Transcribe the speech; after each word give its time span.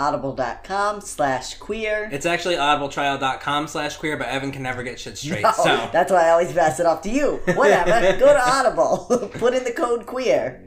audible.com 0.00 1.00
slash 1.02 1.58
queer. 1.58 2.08
It's 2.10 2.26
actually 2.26 2.56
audibletrial.com 2.56 3.68
slash 3.68 3.96
queer, 3.98 4.16
but 4.16 4.28
Evan 4.28 4.50
can 4.50 4.62
never 4.62 4.82
get 4.82 4.98
shit 4.98 5.18
straight. 5.18 5.42
No, 5.42 5.52
so 5.52 5.90
that's 5.92 6.10
why 6.10 6.26
I 6.26 6.30
always 6.30 6.52
pass 6.52 6.80
it 6.80 6.86
off 6.86 7.02
to 7.02 7.10
you. 7.10 7.40
Whatever. 7.54 8.18
Go 8.18 8.32
to 8.32 8.50
Audible. 8.50 9.30
Put 9.34 9.54
in 9.54 9.64
the 9.64 9.72
code 9.72 10.06
queer. 10.06 10.64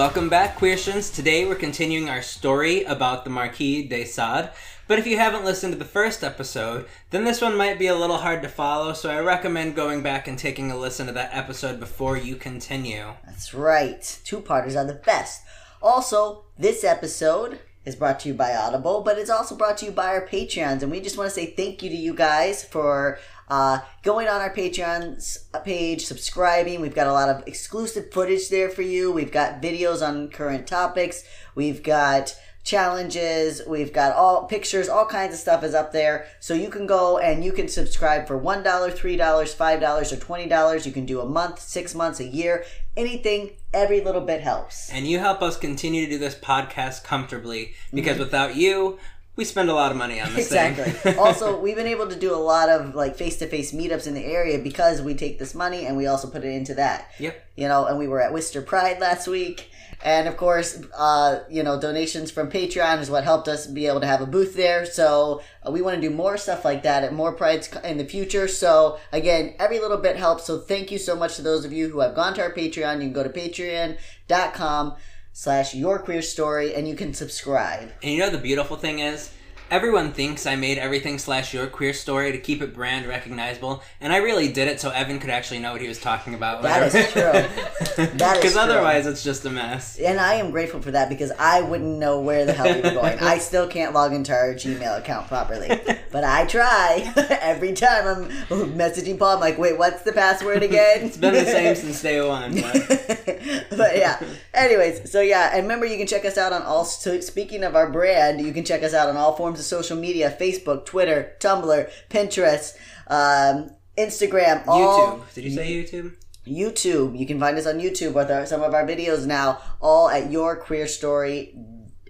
Welcome 0.00 0.30
back, 0.30 0.56
Queertions. 0.56 1.10
Today 1.10 1.44
we're 1.44 1.56
continuing 1.56 2.08
our 2.08 2.22
story 2.22 2.84
about 2.84 3.24
the 3.24 3.28
Marquis 3.28 3.86
de 3.86 4.06
Sade. 4.06 4.48
But 4.88 4.98
if 4.98 5.06
you 5.06 5.18
haven't 5.18 5.44
listened 5.44 5.74
to 5.74 5.78
the 5.78 5.84
first 5.84 6.24
episode, 6.24 6.86
then 7.10 7.24
this 7.24 7.42
one 7.42 7.54
might 7.54 7.78
be 7.78 7.86
a 7.86 7.94
little 7.94 8.16
hard 8.16 8.40
to 8.40 8.48
follow, 8.48 8.94
so 8.94 9.10
I 9.10 9.20
recommend 9.20 9.76
going 9.76 10.02
back 10.02 10.26
and 10.26 10.38
taking 10.38 10.70
a 10.70 10.76
listen 10.78 11.06
to 11.08 11.12
that 11.12 11.36
episode 11.36 11.78
before 11.78 12.16
you 12.16 12.36
continue. 12.36 13.12
That's 13.26 13.52
right. 13.52 14.18
Two 14.24 14.40
parters 14.40 14.74
are 14.74 14.86
the 14.86 14.94
best. 14.94 15.42
Also, 15.82 16.44
this 16.58 16.82
episode 16.82 17.60
is 17.84 17.94
brought 17.94 18.20
to 18.20 18.28
you 18.28 18.34
by 18.34 18.54
Audible, 18.54 19.02
but 19.02 19.18
it's 19.18 19.28
also 19.28 19.54
brought 19.54 19.76
to 19.78 19.84
you 19.84 19.92
by 19.92 20.06
our 20.06 20.26
Patreons. 20.26 20.80
And 20.82 20.90
we 20.90 21.02
just 21.02 21.18
want 21.18 21.28
to 21.28 21.34
say 21.34 21.44
thank 21.44 21.82
you 21.82 21.90
to 21.90 21.96
you 21.96 22.14
guys 22.14 22.64
for 22.64 23.18
uh, 23.50 23.80
going 24.02 24.28
on 24.28 24.40
our 24.40 24.54
Patreon's 24.54 25.48
page, 25.64 26.06
subscribing. 26.06 26.80
We've 26.80 26.94
got 26.94 27.08
a 27.08 27.12
lot 27.12 27.28
of 27.28 27.46
exclusive 27.46 28.12
footage 28.12 28.48
there 28.48 28.70
for 28.70 28.82
you. 28.82 29.10
We've 29.10 29.32
got 29.32 29.60
videos 29.60 30.06
on 30.06 30.28
current 30.30 30.66
topics. 30.66 31.24
We've 31.54 31.82
got 31.82 32.34
challenges. 32.62 33.62
We've 33.66 33.92
got 33.92 34.14
all 34.14 34.44
pictures, 34.44 34.88
all 34.88 35.06
kinds 35.06 35.34
of 35.34 35.40
stuff 35.40 35.64
is 35.64 35.74
up 35.74 35.92
there. 35.92 36.26
So 36.40 36.54
you 36.54 36.68
can 36.68 36.86
go 36.86 37.18
and 37.18 37.44
you 37.44 37.52
can 37.52 37.68
subscribe 37.68 38.26
for 38.26 38.38
$1, 38.38 38.62
$3, 38.62 39.18
$5, 39.18 40.12
or 40.12 40.16
$20. 40.16 40.86
You 40.86 40.92
can 40.92 41.06
do 41.06 41.20
a 41.20 41.26
month, 41.26 41.58
six 41.60 41.94
months, 41.94 42.20
a 42.20 42.24
year, 42.24 42.64
anything. 42.96 43.50
Every 43.72 44.00
little 44.00 44.20
bit 44.20 44.40
helps. 44.40 44.90
And 44.90 45.06
you 45.06 45.20
help 45.20 45.42
us 45.42 45.56
continue 45.56 46.04
to 46.04 46.10
do 46.10 46.18
this 46.18 46.34
podcast 46.34 47.04
comfortably 47.04 47.74
because 47.92 48.18
without 48.18 48.56
you, 48.56 48.98
we 49.40 49.44
spend 49.46 49.70
a 49.70 49.74
lot 49.74 49.90
of 49.90 49.96
money 49.96 50.20
on 50.20 50.28
this 50.34 50.48
Exactly. 50.48 50.84
thing. 50.90 51.18
also, 51.18 51.58
we've 51.58 51.74
been 51.74 51.86
able 51.86 52.06
to 52.06 52.14
do 52.14 52.34
a 52.34 52.36
lot 52.36 52.68
of 52.68 52.94
like 52.94 53.16
face 53.16 53.38
to 53.38 53.46
face 53.46 53.72
meetups 53.72 54.06
in 54.06 54.12
the 54.12 54.22
area 54.22 54.58
because 54.58 55.00
we 55.00 55.14
take 55.14 55.38
this 55.38 55.54
money 55.54 55.86
and 55.86 55.96
we 55.96 56.06
also 56.06 56.28
put 56.28 56.44
it 56.44 56.52
into 56.52 56.74
that. 56.74 57.10
Yep. 57.18 57.42
You 57.56 57.66
know, 57.66 57.86
and 57.86 57.98
we 57.98 58.06
were 58.06 58.20
at 58.20 58.34
Worcester 58.34 58.60
Pride 58.60 59.00
last 59.00 59.26
week. 59.26 59.70
And 60.02 60.28
of 60.28 60.36
course, 60.36 60.82
uh, 60.96 61.40
you 61.50 61.62
know, 61.62 61.80
donations 61.80 62.30
from 62.30 62.50
Patreon 62.50 63.00
is 63.00 63.10
what 63.10 63.24
helped 63.24 63.48
us 63.48 63.66
be 63.66 63.86
able 63.86 64.00
to 64.00 64.06
have 64.06 64.20
a 64.20 64.26
booth 64.26 64.54
there. 64.56 64.84
So 64.84 65.40
uh, 65.66 65.70
we 65.70 65.80
want 65.80 65.94
to 66.00 66.06
do 66.06 66.14
more 66.14 66.36
stuff 66.36 66.62
like 66.62 66.82
that 66.82 67.02
at 67.02 67.14
more 67.14 67.32
prides 67.32 67.70
in 67.82 67.96
the 67.96 68.04
future. 68.04 68.46
So 68.46 68.98
again, 69.10 69.54
every 69.58 69.78
little 69.78 69.96
bit 69.98 70.16
helps. 70.16 70.44
So 70.44 70.58
thank 70.58 70.90
you 70.90 70.98
so 70.98 71.16
much 71.16 71.36
to 71.36 71.42
those 71.42 71.64
of 71.64 71.72
you 71.72 71.88
who 71.88 72.00
have 72.00 72.14
gone 72.14 72.34
to 72.34 72.42
our 72.42 72.52
Patreon. 72.52 72.96
You 72.96 73.10
can 73.10 73.12
go 73.14 73.22
to 73.22 73.30
patreon.com 73.30 74.96
slash 75.32 75.74
your 75.74 75.98
queer 75.98 76.22
story 76.22 76.74
and 76.74 76.88
you 76.88 76.94
can 76.94 77.14
subscribe. 77.14 77.92
And 78.02 78.12
you 78.12 78.18
know 78.18 78.30
the 78.30 78.38
beautiful 78.38 78.76
thing 78.76 78.98
is, 78.98 79.32
everyone 79.70 80.12
thinks 80.12 80.46
I 80.46 80.56
made 80.56 80.78
everything 80.78 81.18
slash 81.18 81.54
your 81.54 81.66
queer 81.66 81.92
story 81.92 82.32
to 82.32 82.38
keep 82.38 82.60
it 82.60 82.74
brand 82.74 83.06
recognizable, 83.06 83.82
and 84.00 84.12
I 84.12 84.16
really 84.16 84.52
did 84.52 84.68
it 84.68 84.80
so 84.80 84.90
Evan 84.90 85.18
could 85.20 85.30
actually 85.30 85.60
know 85.60 85.72
what 85.72 85.80
he 85.80 85.88
was 85.88 86.00
talking 86.00 86.34
about. 86.34 86.62
That 86.62 86.94
is 86.94 87.12
true. 87.12 87.22
That 88.00 88.36
is 88.36 88.42
Because 88.42 88.56
otherwise, 88.56 89.06
it's 89.06 89.22
just 89.22 89.44
a 89.44 89.50
mess. 89.50 89.98
And 89.98 90.18
I 90.18 90.34
am 90.34 90.50
grateful 90.50 90.80
for 90.80 90.90
that 90.90 91.08
because 91.08 91.32
I 91.38 91.60
wouldn't 91.60 91.98
know 91.98 92.20
where 92.20 92.44
the 92.44 92.52
hell 92.52 92.66
we 92.66 92.80
were 92.80 92.94
going. 92.94 93.18
I 93.18 93.38
still 93.38 93.68
can't 93.68 93.94
log 93.94 94.12
into 94.12 94.32
our 94.32 94.54
Gmail 94.54 94.98
account 94.98 95.28
properly. 95.28 95.68
But 96.10 96.24
I 96.24 96.46
try. 96.46 97.12
Every 97.40 97.72
time 97.72 98.06
I'm 98.06 98.28
messaging 98.72 99.18
Paul, 99.18 99.34
I'm 99.34 99.40
like, 99.40 99.58
wait, 99.58 99.78
what's 99.78 100.02
the 100.02 100.12
password 100.12 100.62
again? 100.62 101.04
It's 101.04 101.16
been 101.16 101.34
the 101.34 101.44
same 101.44 101.74
since 101.76 102.02
day 102.02 102.20
one. 102.26 102.60
But 102.60 103.66
but 103.76 103.96
yeah. 103.96 104.20
Anyways, 104.54 105.10
so 105.10 105.20
yeah, 105.20 105.50
and 105.52 105.62
remember 105.62 105.86
you 105.86 105.96
can 105.96 106.06
check 106.06 106.24
us 106.24 106.36
out 106.36 106.52
on 106.52 106.62
all. 106.62 106.84
So 106.84 107.20
speaking 107.20 107.62
of 107.62 107.76
our 107.76 107.88
brand, 107.90 108.40
you 108.40 108.52
can 108.52 108.64
check 108.64 108.82
us 108.82 108.94
out 108.94 109.08
on 109.08 109.16
all 109.16 109.36
forms 109.36 109.59
of 109.60 109.66
social 109.66 109.96
media: 109.96 110.36
Facebook, 110.40 110.84
Twitter, 110.86 111.36
Tumblr, 111.38 111.90
Pinterest, 112.10 112.76
um, 113.06 113.70
Instagram, 113.96 114.66
all 114.66 115.18
YouTube. 115.20 115.34
Did 115.34 115.44
you 115.44 115.50
say 115.50 115.72
YouTube? 115.72 116.16
YouTube. 116.46 117.18
You 117.18 117.26
can 117.26 117.38
find 117.38 117.56
us 117.56 117.66
on 117.66 117.78
YouTube 117.78 118.14
with 118.14 118.30
our, 118.30 118.46
some 118.46 118.62
of 118.62 118.74
our 118.74 118.86
videos 118.86 119.26
now, 119.26 119.60
all 119.80 120.08
at 120.08 120.30
Your 120.30 120.56
Queer 120.56 120.86
Story, 120.86 121.54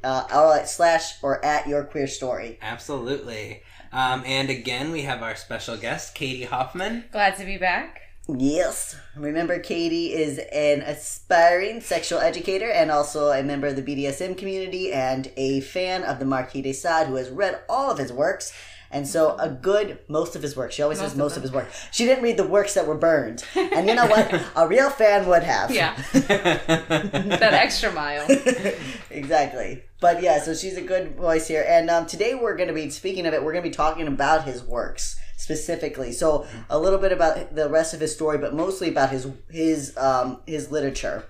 uh, 0.03 0.25
all 0.31 0.53
at 0.53 0.69
slash 0.69 1.15
or 1.23 1.45
at 1.45 1.69
Your 1.69 1.85
Queer 1.85 2.07
Story. 2.07 2.59
Absolutely. 2.63 3.63
Um, 3.93 4.23
and 4.25 4.51
again, 4.51 4.93
we 4.93 5.03
have 5.03 5.23
our 5.23 5.35
special 5.35 5.77
guest, 5.77 6.15
Katie 6.15 6.45
Hoffman. 6.45 7.05
Glad 7.11 7.37
to 7.39 7.45
be 7.45 7.59
back. 7.59 8.03
Yes. 8.39 8.97
Remember, 9.17 9.59
Katie 9.59 10.13
is 10.13 10.39
an 10.53 10.83
aspiring 10.83 11.81
sexual 11.81 12.21
educator 12.21 12.71
and 12.71 12.91
also 12.91 13.31
a 13.31 13.43
member 13.43 13.67
of 13.67 13.77
the 13.77 13.83
BDSM 13.83 14.37
community 14.37 14.93
and 14.93 15.31
a 15.37 15.61
fan 15.61 16.03
of 16.05 16.19
the 16.19 16.25
Marquis 16.25 16.63
de 16.63 16.73
Sade 16.73 17.09
who 17.09 17.17
has 17.17 17.31
read 17.31 17.61
all 17.69 17.91
of 17.91 17.99
his 17.99 18.13
works. 18.13 18.53
And 18.93 19.07
so, 19.07 19.37
a 19.39 19.49
good, 19.49 20.01
most 20.09 20.35
of 20.35 20.43
his 20.43 20.57
work. 20.57 20.73
She 20.73 20.83
always 20.83 20.99
says 20.99 21.15
Most 21.15 21.15
of 21.15 21.19
most 21.19 21.37
of 21.37 21.43
his 21.45 21.53
work. 21.53 21.69
She 21.93 22.07
didn't 22.07 22.25
read 22.25 22.37
the 22.37 22.47
works 22.47 22.75
that 22.75 22.89
were 22.89 22.97
burned. 22.97 23.45
And 23.55 23.87
you 23.87 23.95
know 23.95 24.07
what? 24.07 24.35
A 24.57 24.67
real 24.67 24.91
fan 24.91 25.29
would 25.29 25.45
have. 25.45 25.71
Yeah, 25.71 25.95
that 26.13 27.53
extra 27.53 27.93
mile. 27.93 28.27
exactly. 29.11 29.85
But 30.01 30.23
yeah, 30.23 30.41
so 30.41 30.55
she's 30.55 30.77
a 30.77 30.83
good 30.83 31.15
voice 31.15 31.47
here. 31.47 31.65
And 31.69 31.89
um, 31.89 32.07
today 32.07 32.35
we're 32.35 32.57
going 32.57 32.69
to 32.69 32.75
be, 32.75 32.91
speaking 32.91 33.27
of 33.27 33.35
it, 33.35 33.45
we're 33.45 33.53
going 33.53 33.63
to 33.63 33.71
be 33.71 33.75
talking 33.75 34.09
about 34.09 34.45
his 34.45 34.65
works 34.65 35.21
specifically. 35.41 36.13
So 36.13 36.47
a 36.69 36.79
little 36.79 36.99
bit 36.99 37.13
about 37.13 37.55
the 37.55 37.69
rest 37.71 37.95
of 37.95 38.01
his 38.01 38.15
story, 38.15 38.37
but 38.37 38.55
mostly 38.55 38.89
about 38.91 39.11
his 39.11 39.27
his 39.51 39.97
um, 39.97 40.41
his 40.47 40.71
literature. 40.71 41.25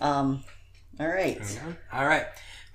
Um, 0.00 0.42
all 0.98 1.08
right. 1.08 1.38
All 1.92 2.06
right. 2.06 2.26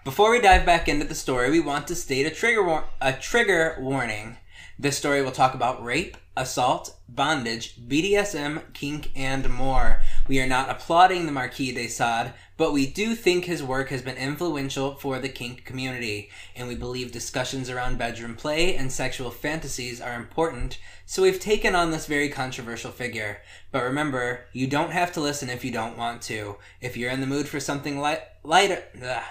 Before 0.03 0.31
we 0.31 0.39
dive 0.39 0.65
back 0.65 0.87
into 0.87 1.05
the 1.05 1.15
story, 1.15 1.49
we 1.49 1.59
want 1.59 1.87
to 1.87 1.95
state 1.95 2.25
a 2.25 2.31
trigger 2.31 2.63
war- 2.63 2.85
a 3.01 3.13
trigger 3.13 3.77
warning. 3.79 4.37
This 4.77 4.97
story 4.97 5.21
will 5.21 5.31
talk 5.31 5.53
about 5.53 5.83
rape, 5.83 6.17
assault, 6.35 6.95
bondage, 7.07 7.75
BDSM, 7.87 8.73
kink, 8.73 9.11
and 9.15 9.49
more. 9.49 10.01
We 10.27 10.39
are 10.39 10.47
not 10.47 10.69
applauding 10.69 11.25
the 11.25 11.31
Marquis 11.31 11.71
de 11.71 11.87
Sade, 11.87 12.33
but 12.61 12.73
we 12.73 12.85
do 12.85 13.15
think 13.15 13.45
his 13.45 13.63
work 13.63 13.89
has 13.89 14.03
been 14.03 14.17
influential 14.17 14.93
for 14.93 15.17
the 15.17 15.27
kink 15.27 15.65
community, 15.65 16.29
and 16.55 16.67
we 16.67 16.75
believe 16.75 17.11
discussions 17.11 17.71
around 17.71 17.97
bedroom 17.97 18.35
play 18.35 18.75
and 18.75 18.91
sexual 18.91 19.31
fantasies 19.31 19.99
are 19.99 20.13
important, 20.13 20.77
so 21.03 21.23
we've 21.23 21.39
taken 21.39 21.73
on 21.73 21.89
this 21.89 22.05
very 22.05 22.29
controversial 22.29 22.91
figure. 22.91 23.41
But 23.71 23.81
remember, 23.81 24.41
you 24.53 24.67
don't 24.67 24.91
have 24.91 25.11
to 25.13 25.21
listen 25.21 25.49
if 25.49 25.65
you 25.65 25.71
don't 25.71 25.97
want 25.97 26.21
to. 26.21 26.57
If 26.79 26.95
you're 26.95 27.09
in 27.09 27.19
the 27.19 27.25
mood 27.25 27.47
for 27.47 27.59
something 27.59 27.97
light, 27.97 28.21
lighter, 28.43 28.83
ugh. 29.03 29.23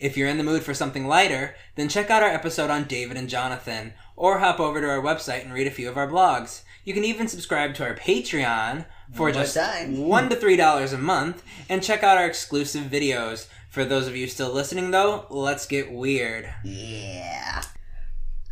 if 0.00 0.16
you're 0.16 0.30
in 0.30 0.38
the 0.38 0.42
mood 0.42 0.62
for 0.62 0.72
something 0.72 1.06
lighter, 1.06 1.56
then 1.74 1.90
check 1.90 2.08
out 2.08 2.22
our 2.22 2.30
episode 2.30 2.70
on 2.70 2.84
David 2.84 3.18
and 3.18 3.28
Jonathan, 3.28 3.92
or 4.16 4.38
hop 4.38 4.60
over 4.60 4.80
to 4.80 4.88
our 4.88 5.02
website 5.02 5.44
and 5.44 5.52
read 5.52 5.66
a 5.66 5.70
few 5.70 5.90
of 5.90 5.98
our 5.98 6.08
blogs. 6.08 6.62
You 6.86 6.94
can 6.94 7.04
even 7.04 7.28
subscribe 7.28 7.74
to 7.74 7.84
our 7.84 7.94
Patreon 7.94 8.86
for 9.14 9.32
just 9.32 9.56
time. 9.56 9.98
one 9.98 10.28
to 10.30 10.36
three 10.36 10.56
dollars 10.56 10.92
a 10.92 10.98
month, 10.98 11.42
and 11.68 11.82
check 11.82 12.02
out 12.02 12.18
our 12.18 12.26
exclusive 12.26 12.84
videos. 12.84 13.48
For 13.70 13.84
those 13.84 14.08
of 14.08 14.16
you 14.16 14.26
still 14.26 14.52
listening, 14.52 14.90
though, 14.90 15.26
let's 15.30 15.66
get 15.66 15.92
weird. 15.92 16.52
Yeah. 16.64 17.62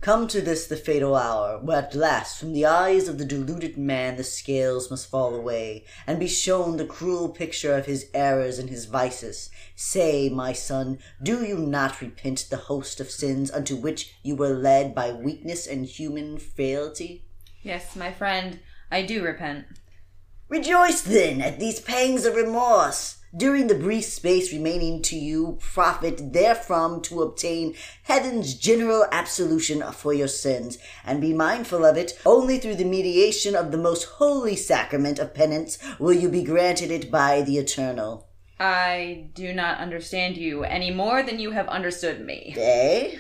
Come 0.02 0.28
to 0.28 0.40
this 0.40 0.68
the 0.68 0.76
fatal 0.76 1.16
hour, 1.16 1.58
where 1.58 1.78
at 1.78 1.94
last 1.94 2.38
from 2.38 2.52
the 2.52 2.64
eyes 2.64 3.08
of 3.08 3.18
the 3.18 3.24
deluded 3.24 3.76
man 3.76 4.16
the 4.16 4.22
scales 4.22 4.88
must 4.88 5.10
fall 5.10 5.34
away, 5.34 5.84
and 6.06 6.20
be 6.20 6.28
shown 6.28 6.76
the 6.76 6.86
cruel 6.86 7.28
picture 7.28 7.74
of 7.74 7.86
his 7.86 8.08
errors 8.14 8.60
and 8.60 8.70
his 8.70 8.84
vices. 8.84 9.50
Say, 9.74 10.28
my 10.28 10.52
son, 10.52 10.98
do 11.20 11.44
you 11.44 11.58
not 11.58 12.00
repent 12.00 12.46
the 12.50 12.56
host 12.56 13.00
of 13.00 13.10
sins 13.10 13.50
unto 13.50 13.74
which 13.74 14.14
you 14.22 14.36
were 14.36 14.54
led 14.54 14.94
by 14.94 15.12
weakness 15.12 15.66
and 15.66 15.86
human 15.86 16.38
frailty? 16.38 17.24
Yes, 17.62 17.96
my 17.96 18.12
friend, 18.12 18.60
I 18.92 19.02
do 19.02 19.24
repent. 19.24 19.64
Rejoice 20.48 21.02
then 21.02 21.40
at 21.40 21.58
these 21.58 21.80
pangs 21.80 22.24
of 22.24 22.36
remorse. 22.36 23.18
During 23.36 23.66
the 23.66 23.74
brief 23.74 24.04
space 24.04 24.52
remaining 24.52 25.02
to 25.02 25.16
you, 25.16 25.58
profit 25.60 26.32
therefrom 26.32 27.02
to 27.02 27.20
obtain 27.20 27.74
heaven's 28.04 28.54
general 28.54 29.06
absolution 29.10 29.82
for 29.92 30.14
your 30.14 30.28
sins, 30.28 30.78
and 31.04 31.20
be 31.20 31.34
mindful 31.34 31.84
of 31.84 31.96
it. 31.96 32.18
Only 32.24 32.58
through 32.58 32.76
the 32.76 32.84
mediation 32.84 33.56
of 33.56 33.72
the 33.72 33.78
most 33.78 34.04
holy 34.04 34.54
sacrament 34.54 35.18
of 35.18 35.34
penance 35.34 35.78
will 35.98 36.14
you 36.14 36.28
be 36.28 36.44
granted 36.44 36.92
it 36.92 37.10
by 37.10 37.42
the 37.42 37.58
eternal. 37.58 38.28
I 38.60 39.30
do 39.34 39.52
not 39.52 39.80
understand 39.80 40.36
you 40.36 40.62
any 40.62 40.90
more 40.92 41.22
than 41.22 41.40
you 41.40 41.50
have 41.50 41.68
understood 41.68 42.24
me. 42.24 42.54
Eh? 42.56 43.18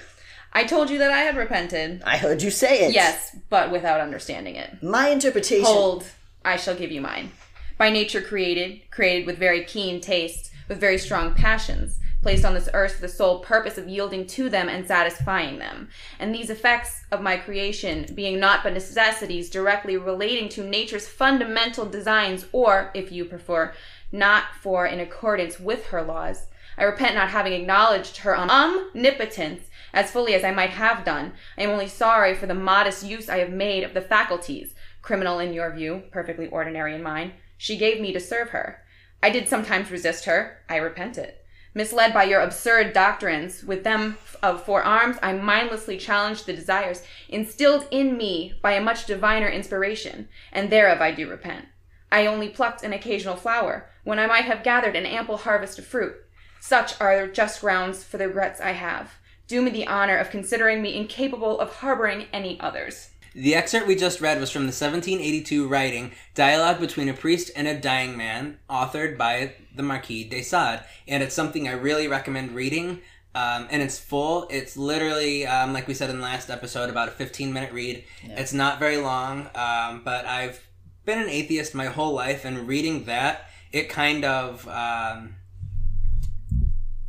I 0.52 0.64
told 0.64 0.88
you 0.88 0.98
that 0.98 1.10
I 1.10 1.18
had 1.18 1.36
repented. 1.36 2.02
I 2.06 2.16
heard 2.16 2.40
you 2.40 2.50
say 2.50 2.86
it. 2.86 2.94
Yes, 2.94 3.36
but 3.50 3.70
without 3.70 4.00
understanding 4.00 4.56
it. 4.56 4.82
My 4.82 5.08
interpretation. 5.08 5.66
Hold, 5.66 6.06
I 6.46 6.56
shall 6.56 6.76
give 6.76 6.92
you 6.92 7.00
mine. 7.00 7.32
By 7.76 7.90
nature 7.90 8.22
created, 8.22 8.80
created 8.90 9.26
with 9.26 9.36
very 9.36 9.64
keen 9.64 10.00
tastes, 10.00 10.50
with 10.68 10.80
very 10.80 10.96
strong 10.96 11.34
passions, 11.34 11.98
placed 12.22 12.44
on 12.44 12.54
this 12.54 12.68
earth 12.72 12.94
for 12.94 13.02
the 13.02 13.08
sole 13.08 13.40
purpose 13.40 13.76
of 13.78 13.88
yielding 13.88 14.26
to 14.26 14.48
them 14.48 14.68
and 14.68 14.86
satisfying 14.86 15.58
them. 15.58 15.88
And 16.18 16.34
these 16.34 16.48
effects 16.48 17.04
of 17.12 17.20
my 17.20 17.36
creation 17.36 18.06
being 18.14 18.40
naught 18.40 18.60
but 18.62 18.72
necessities 18.72 19.50
directly 19.50 19.96
relating 19.96 20.48
to 20.50 20.64
nature's 20.64 21.06
fundamental 21.06 21.84
designs, 21.84 22.46
or, 22.52 22.90
if 22.94 23.12
you 23.12 23.24
prefer, 23.24 23.74
not 24.10 24.44
for 24.60 24.86
in 24.86 25.00
accordance 25.00 25.60
with 25.60 25.86
her 25.86 26.02
laws. 26.02 26.46
I 26.78 26.84
repent 26.84 27.14
not 27.14 27.30
having 27.30 27.52
acknowledged 27.52 28.18
her 28.18 28.36
omnipotence 28.36 29.64
as 29.94 30.10
fully 30.10 30.34
as 30.34 30.44
I 30.44 30.50
might 30.50 30.70
have 30.70 31.04
done. 31.04 31.32
I 31.56 31.62
am 31.62 31.70
only 31.70 31.88
sorry 31.88 32.34
for 32.34 32.46
the 32.46 32.54
modest 32.54 33.04
use 33.04 33.28
I 33.28 33.38
have 33.38 33.50
made 33.50 33.82
of 33.82 33.94
the 33.94 34.00
faculties, 34.02 34.74
criminal 35.06 35.38
in 35.38 35.52
your 35.54 35.72
view, 35.72 36.02
perfectly 36.10 36.48
ordinary 36.48 36.92
in 36.92 37.00
mine, 37.02 37.32
she 37.56 37.78
gave 37.78 38.00
me 38.00 38.12
to 38.12 38.18
serve 38.18 38.50
her. 38.50 38.82
I 39.22 39.30
did 39.30 39.48
sometimes 39.48 39.92
resist 39.92 40.24
her. 40.24 40.58
I 40.68 40.76
repent 40.76 41.16
it. 41.16 41.44
Misled 41.74 42.12
by 42.12 42.24
your 42.24 42.40
absurd 42.40 42.92
doctrines, 42.92 43.62
with 43.62 43.84
them 43.84 44.18
of 44.42 44.64
four 44.64 44.82
arms, 44.82 45.16
I 45.22 45.32
mindlessly 45.34 45.96
challenged 45.96 46.46
the 46.46 46.52
desires 46.52 47.04
instilled 47.28 47.86
in 47.92 48.16
me 48.16 48.54
by 48.60 48.72
a 48.72 48.80
much 48.80 49.06
diviner 49.06 49.48
inspiration, 49.48 50.28
and 50.52 50.70
thereof 50.70 51.00
I 51.00 51.12
do 51.12 51.30
repent. 51.30 51.66
I 52.10 52.26
only 52.26 52.48
plucked 52.48 52.82
an 52.82 52.92
occasional 52.92 53.36
flower, 53.36 53.88
when 54.02 54.18
I 54.18 54.26
might 54.26 54.46
have 54.46 54.64
gathered 54.64 54.96
an 54.96 55.06
ample 55.06 55.36
harvest 55.36 55.78
of 55.78 55.86
fruit. 55.86 56.16
Such 56.60 57.00
are 57.00 57.28
just 57.28 57.60
grounds 57.60 58.02
for 58.02 58.18
the 58.18 58.26
regrets 58.26 58.60
I 58.60 58.72
have. 58.72 59.12
Do 59.46 59.62
me 59.62 59.70
the 59.70 59.86
honor 59.86 60.16
of 60.16 60.30
considering 60.30 60.82
me 60.82 60.96
incapable 60.96 61.60
of 61.60 61.76
harboring 61.76 62.26
any 62.32 62.58
others. 62.58 63.10
The 63.36 63.54
excerpt 63.54 63.86
we 63.86 63.96
just 63.96 64.22
read 64.22 64.40
was 64.40 64.50
from 64.50 64.62
the 64.62 64.68
1782 64.68 65.68
writing 65.68 66.12
Dialogue 66.34 66.80
Between 66.80 67.10
a 67.10 67.12
Priest 67.12 67.50
and 67.54 67.68
a 67.68 67.78
Dying 67.78 68.16
Man, 68.16 68.56
authored 68.70 69.18
by 69.18 69.52
the 69.74 69.82
Marquis 69.82 70.24
de 70.24 70.40
Sade. 70.40 70.80
And 71.06 71.22
it's 71.22 71.34
something 71.34 71.68
I 71.68 71.72
really 71.72 72.08
recommend 72.08 72.54
reading. 72.54 73.02
Um, 73.34 73.68
and 73.70 73.82
it's 73.82 73.98
full. 73.98 74.46
It's 74.48 74.78
literally, 74.78 75.46
um, 75.46 75.74
like 75.74 75.86
we 75.86 75.92
said 75.92 76.08
in 76.08 76.16
the 76.16 76.22
last 76.22 76.48
episode, 76.48 76.88
about 76.88 77.08
a 77.08 77.10
15 77.10 77.52
minute 77.52 77.74
read. 77.74 78.04
Yeah. 78.26 78.40
It's 78.40 78.54
not 78.54 78.78
very 78.78 78.96
long, 78.96 79.50
um, 79.54 80.00
but 80.02 80.24
I've 80.24 80.66
been 81.04 81.18
an 81.18 81.28
atheist 81.28 81.74
my 81.74 81.86
whole 81.86 82.14
life, 82.14 82.46
and 82.46 82.66
reading 82.66 83.04
that, 83.04 83.50
it 83.70 83.90
kind 83.90 84.24
of 84.24 84.66
um, 84.66 85.34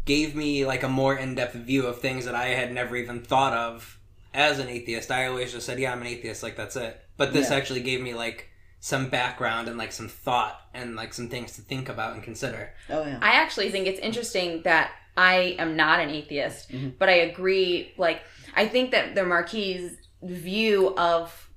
gave 0.03 0.35
me 0.35 0.65
like 0.65 0.83
a 0.83 0.89
more 0.89 1.15
in 1.15 1.35
depth 1.35 1.55
view 1.55 1.87
of 1.87 2.01
things 2.01 2.25
that 2.25 2.35
I 2.35 2.47
had 2.47 2.73
never 2.73 2.97
even 2.97 3.21
thought 3.21 3.53
of 3.53 3.96
as 4.33 4.59
an 4.59 4.67
atheist, 4.67 5.11
I 5.11 5.27
always 5.27 5.51
just 5.51 5.65
said, 5.65 5.79
"Yeah, 5.79 5.91
I'm 5.91 6.01
an 6.01 6.07
atheist." 6.07 6.43
Like 6.43 6.55
that's 6.55 6.75
it. 6.75 7.01
But 7.17 7.33
this 7.33 7.49
yeah. 7.49 7.57
actually 7.57 7.81
gave 7.81 8.01
me 8.01 8.13
like 8.13 8.49
some 8.79 9.09
background 9.09 9.67
and 9.67 9.77
like 9.77 9.91
some 9.91 10.07
thought 10.07 10.61
and 10.73 10.95
like 10.95 11.13
some 11.13 11.29
things 11.29 11.53
to 11.53 11.61
think 11.61 11.89
about 11.89 12.13
and 12.13 12.23
consider. 12.23 12.73
Oh 12.89 13.05
yeah. 13.05 13.19
I 13.21 13.31
actually 13.31 13.71
think 13.71 13.87
it's 13.87 13.99
interesting 13.99 14.61
that 14.63 14.91
I 15.15 15.55
am 15.57 15.75
not 15.75 15.99
an 15.99 16.09
atheist, 16.09 16.71
mm-hmm. 16.71 16.89
but 16.99 17.09
I 17.09 17.13
agree. 17.13 17.93
Like 17.97 18.21
I 18.55 18.67
think 18.67 18.91
that 18.91 19.15
the 19.15 19.25
Marquis' 19.25 19.91
view 20.21 20.95
of 20.95 21.49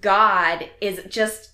God 0.00 0.68
is 0.80 1.02
just 1.08 1.50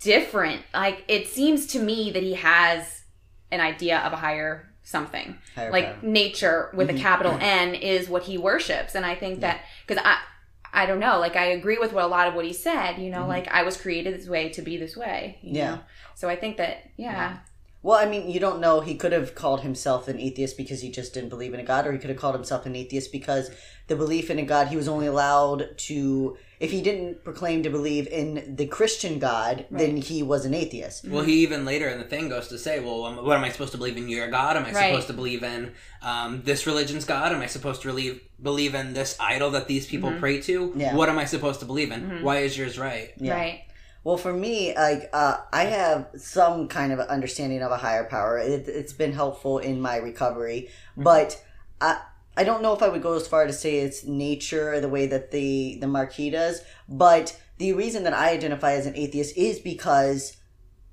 different. 0.00 0.62
Like 0.72 1.04
it 1.08 1.28
seems 1.28 1.66
to 1.68 1.78
me 1.78 2.10
that 2.10 2.22
he 2.22 2.34
has 2.34 3.02
an 3.50 3.60
idea 3.60 3.98
of 3.98 4.12
a 4.12 4.16
higher 4.16 4.67
something 4.88 5.36
Higher 5.54 5.70
like 5.70 6.02
nature 6.02 6.70
with 6.72 6.88
mm-hmm. 6.88 6.96
a 6.96 7.00
capital 7.00 7.36
N 7.38 7.74
is 7.74 8.08
what 8.08 8.22
he 8.22 8.38
worships 8.38 8.94
and 8.94 9.04
I 9.04 9.14
think 9.14 9.40
that 9.40 9.60
because 9.86 10.02
I 10.02 10.18
I 10.72 10.86
don't 10.86 10.98
know 10.98 11.18
like 11.18 11.36
I 11.36 11.46
agree 11.46 11.76
with 11.76 11.92
what 11.92 12.04
a 12.04 12.06
lot 12.06 12.26
of 12.26 12.32
what 12.32 12.46
he 12.46 12.54
said 12.54 12.96
you 12.96 13.10
know 13.10 13.18
mm-hmm. 13.18 13.28
like 13.28 13.48
I 13.48 13.64
was 13.64 13.76
created 13.76 14.18
this 14.18 14.26
way 14.26 14.48
to 14.48 14.62
be 14.62 14.78
this 14.78 14.96
way 14.96 15.38
yeah 15.42 15.74
know? 15.74 15.80
so 16.14 16.30
I 16.30 16.36
think 16.36 16.56
that 16.56 16.90
yeah. 16.96 17.12
yeah. 17.12 17.38
Well, 17.80 17.96
I 17.96 18.10
mean, 18.10 18.28
you 18.28 18.40
don't 18.40 18.60
know. 18.60 18.80
He 18.80 18.96
could 18.96 19.12
have 19.12 19.36
called 19.36 19.60
himself 19.60 20.08
an 20.08 20.18
atheist 20.18 20.56
because 20.56 20.80
he 20.80 20.90
just 20.90 21.14
didn't 21.14 21.28
believe 21.28 21.54
in 21.54 21.60
a 21.60 21.64
God, 21.64 21.86
or 21.86 21.92
he 21.92 21.98
could 21.98 22.10
have 22.10 22.18
called 22.18 22.34
himself 22.34 22.66
an 22.66 22.74
atheist 22.74 23.12
because 23.12 23.52
the 23.86 23.94
belief 23.94 24.30
in 24.30 24.38
a 24.40 24.42
God, 24.42 24.66
he 24.66 24.76
was 24.76 24.88
only 24.88 25.06
allowed 25.06 25.78
to 25.78 26.36
if 26.60 26.70
he 26.72 26.82
didn't 26.82 27.24
proclaim 27.24 27.62
to 27.62 27.70
believe 27.70 28.08
in 28.08 28.56
the 28.56 28.66
Christian 28.66 29.18
God, 29.18 29.66
right. 29.70 29.78
then 29.78 29.96
he 29.96 30.22
was 30.22 30.44
an 30.44 30.54
atheist. 30.54 31.06
Well, 31.06 31.22
he 31.22 31.34
even 31.42 31.64
later 31.64 31.88
in 31.88 31.98
the 31.98 32.04
thing 32.04 32.28
goes 32.28 32.48
to 32.48 32.58
say, 32.58 32.80
"Well, 32.80 33.22
what 33.24 33.36
am 33.36 33.44
I 33.44 33.50
supposed 33.50 33.72
to 33.72 33.78
believe 33.78 33.96
in 33.96 34.08
your 34.08 34.28
God? 34.28 34.56
Am 34.56 34.64
I 34.64 34.72
right. 34.72 34.90
supposed 34.90 35.06
to 35.08 35.12
believe 35.12 35.42
in 35.42 35.72
um, 36.02 36.42
this 36.42 36.66
religion's 36.66 37.04
God? 37.04 37.32
Am 37.32 37.40
I 37.40 37.46
supposed 37.46 37.82
to 37.82 37.88
believe 37.88 38.20
believe 38.42 38.74
in 38.74 38.92
this 38.92 39.16
idol 39.20 39.50
that 39.52 39.68
these 39.68 39.86
people 39.86 40.10
mm-hmm. 40.10 40.20
pray 40.20 40.40
to? 40.42 40.72
Yeah. 40.76 40.94
What 40.94 41.08
am 41.08 41.18
I 41.18 41.24
supposed 41.26 41.60
to 41.60 41.66
believe 41.66 41.92
in? 41.92 42.02
Mm-hmm. 42.02 42.24
Why 42.24 42.38
is 42.38 42.58
yours 42.58 42.78
right? 42.78 43.12
Yeah. 43.18 43.34
Right." 43.34 43.64
Well, 44.04 44.16
for 44.16 44.32
me, 44.32 44.74
like 44.74 45.10
uh, 45.12 45.38
I 45.52 45.64
have 45.64 46.08
some 46.16 46.68
kind 46.68 46.92
of 46.92 47.00
understanding 47.00 47.62
of 47.62 47.70
a 47.70 47.76
higher 47.76 48.04
power. 48.04 48.38
It, 48.38 48.66
has 48.66 48.92
been 48.92 49.12
helpful 49.12 49.58
in 49.58 49.80
my 49.80 49.96
recovery, 49.96 50.70
mm-hmm. 50.92 51.02
but 51.02 51.44
I, 51.80 52.00
I 52.38 52.44
don't 52.44 52.62
know 52.62 52.72
if 52.72 52.82
I 52.82 52.88
would 52.88 53.02
go 53.02 53.14
as 53.14 53.26
far 53.26 53.48
to 53.48 53.52
say 53.52 53.80
it's 53.80 54.04
nature 54.04 54.78
the 54.78 54.88
way 54.88 55.08
that 55.08 55.32
the 55.32 55.76
the 55.80 55.88
Marquis 55.88 56.30
does, 56.30 56.62
but 56.88 57.36
the 57.58 57.72
reason 57.72 58.04
that 58.04 58.12
I 58.12 58.30
identify 58.30 58.74
as 58.74 58.86
an 58.86 58.94
atheist 58.94 59.36
is 59.36 59.58
because 59.58 60.36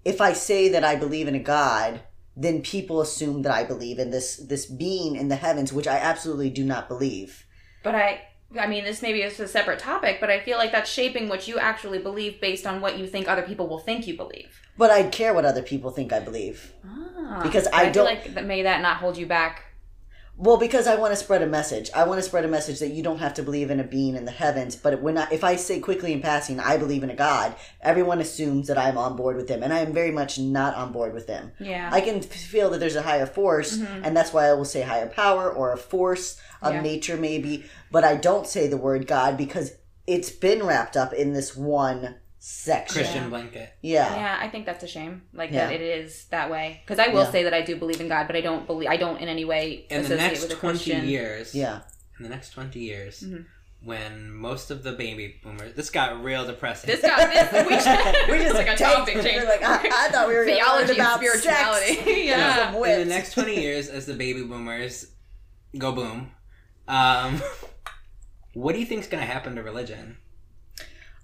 if 0.03 0.21
I 0.21 0.33
say 0.33 0.69
that 0.69 0.83
I 0.83 0.95
believe 0.95 1.27
in 1.27 1.35
a 1.35 1.39
God, 1.39 2.01
then 2.35 2.63
people 2.63 2.99
assume 2.99 3.43
that 3.43 3.53
I 3.53 3.63
believe 3.63 3.99
in 3.99 4.09
this 4.09 4.37
this 4.37 4.65
being 4.65 5.15
in 5.15 5.27
the 5.27 5.35
heavens, 5.35 5.71
which 5.71 5.85
I 5.85 5.97
absolutely 5.97 6.49
do 6.49 6.63
not 6.63 6.87
believe. 6.87 7.45
But 7.83 7.93
I 7.93 8.23
I 8.59 8.65
mean, 8.65 8.83
this 8.83 9.03
maybe 9.03 9.21
is 9.21 9.39
a 9.39 9.47
separate 9.47 9.77
topic, 9.77 10.17
but 10.19 10.31
I 10.31 10.39
feel 10.39 10.57
like 10.57 10.71
that's 10.71 10.89
shaping 10.89 11.29
what 11.29 11.47
you 11.47 11.59
actually 11.59 11.99
believe 11.99 12.41
based 12.41 12.65
on 12.65 12.81
what 12.81 12.97
you 12.97 13.05
think 13.05 13.27
other 13.27 13.43
people 13.43 13.67
will 13.67 13.77
think 13.77 14.07
you 14.07 14.17
believe. 14.17 14.61
But 14.79 14.89
I 14.89 15.03
care 15.03 15.35
what 15.35 15.45
other 15.45 15.61
people 15.61 15.91
think 15.91 16.11
I 16.11 16.21
believe. 16.21 16.73
Ah, 16.83 17.41
because 17.43 17.67
I, 17.67 17.83
I 17.83 17.89
don't 17.91 18.05
like 18.05 18.33
that. 18.33 18.45
May 18.45 18.63
that 18.63 18.81
not 18.81 18.97
hold 18.97 19.15
you 19.15 19.27
back 19.27 19.64
well, 20.37 20.57
because 20.57 20.85
I 20.85 20.95
want 20.95 21.13
to 21.13 21.15
spread 21.15 21.41
a 21.41 21.47
message. 21.47 21.89
I 21.95 22.05
want 22.05 22.19
to 22.19 22.27
spread 22.27 22.43
a 22.43 22.49
message 22.49 22.79
that 22.79 22.89
you 22.89 23.01
don't 23.01 23.19
have 23.19 23.33
to 23.35 23.43
believe 23.43 23.71
in 23.71 23.79
a 23.79 23.85
being 23.85 24.15
in 24.15 24.25
the 24.25 24.31
heavens. 24.31 24.75
But 24.75 25.01
when 25.01 25.17
I, 25.17 25.29
if 25.31 25.45
I 25.45 25.55
say 25.55 25.79
quickly 25.79 26.11
in 26.11 26.21
passing, 26.21 26.59
I 26.59 26.75
believe 26.77 27.03
in 27.03 27.09
a 27.09 27.15
God, 27.15 27.55
everyone 27.81 28.19
assumes 28.19 28.67
that 28.67 28.77
I'm 28.77 28.97
on 28.97 29.15
board 29.15 29.37
with 29.37 29.47
them, 29.47 29.63
and 29.63 29.71
I 29.71 29.79
am 29.79 29.93
very 29.93 30.11
much 30.11 30.37
not 30.37 30.75
on 30.75 30.91
board 30.91 31.13
with 31.13 31.27
them. 31.27 31.53
Yeah, 31.59 31.89
I 31.91 32.01
can 32.01 32.21
feel 32.21 32.69
that 32.71 32.79
there's 32.79 32.97
a 32.97 33.01
higher 33.01 33.25
force, 33.25 33.77
mm-hmm. 33.77 34.03
and 34.03 34.15
that's 34.15 34.33
why 34.33 34.47
I 34.47 34.53
will 34.53 34.65
say 34.65 34.81
higher 34.81 35.07
power 35.07 35.49
or 35.49 35.71
a 35.71 35.77
force 35.77 36.39
of 36.61 36.73
yeah. 36.73 36.81
nature, 36.81 37.15
maybe. 37.15 37.63
But 37.89 38.03
I 38.03 38.15
don't 38.15 38.47
say 38.47 38.67
the 38.67 38.77
word 38.77 39.07
God 39.07 39.37
because 39.37 39.71
it's 40.05 40.31
been 40.31 40.63
wrapped 40.63 40.97
up 40.97 41.13
in 41.13 41.33
this 41.33 41.55
one 41.55 42.15
section. 42.47 43.01
Christian 43.01 43.23
yeah. 43.23 43.29
blanket. 43.29 43.73
Yeah. 43.81 44.15
Yeah, 44.15 44.37
I 44.39 44.47
think 44.49 44.67
that's 44.67 44.83
a 44.83 44.87
shame. 44.87 45.23
Like 45.33 45.51
yeah. 45.51 45.65
that 45.65 45.73
it 45.73 45.81
is 45.81 46.25
that 46.25 46.51
way. 46.51 46.81
Because 46.85 46.99
I 46.99 47.07
will 47.07 47.23
yeah. 47.23 47.31
say 47.31 47.43
that 47.43 47.55
I 47.55 47.63
do 47.63 47.75
believe 47.75 47.99
in 47.99 48.07
God, 48.07 48.27
but 48.27 48.35
I 48.35 48.41
don't 48.41 48.67
believe 48.67 48.87
I 48.87 48.97
don't 48.97 49.17
in 49.17 49.27
any 49.27 49.45
way 49.45 49.87
in 49.89 50.03
the 50.03 50.15
next 50.15 50.51
twenty 50.51 50.93
years. 51.07 51.55
Yeah. 51.55 51.81
In 52.19 52.23
the 52.23 52.29
next 52.29 52.51
twenty 52.51 52.81
years. 52.81 53.21
Mm-hmm. 53.21 53.43
When 53.83 54.31
most 54.31 54.69
of 54.69 54.83
the 54.83 54.91
baby 54.91 55.39
boomers, 55.43 55.73
this 55.73 55.89
got 55.89 56.23
real 56.23 56.45
depressing. 56.45 56.87
This 56.87 57.01
got 57.01 57.31
this. 57.31 57.51
We 57.67 57.75
just, 57.75 58.29
we 58.29 58.37
just 58.43 58.55
like 58.55 58.67
a 58.67 58.75
topic 58.75 59.21
change. 59.23 59.43
Like, 59.43 59.63
I, 59.63 60.05
I, 60.05 60.09
thought 60.09 60.27
we 60.27 60.35
were 60.35 60.45
theology 60.45 60.93
about 60.93 61.17
spirituality. 61.17 61.97
yeah. 62.27 62.75
In 62.75 62.99
the 62.99 63.05
next 63.05 63.33
twenty 63.33 63.59
years, 63.59 63.87
as 63.87 64.05
the 64.05 64.13
baby 64.13 64.43
boomers 64.43 65.07
go 65.77 65.91
boom, 65.91 66.31
um, 66.87 67.41
what 68.53 68.73
do 68.73 68.79
you 68.79 68.85
think 68.85 69.01
is 69.01 69.07
going 69.07 69.25
to 69.25 69.31
happen 69.31 69.55
to 69.55 69.63
religion? 69.63 70.17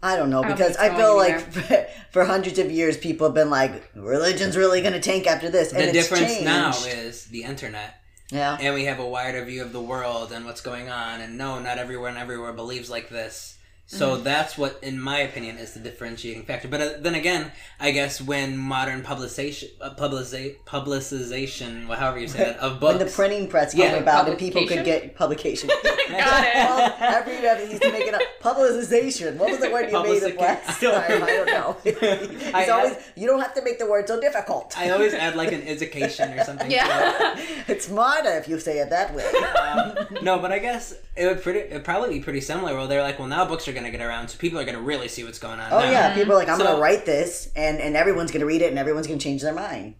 I 0.03 0.15
don't 0.15 0.29
know 0.29 0.41
because 0.41 0.75
I, 0.77 0.95
feel 0.95 1.15
like 1.15 1.39
for, 1.51 1.85
for, 2.11 2.25
hundreds 2.25 2.57
of 2.57 2.71
years 2.71 2.97
people 2.97 3.27
have 3.27 3.35
been 3.35 3.49
like 3.49 3.91
religion's 3.95 4.57
really 4.57 4.81
going 4.81 4.93
to 4.93 4.99
tank 4.99 5.27
after 5.27 5.49
this. 5.49 5.73
And 5.73 5.89
the 5.89 5.91
difference 5.91 6.27
changed. 6.27 6.45
now 6.45 6.71
is 6.85 7.25
the 7.25 7.43
internet. 7.43 7.97
Yeah. 8.31 8.57
and 8.61 8.73
we 8.73 8.85
have 8.85 8.99
a 8.99 9.05
wider 9.05 9.43
view 9.43 9.61
of 9.61 9.73
the 9.73 9.81
world 9.81 10.31
and 10.31 10.45
what's 10.45 10.61
going 10.61 10.87
on 10.87 11.19
and 11.19 11.37
no 11.37 11.59
not 11.59 11.77
everyone 11.77 12.15
everywhere 12.15 12.53
believes 12.53 12.89
like 12.89 13.09
this 13.09 13.57
so 13.99 14.11
Mm-hmm. 14.15 14.23
that's 14.23 14.57
what 14.57 14.79
in 14.81 14.97
my 14.99 15.19
opinion 15.19 15.57
is 15.57 15.73
the 15.73 15.79
differentiating 15.81 16.43
factor 16.45 16.67
but 16.69 16.79
uh, 16.81 16.89
then 16.99 17.13
again 17.13 17.51
i 17.79 17.91
guess 17.91 18.21
when 18.21 18.57
modern 18.57 19.01
publication 19.03 19.67
uh, 19.81 19.93
publici- 19.95 20.55
publicization 20.65 21.87
well, 21.87 21.99
however 21.99 22.19
you 22.19 22.27
say 22.27 22.39
that 22.39 22.57
of 22.59 22.79
books 22.79 22.95
When 22.97 23.05
the 23.05 23.11
printing 23.11 23.47
press 23.49 23.73
came 23.73 23.91
Yeah, 23.91 23.97
about 23.97 24.29
and 24.29 24.37
people 24.37 24.65
could 24.65 24.85
get 24.85 25.15
publication. 25.15 25.69
Got 26.11 26.43
it. 26.45 26.55
well, 26.55 26.95
every 26.99 27.33
every- 27.37 27.67
he's 27.67 27.79
making 27.79 28.13
a 28.13 28.19
publicization. 28.41 29.37
What 29.37 29.49
was 29.49 29.59
the 29.59 29.69
word 29.69 29.89
you 29.91 30.03
made 30.03 30.21
Publicica- 30.21 30.33
of 30.33 30.37
last 30.37 30.81
time? 30.81 31.23
I 31.23 31.27
don't 31.27 31.45
know. 31.47 31.77
He's 31.83 32.53
I- 32.53 32.67
always 32.67 32.95
you 33.15 33.27
don't 33.27 33.39
have 33.39 33.53
to 33.55 33.61
make 33.63 33.79
the 33.79 33.85
word 33.89 34.07
so 34.07 34.19
difficult. 34.19 34.73
i 34.77 34.89
always 34.89 35.13
add 35.13 35.35
like 35.35 35.51
an 35.51 35.61
education 35.67 36.37
or 36.37 36.43
something. 36.43 36.69
Yeah. 36.69 37.35
It's 37.67 37.89
modern 37.89 38.33
if 38.37 38.47
you 38.47 38.59
say 38.59 38.79
it 38.79 38.89
that 38.89 39.13
way. 39.15 39.25
Um, 39.25 40.23
no, 40.23 40.39
but 40.39 40.51
I 40.51 40.59
guess 40.59 40.93
it 41.15 41.25
would 41.27 41.41
pretty 41.41 41.59
it'd 41.59 41.83
probably 41.85 42.09
be 42.17 42.19
pretty 42.27 42.41
similar. 42.41 42.73
Well, 42.75 42.87
they're 42.87 43.01
like, 43.03 43.17
well, 43.19 43.27
now 43.27 43.45
books 43.45 43.67
are 43.67 43.73
going 43.81 43.91
to 43.91 43.97
get 43.97 44.05
around, 44.05 44.29
so 44.29 44.37
people 44.37 44.59
are 44.59 44.63
going 44.63 44.75
to 44.77 44.81
really 44.81 45.07
see 45.07 45.23
what's 45.23 45.39
going 45.39 45.59
on. 45.59 45.71
Oh 45.73 45.79
now. 45.79 45.91
yeah, 45.91 46.13
people 46.13 46.33
are 46.33 46.37
like, 46.37 46.49
I'm 46.49 46.57
So- 46.57 46.63
gonna 46.65 46.79
write 46.81 47.05
this, 47.05 47.49
and 47.55 47.79
and 47.79 47.95
everyone's 47.95 48.31
gonna 48.31 48.45
read 48.45 48.61
it, 48.61 48.69
and 48.69 48.79
everyone's 48.79 49.07
gonna 49.07 49.19
change 49.19 49.41
their 49.41 49.53
mind. 49.53 49.95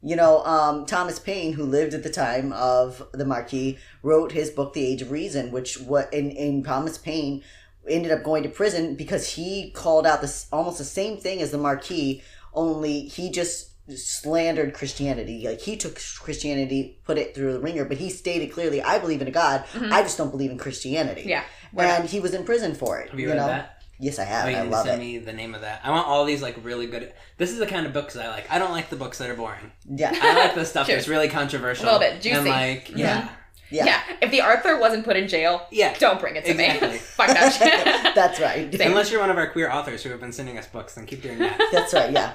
You 0.00 0.14
know, 0.14 0.44
um, 0.44 0.86
Thomas 0.86 1.18
Paine, 1.18 1.54
who 1.54 1.64
lived 1.64 1.92
at 1.92 2.04
the 2.04 2.10
time 2.10 2.52
of 2.52 3.02
the 3.12 3.24
Marquis, 3.24 3.78
wrote 4.02 4.30
his 4.32 4.48
book, 4.50 4.72
The 4.72 4.86
Age 4.86 5.02
of 5.02 5.10
Reason, 5.10 5.50
which 5.50 5.80
what 5.80 6.12
in 6.14 6.30
in 6.30 6.62
Thomas 6.62 6.98
Paine 6.98 7.42
ended 7.88 8.12
up 8.12 8.22
going 8.22 8.42
to 8.44 8.48
prison 8.48 8.94
because 8.94 9.30
he 9.30 9.70
called 9.72 10.06
out 10.06 10.20
this 10.20 10.46
almost 10.52 10.78
the 10.78 10.84
same 10.84 11.16
thing 11.16 11.42
as 11.42 11.50
the 11.50 11.58
Marquis, 11.58 12.22
only 12.54 13.00
he 13.08 13.30
just 13.30 13.70
slandered 13.96 14.74
Christianity. 14.74 15.44
Like 15.48 15.60
he 15.62 15.76
took 15.76 15.98
Christianity, 16.20 17.00
put 17.04 17.18
it 17.18 17.34
through 17.34 17.54
the 17.54 17.60
wringer, 17.60 17.84
but 17.84 17.96
he 17.96 18.10
stated 18.10 18.52
clearly, 18.52 18.82
"I 18.82 18.98
believe 18.98 19.22
in 19.22 19.28
a 19.28 19.32
God. 19.32 19.64
I 19.90 20.02
just 20.02 20.18
don't 20.18 20.30
believe 20.30 20.50
in 20.50 20.58
Christianity." 20.58 21.24
Yeah. 21.26 21.42
Right. 21.72 21.86
and 22.00 22.08
he 22.08 22.20
was 22.20 22.34
in 22.34 22.44
prison 22.44 22.74
for 22.74 22.98
it. 23.00 23.10
Have 23.10 23.18
you 23.20 23.28
read 23.28 23.36
know? 23.36 23.46
that? 23.46 23.82
Yes, 24.00 24.18
I 24.20 24.24
have. 24.24 24.46
Oh, 24.46 24.48
you 24.48 24.56
I 24.56 24.60
need 24.60 24.66
to 24.66 24.70
love 24.76 24.86
send 24.86 25.02
it. 25.02 25.04
me 25.04 25.18
the 25.18 25.32
name 25.32 25.54
of 25.56 25.62
that. 25.62 25.80
I 25.82 25.90
want 25.90 26.06
all 26.06 26.24
these 26.24 26.40
like 26.40 26.56
really 26.62 26.86
good. 26.86 27.12
This 27.36 27.50
is 27.50 27.58
the 27.58 27.66
kind 27.66 27.84
of 27.84 27.92
books 27.92 28.16
I 28.16 28.28
like. 28.28 28.48
I 28.50 28.58
don't 28.60 28.70
like 28.70 28.90
the 28.90 28.96
books 28.96 29.18
that 29.18 29.28
are 29.28 29.34
boring. 29.34 29.72
Yeah. 29.88 30.12
I 30.14 30.34
like 30.34 30.54
the 30.54 30.64
stuff 30.64 30.86
Sure. 30.86 30.94
that's 30.94 31.08
really 31.08 31.28
controversial. 31.28 31.84
A 31.84 31.86
little 31.86 31.98
bit 32.00 32.20
juicy. 32.22 32.36
And 32.36 32.46
like, 32.46 32.86
mm-hmm. 32.88 32.98
yeah, 32.98 33.28
Yeah. 33.70 33.84
Yeah. 33.86 34.02
If 34.22 34.30
the 34.30 34.40
Arthur 34.40 34.78
wasn't 34.78 35.04
put 35.04 35.16
in 35.16 35.26
jail, 35.26 35.66
yeah. 35.72 35.94
don't 35.98 36.20
bring 36.20 36.36
it 36.36 36.44
to 36.44 36.52
Exactly. 36.52 36.88
me. 36.90 36.96
Fuck 36.98 37.26
that 37.28 37.52
shit. 37.52 38.14
That's 38.14 38.38
right. 38.40 38.72
Same. 38.72 38.90
Unless 38.92 39.10
you're 39.10 39.20
one 39.20 39.30
of 39.30 39.36
our 39.36 39.48
queer 39.50 39.68
authors 39.70 40.04
who 40.04 40.10
have 40.10 40.20
been 40.20 40.32
sending 40.32 40.56
us 40.58 40.66
books, 40.68 40.94
then 40.94 41.04
keep 41.04 41.20
doing 41.22 41.38
that. 41.40 41.58
That's 41.72 41.92
right, 41.92 42.12
yeah. 42.12 42.34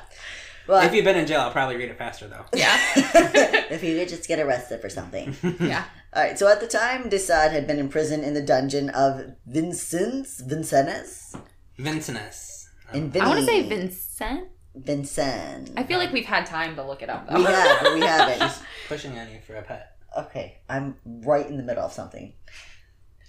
Well, 0.68 0.82
if 0.86 0.94
you've 0.94 1.04
been 1.06 1.18
in 1.18 1.28
jail, 1.28 1.42
I'll 1.42 1.52
probably 1.52 1.76
read 1.78 1.90
it 1.90 1.98
faster 1.98 2.28
though. 2.28 2.46
yeah. 2.54 2.78
if 2.96 3.84
you 3.84 3.98
could 3.98 4.10
just 4.10 4.28
get 4.28 4.40
arrested 4.40 4.82
for 4.82 4.90
something. 4.90 5.36
Yeah. 5.60 5.86
All 6.16 6.22
right, 6.22 6.38
so 6.38 6.48
at 6.48 6.60
the 6.60 6.68
time, 6.68 7.10
de 7.10 7.18
Sade 7.18 7.52
had 7.52 7.66
been 7.66 7.80
imprisoned 7.80 8.24
in 8.24 8.36
the 8.36 8.42
dungeon 8.42 8.90
of 8.92 9.34
Vincennes, 9.48 10.42
Vincennes? 10.46 11.36
Vincennes. 11.78 12.70
In 12.94 13.12
I 13.20 13.28
want 13.28 13.40
to 13.40 13.46
say 13.46 13.62
Vinny. 13.64 13.88
Vincent. 13.88 14.48
Vincennes. 14.76 15.72
I 15.76 15.84
feel 15.84 15.98
like 15.98 16.12
we've 16.14 16.26
had 16.26 16.46
time 16.46 16.76
to 16.76 16.84
look 16.84 17.02
it 17.02 17.10
up 17.10 17.28
though. 17.28 17.38
We 17.38 17.44
have, 17.46 17.80
but 17.82 17.94
we 17.96 18.02
haven't. 18.02 18.62
Pushing 18.88 19.18
on 19.18 19.30
you 19.32 19.40
for 19.46 19.56
a 19.56 19.64
pet. 19.64 19.98
Okay, 20.18 20.60
I'm 20.70 20.96
right 21.06 21.48
in 21.48 21.58
the 21.58 21.64
middle 21.64 21.84
of 21.84 21.92
something. 21.94 22.34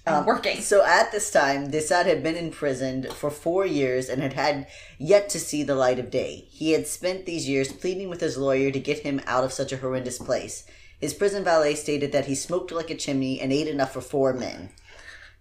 I'm 0.07 0.15
um, 0.15 0.27
working. 0.27 0.61
So 0.61 0.85
at 0.85 1.13
this 1.13 1.31
time, 1.31 1.71
de 1.71 1.81
Sade 1.81 2.07
had 2.07 2.23
been 2.23 2.37
imprisoned 2.37 3.13
for 3.13 3.31
four 3.31 3.67
years 3.67 4.09
and 4.09 4.23
had 4.23 4.35
had 4.35 4.67
yet 4.99 5.29
to 5.31 5.41
see 5.41 5.63
the 5.63 5.75
light 5.75 5.99
of 5.99 6.11
day. 6.11 6.47
He 6.51 6.73
had 6.73 6.87
spent 6.87 7.27
these 7.27 7.49
years 7.49 7.73
pleading 7.73 8.09
with 8.09 8.21
his 8.21 8.37
lawyer 8.37 8.71
to 8.71 8.81
get 8.81 9.01
him 9.01 9.21
out 9.27 9.45
of 9.45 9.53
such 9.53 9.73
a 9.73 9.79
horrendous 9.79 10.19
place. 10.19 10.67
His 11.01 11.15
prison 11.15 11.45
valet 11.45 11.75
stated 11.75 12.13
that 12.13 12.27
he 12.27 12.35
smoked 12.35 12.73
like 12.73 12.91
a 12.91 12.95
chimney 12.95 13.41
and 13.41 13.53
ate 13.53 13.69
enough 13.69 13.93
for 13.93 14.01
four 14.01 14.33
men. 14.33 14.71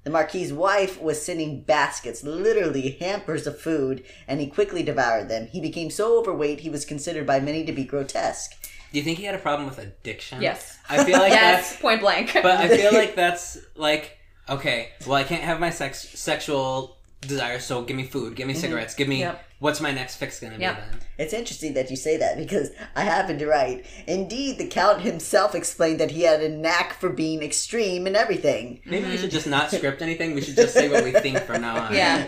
The 0.04 0.10
Marquis's 0.10 0.52
wife 0.52 1.02
was 1.02 1.22
sending 1.22 1.62
baskets, 1.62 2.24
literally 2.24 2.98
hampers 3.00 3.48
of 3.48 3.58
food, 3.60 4.04
and 4.28 4.42
he 4.42 4.48
quickly 4.48 4.84
devoured 4.84 5.30
them. 5.30 5.48
He 5.48 5.62
became 5.62 5.90
so 5.90 6.20
overweight 6.20 6.60
he 6.60 6.70
was 6.70 6.84
considered 6.84 7.26
by 7.26 7.40
many 7.40 7.64
to 7.64 7.72
be 7.72 7.86
grotesque. 7.86 8.52
Do 8.92 9.00
you 9.00 9.04
think 9.06 9.18
he 9.18 9.24
had 9.24 9.36
a 9.36 9.40
problem 9.40 9.70
with 9.70 9.80
addiction? 9.80 10.42
Yes. 10.42 10.78
I 10.90 11.04
feel 11.06 11.20
like 11.20 11.32
that's. 11.32 11.78
Point 11.78 12.02
blank. 12.02 12.32
but 12.34 12.46
I 12.46 12.68
feel 12.68 12.94
like 13.00 13.16
that's 13.16 13.58
like 13.78 14.18
okay. 14.50 14.90
Well, 15.06 15.16
I 15.16 15.24
can't 15.24 15.44
have 15.44 15.60
my 15.60 15.70
sex 15.70 16.08
sexual 16.20 16.98
desires, 17.22 17.66
so 17.66 17.84
give 17.84 17.98
me 17.98 18.04
food, 18.04 18.36
give 18.36 18.48
me 18.48 18.54
mm-hmm. 18.54 18.62
cigarettes, 18.62 18.94
give 18.96 19.08
me 19.08 19.20
Yep. 19.20 19.44
what's 19.60 19.80
my 19.80 19.92
next 19.92 20.18
fix 20.18 20.40
gonna 20.40 20.58
Yep. 20.58 20.76
be 20.76 20.82
then? 20.82 21.00
It's 21.18 21.34
interesting 21.34 21.74
that 21.76 21.90
you 21.90 21.96
say 21.96 22.18
that 22.18 22.38
because 22.38 22.72
I 22.96 23.04
happen 23.04 23.38
to 23.40 23.48
write. 23.48 23.86
Indeed, 24.08 24.58
the 24.58 24.68
Count 24.68 25.02
himself 25.02 25.56
explained 25.56 26.00
that 26.00 26.12
he 26.12 26.24
had 26.24 26.42
a 26.42 26.50
knack 26.50 27.00
for 27.00 27.10
being 27.10 27.44
extreme 27.44 28.08
in 28.08 28.16
everything. 28.16 28.82
Maybe 28.86 29.10
we 29.10 29.18
should 29.18 29.32
just 29.32 29.48
not 29.48 29.68
mm-hmm. 29.68 29.78
script 29.78 30.02
anything. 30.02 30.34
We 30.34 30.42
should 30.42 30.56
just 30.56 30.74
say 30.74 30.90
what 30.90 31.04
we 31.04 31.12
think 31.12 31.40
from 31.40 31.62
now 31.62 31.86
on. 31.86 31.94
Yeah. 31.94 32.28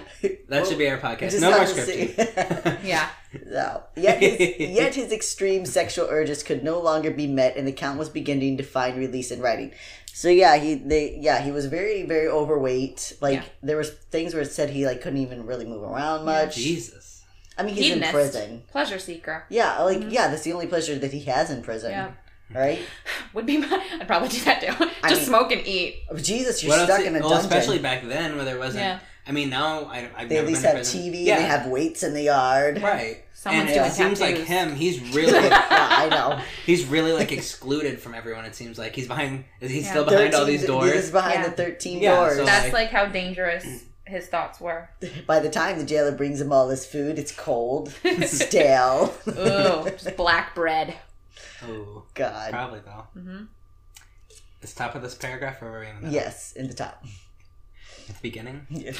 that 0.49 0.67
should 0.67 0.77
be 0.77 0.89
our 0.89 0.99
podcast. 0.99 1.41
No 1.41 1.51
more 1.51 1.65
scripting. 1.65 2.79
yeah. 2.83 3.09
No. 3.45 3.83
Yet 3.95 4.21
his, 4.21 4.59
yet 4.59 4.95
his 4.95 5.11
extreme 5.11 5.65
sexual 5.65 6.07
urges 6.09 6.43
could 6.43 6.63
no 6.63 6.79
longer 6.79 7.11
be 7.11 7.27
met, 7.27 7.57
and 7.57 7.67
the 7.67 7.71
Count 7.71 7.99
was 7.99 8.09
beginning 8.09 8.57
to 8.57 8.63
find 8.63 8.97
release 8.97 9.31
in 9.31 9.41
writing. 9.41 9.73
So 10.17 10.29
yeah, 10.29 10.55
he 10.55 10.75
they 10.75 11.17
yeah 11.19 11.41
he 11.41 11.51
was 11.51 11.65
very 11.65 12.03
very 12.03 12.29
overweight. 12.29 13.17
Like 13.19 13.39
Yeah. 13.39 13.43
there 13.61 13.75
was 13.75 13.89
things 14.15 14.33
where 14.33 14.43
it 14.43 14.51
said 14.51 14.69
he 14.69 14.85
like 14.85 15.01
couldn't 15.01 15.19
even 15.19 15.45
really 15.45 15.65
move 15.65 15.83
around 15.83 16.23
much. 16.23 16.55
Jesus. 16.55 17.21
I 17.57 17.63
mean 17.63 17.75
he's 17.75 17.91
in 17.93 18.01
prison. 18.01 18.63
Pleasure 18.71 18.97
seeker. 18.97 19.43
Yeah, 19.49 19.81
like 19.81 19.97
mm-hmm. 19.99 20.09
yeah, 20.11 20.29
that's 20.29 20.43
the 20.43 20.53
only 20.53 20.67
pleasure 20.67 20.97
that 20.97 21.11
he 21.11 21.19
has 21.25 21.51
in 21.51 21.61
prison. 21.63 21.91
Yeah. 21.91 22.11
Right? 22.53 22.79
Would 23.33 23.45
be 23.45 23.57
my. 23.57 23.83
I'd 23.99 24.07
probably 24.07 24.29
do 24.29 24.39
that 24.45 24.61
too. 24.61 24.67
I 25.03 25.09
Just 25.09 25.21
mean- 25.23 25.29
smoke 25.31 25.51
and 25.51 25.67
eat. 25.67 25.95
Oh, 26.09 26.15
Jesus, 26.17 26.63
you're 26.63 26.69
What 26.77 26.85
stuck 26.85 26.99
did- 26.99 27.07
in 27.07 27.15
a 27.17 27.19
well, 27.19 27.31
dungeon. 27.31 27.47
especially 27.51 27.79
back 27.79 28.07
then, 28.07 28.37
where 28.37 28.45
there 28.45 28.57
wasn't. 28.59 28.83
Yeah. 28.85 28.99
I 29.27 29.31
mean, 29.33 29.49
now 29.49 29.85
I, 29.85 30.07
I've 30.15 30.29
they 30.29 30.35
never 30.35 30.45
at 30.45 30.47
least 30.47 30.61
been 30.61 30.75
have 30.77 30.85
prison. 30.85 31.01
TV. 31.11 31.25
Yeah. 31.25 31.39
They 31.39 31.45
have 31.45 31.67
weights 31.67 32.03
in 32.03 32.13
the 32.13 32.21
yard. 32.23 32.81
right. 32.81 33.24
Someone's 33.45 33.69
and 33.69 33.75
doing 33.77 33.87
it 33.91 33.93
seems 33.93 34.19
like 34.21 34.37
him. 34.37 34.75
He's 34.75 34.99
really. 35.13 35.31
yeah, 35.47 35.67
I 35.69 36.09
know. 36.09 36.41
He's 36.65 36.83
really 36.85 37.13
like 37.13 37.31
excluded 37.31 37.99
from 37.99 38.15
everyone. 38.15 38.43
It 38.45 38.55
seems 38.55 38.79
like 38.79 38.95
he's 38.95 39.07
behind. 39.07 39.45
Is 39.61 39.69
he 39.69 39.81
Yeah. 39.81 39.89
still 39.91 40.03
behind 40.05 40.33
all 40.33 40.45
these 40.45 40.65
doors? 40.65 40.91
He's 40.93 41.11
behind 41.11 41.41
Yeah. 41.43 41.49
the 41.49 41.51
thirteen 41.55 41.99
Yeah, 42.01 42.15
doors. 42.15 42.37
so- 42.37 42.45
That's 42.45 42.65
like- 42.73 42.73
like 42.73 42.89
how 42.89 43.05
dangerous 43.05 43.83
his 44.07 44.25
thoughts 44.27 44.59
were. 44.59 44.89
By 45.27 45.39
the 45.39 45.49
time 45.51 45.77
the 45.77 45.85
jailer 45.85 46.11
brings 46.11 46.41
him 46.41 46.51
all 46.51 46.69
his 46.69 46.87
food, 46.87 47.19
it's 47.19 47.31
cold, 47.31 47.89
stale. 48.25 49.13
Ooh, 49.27 49.89
just 49.91 50.17
black 50.17 50.55
bread. 50.55 50.95
Oh, 51.63 52.03
God. 52.15 52.51
probably 52.51 52.79
though. 52.79 53.05
hmm 53.13 53.43
It's 54.63 54.73
top 54.73 54.95
of 54.95 55.03
this 55.03 55.13
paragraph, 55.13 55.61
or 55.61 55.77
are 55.77 55.79
we 55.81 55.85
in 55.87 55.95
the 55.97 56.01
middle? 56.01 56.13
Yes, 56.15 56.53
in 56.53 56.67
the 56.67 56.73
top. 56.73 57.03
At 58.09 58.15
the 58.15 58.21
beginning. 58.23 58.65
Yes. 58.71 58.99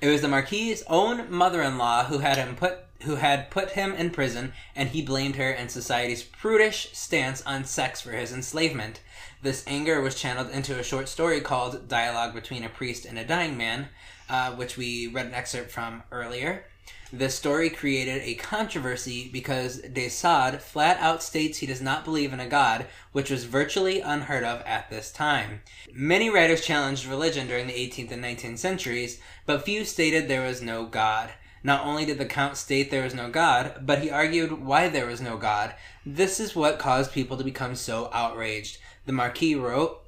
It 0.00 0.08
was 0.08 0.20
the 0.20 0.28
Marquis's 0.28 0.82
own 0.86 1.30
mother-in-law 1.32 2.04
who 2.04 2.18
had 2.18 2.36
him 2.36 2.56
put 2.56 2.78
who 3.04 3.16
had 3.16 3.50
put 3.50 3.70
him 3.70 3.94
in 3.94 4.10
prison, 4.10 4.52
and 4.74 4.90
he 4.90 5.02
blamed 5.02 5.36
her 5.36 5.50
and 5.50 5.70
society's 5.70 6.22
prudish 6.22 6.90
stance 6.92 7.42
on 7.42 7.64
sex 7.64 8.00
for 8.00 8.12
his 8.12 8.32
enslavement. 8.32 9.00
This 9.42 9.64
anger 9.66 10.00
was 10.00 10.14
channeled 10.14 10.50
into 10.50 10.78
a 10.78 10.82
short 10.82 11.08
story 11.08 11.40
called 11.40 11.88
"Dialogue 11.88 12.34
Between 12.34 12.64
a 12.64 12.68
Priest 12.68 13.04
and 13.04 13.18
a 13.18 13.24
Dying 13.24 13.56
Man," 13.56 13.88
uh, 14.28 14.52
which 14.52 14.76
we 14.76 15.06
read 15.06 15.26
an 15.26 15.34
excerpt 15.34 15.70
from 15.70 16.02
earlier. 16.10 16.64
This 17.12 17.36
story 17.36 17.70
created 17.70 18.22
a 18.22 18.34
controversy 18.34 19.28
because 19.32 19.78
de 19.82 20.08
Sade 20.08 20.60
flat 20.60 20.98
out 20.98 21.22
states 21.22 21.58
he 21.58 21.66
does 21.66 21.80
not 21.80 22.04
believe 22.04 22.32
in 22.32 22.40
a 22.40 22.48
god, 22.48 22.86
which 23.12 23.30
was 23.30 23.44
virtually 23.44 24.00
unheard 24.00 24.42
of 24.42 24.62
at 24.66 24.90
this 24.90 25.12
time. 25.12 25.60
Many 25.92 26.28
writers 26.28 26.64
challenged 26.64 27.06
religion 27.06 27.46
during 27.46 27.68
the 27.68 27.72
18th 27.72 28.10
and 28.10 28.24
19th 28.24 28.58
centuries, 28.58 29.20
but 29.46 29.64
few 29.64 29.84
stated 29.84 30.26
there 30.26 30.44
was 30.44 30.60
no 30.60 30.86
god. 30.86 31.30
Not 31.64 31.84
only 31.84 32.04
did 32.04 32.18
the 32.18 32.26
Count 32.26 32.56
state 32.58 32.90
there 32.90 33.02
was 33.02 33.14
no 33.14 33.30
god, 33.30 33.80
but 33.82 34.00
he 34.00 34.10
argued 34.10 34.64
why 34.64 34.88
there 34.88 35.06
was 35.06 35.20
no 35.22 35.38
god. 35.38 35.74
This 36.04 36.38
is 36.38 36.54
what 36.54 36.78
caused 36.78 37.12
people 37.12 37.38
to 37.38 37.42
become 37.42 37.74
so 37.74 38.10
outraged. 38.12 38.78
The 39.06 39.12
Marquis 39.12 39.54
wrote, 39.54 40.02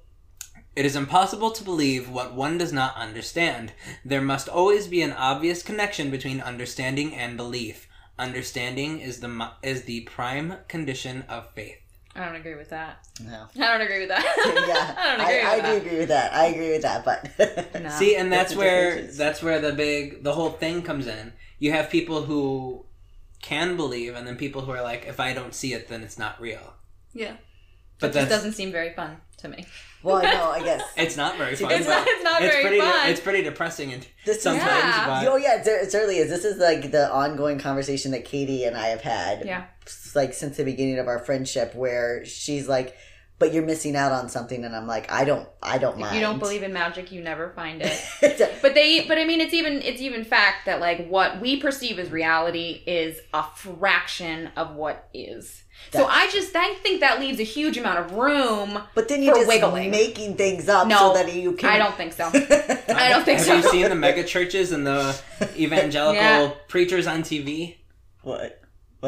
it 0.76 0.84
is 0.84 0.94
impossible 0.94 1.50
to 1.52 1.64
believe 1.64 2.10
what 2.10 2.34
one 2.34 2.58
does 2.58 2.74
not 2.74 2.94
understand. 2.96 3.72
There 4.04 4.20
must 4.20 4.46
always 4.46 4.86
be 4.86 5.00
an 5.00 5.12
obvious 5.12 5.62
connection 5.62 6.10
between 6.10 6.42
understanding 6.42 7.14
and 7.14 7.38
belief. 7.38 7.88
Understanding 8.18 9.00
is 9.00 9.20
the 9.20 9.50
is 9.62 9.84
the 9.84 10.00
prime 10.02 10.56
condition 10.68 11.24
of 11.30 11.50
faith. 11.54 11.78
I 12.14 12.24
don't 12.26 12.34
agree 12.36 12.54
with 12.54 12.70
that. 12.70 13.06
No. 13.22 13.46
I 13.56 13.72
don't 13.72 13.80
agree 13.80 14.00
with 14.00 14.08
that. 14.08 14.24
Yeah, 14.68 14.94
I 14.98 15.16
don't 15.16 15.20
agree 15.26 15.40
I, 15.40 15.56
with 15.56 15.64
do 15.64 15.70
that. 15.70 15.86
agree 15.86 15.98
with 15.98 16.08
that. 16.08 16.32
I 16.34 16.46
agree 16.46 16.70
with 16.72 16.82
that, 16.82 17.04
but 17.04 17.82
No. 17.82 17.88
See, 17.90 18.16
and 18.16 18.30
that's 18.30 18.52
What's 18.52 18.58
where 18.58 19.02
that's 19.02 19.42
where 19.42 19.60
the 19.60 19.72
big 19.72 20.22
the 20.22 20.32
whole 20.34 20.50
thing 20.50 20.82
comes 20.82 21.06
in. 21.06 21.32
You 21.58 21.72
have 21.72 21.90
people 21.90 22.22
who 22.22 22.84
can 23.42 23.76
believe, 23.76 24.14
and 24.14 24.26
then 24.26 24.36
people 24.36 24.62
who 24.62 24.72
are 24.72 24.82
like, 24.82 25.06
if 25.06 25.20
I 25.20 25.32
don't 25.32 25.54
see 25.54 25.72
it, 25.74 25.88
then 25.88 26.02
it's 26.02 26.18
not 26.18 26.40
real. 26.40 26.74
Yeah. 27.12 27.36
But 28.00 28.08
It 28.10 28.12
just 28.14 28.28
that's 28.28 28.42
doesn't 28.42 28.52
seem 28.52 28.72
very 28.72 28.92
fun 28.92 29.16
to 29.38 29.48
me. 29.48 29.64
well, 30.02 30.22
no, 30.22 30.50
I 30.50 30.62
guess 30.64 30.82
it's 30.96 31.16
not 31.16 31.38
very 31.38 31.56
fun. 31.56 31.70
It's 31.72 31.86
but 31.86 31.98
not- 31.98 32.06
it's 32.08 32.24
not 32.24 32.40
very 32.42 32.62
pretty, 32.62 32.80
fun. 32.80 33.08
It's 33.10 33.20
pretty 33.20 33.42
depressing 33.42 33.92
and 33.92 34.06
This 34.26 34.36
is- 34.38 34.42
sometimes. 34.42 34.68
Yeah. 34.68 35.06
But 35.24 35.28
Oh 35.32 35.36
yeah, 35.36 35.62
it 35.64 35.90
certainly 35.90 36.18
is. 36.18 36.28
This 36.28 36.44
is 36.44 36.58
like 36.58 36.90
the 36.90 37.10
ongoing 37.10 37.58
conversation 37.58 38.10
that 38.12 38.24
Katie 38.26 38.64
and 38.64 38.76
I 38.76 38.88
have 38.88 39.00
had, 39.00 39.44
Yeah. 39.46 39.64
like 40.14 40.34
since 40.34 40.56
the 40.58 40.64
beginning 40.64 40.98
of 40.98 41.06
our 41.08 41.18
friendship, 41.20 41.74
where 41.74 42.24
she's 42.26 42.68
like, 42.68 42.94
but 43.38 43.52
you're 43.52 43.64
missing 43.66 43.96
out 43.96 44.12
on 44.12 44.28
something. 44.28 44.64
And 44.64 44.74
I'm 44.74 44.86
like, 44.86 45.10
I 45.12 45.24
don't, 45.24 45.46
I 45.62 45.78
don't 45.78 45.98
mind. 45.98 46.14
If 46.14 46.20
you 46.20 46.26
don't 46.26 46.38
believe 46.38 46.62
in 46.62 46.72
magic, 46.72 47.12
you 47.12 47.20
never 47.20 47.50
find 47.50 47.82
it. 47.82 47.92
But 48.62 48.74
they, 48.74 49.06
but 49.06 49.18
I 49.18 49.24
mean, 49.24 49.40
it's 49.40 49.54
even 49.54 49.82
it's 49.82 50.00
even 50.00 50.24
fact 50.24 50.66
that 50.66 50.80
like 50.80 51.06
what 51.08 51.40
we 51.40 51.58
perceive 51.60 51.98
as 51.98 52.10
reality 52.10 52.82
is 52.86 53.18
a 53.34 53.44
fraction 53.54 54.50
of 54.56 54.74
what 54.74 55.08
is. 55.14 55.62
So 55.92 56.06
I 56.06 56.28
just 56.30 56.56
I 56.56 56.74
think 56.76 57.00
that 57.00 57.20
leaves 57.20 57.38
a 57.38 57.42
huge 57.44 57.76
amount 57.76 57.98
of 57.98 58.12
room. 58.12 58.82
but 58.94 59.08
then 59.08 59.22
you're 59.22 59.34
for 59.34 59.40
just 59.40 59.48
wiggling. 59.48 59.90
making 59.90 60.36
things 60.36 60.68
up 60.68 60.88
No, 60.88 61.12
so 61.12 61.14
that 61.14 61.32
you 61.34 61.52
can. 61.52 61.68
I 61.70 61.78
don't 61.78 61.94
think 61.94 62.12
so. 62.14 62.24
I 62.34 63.08
don't 63.10 63.24
think 63.24 63.38
Have 63.38 63.46
so. 63.46 63.54
Have 63.56 63.64
you 63.64 63.70
seen 63.70 63.88
the 63.88 63.94
mega 63.94 64.24
churches 64.24 64.72
and 64.72 64.86
the 64.86 65.20
evangelical 65.56 66.14
Yeah. 66.22 66.50
preachers 66.68 67.06
on 67.06 67.22
TV? 67.22 67.76
What? 68.22 68.60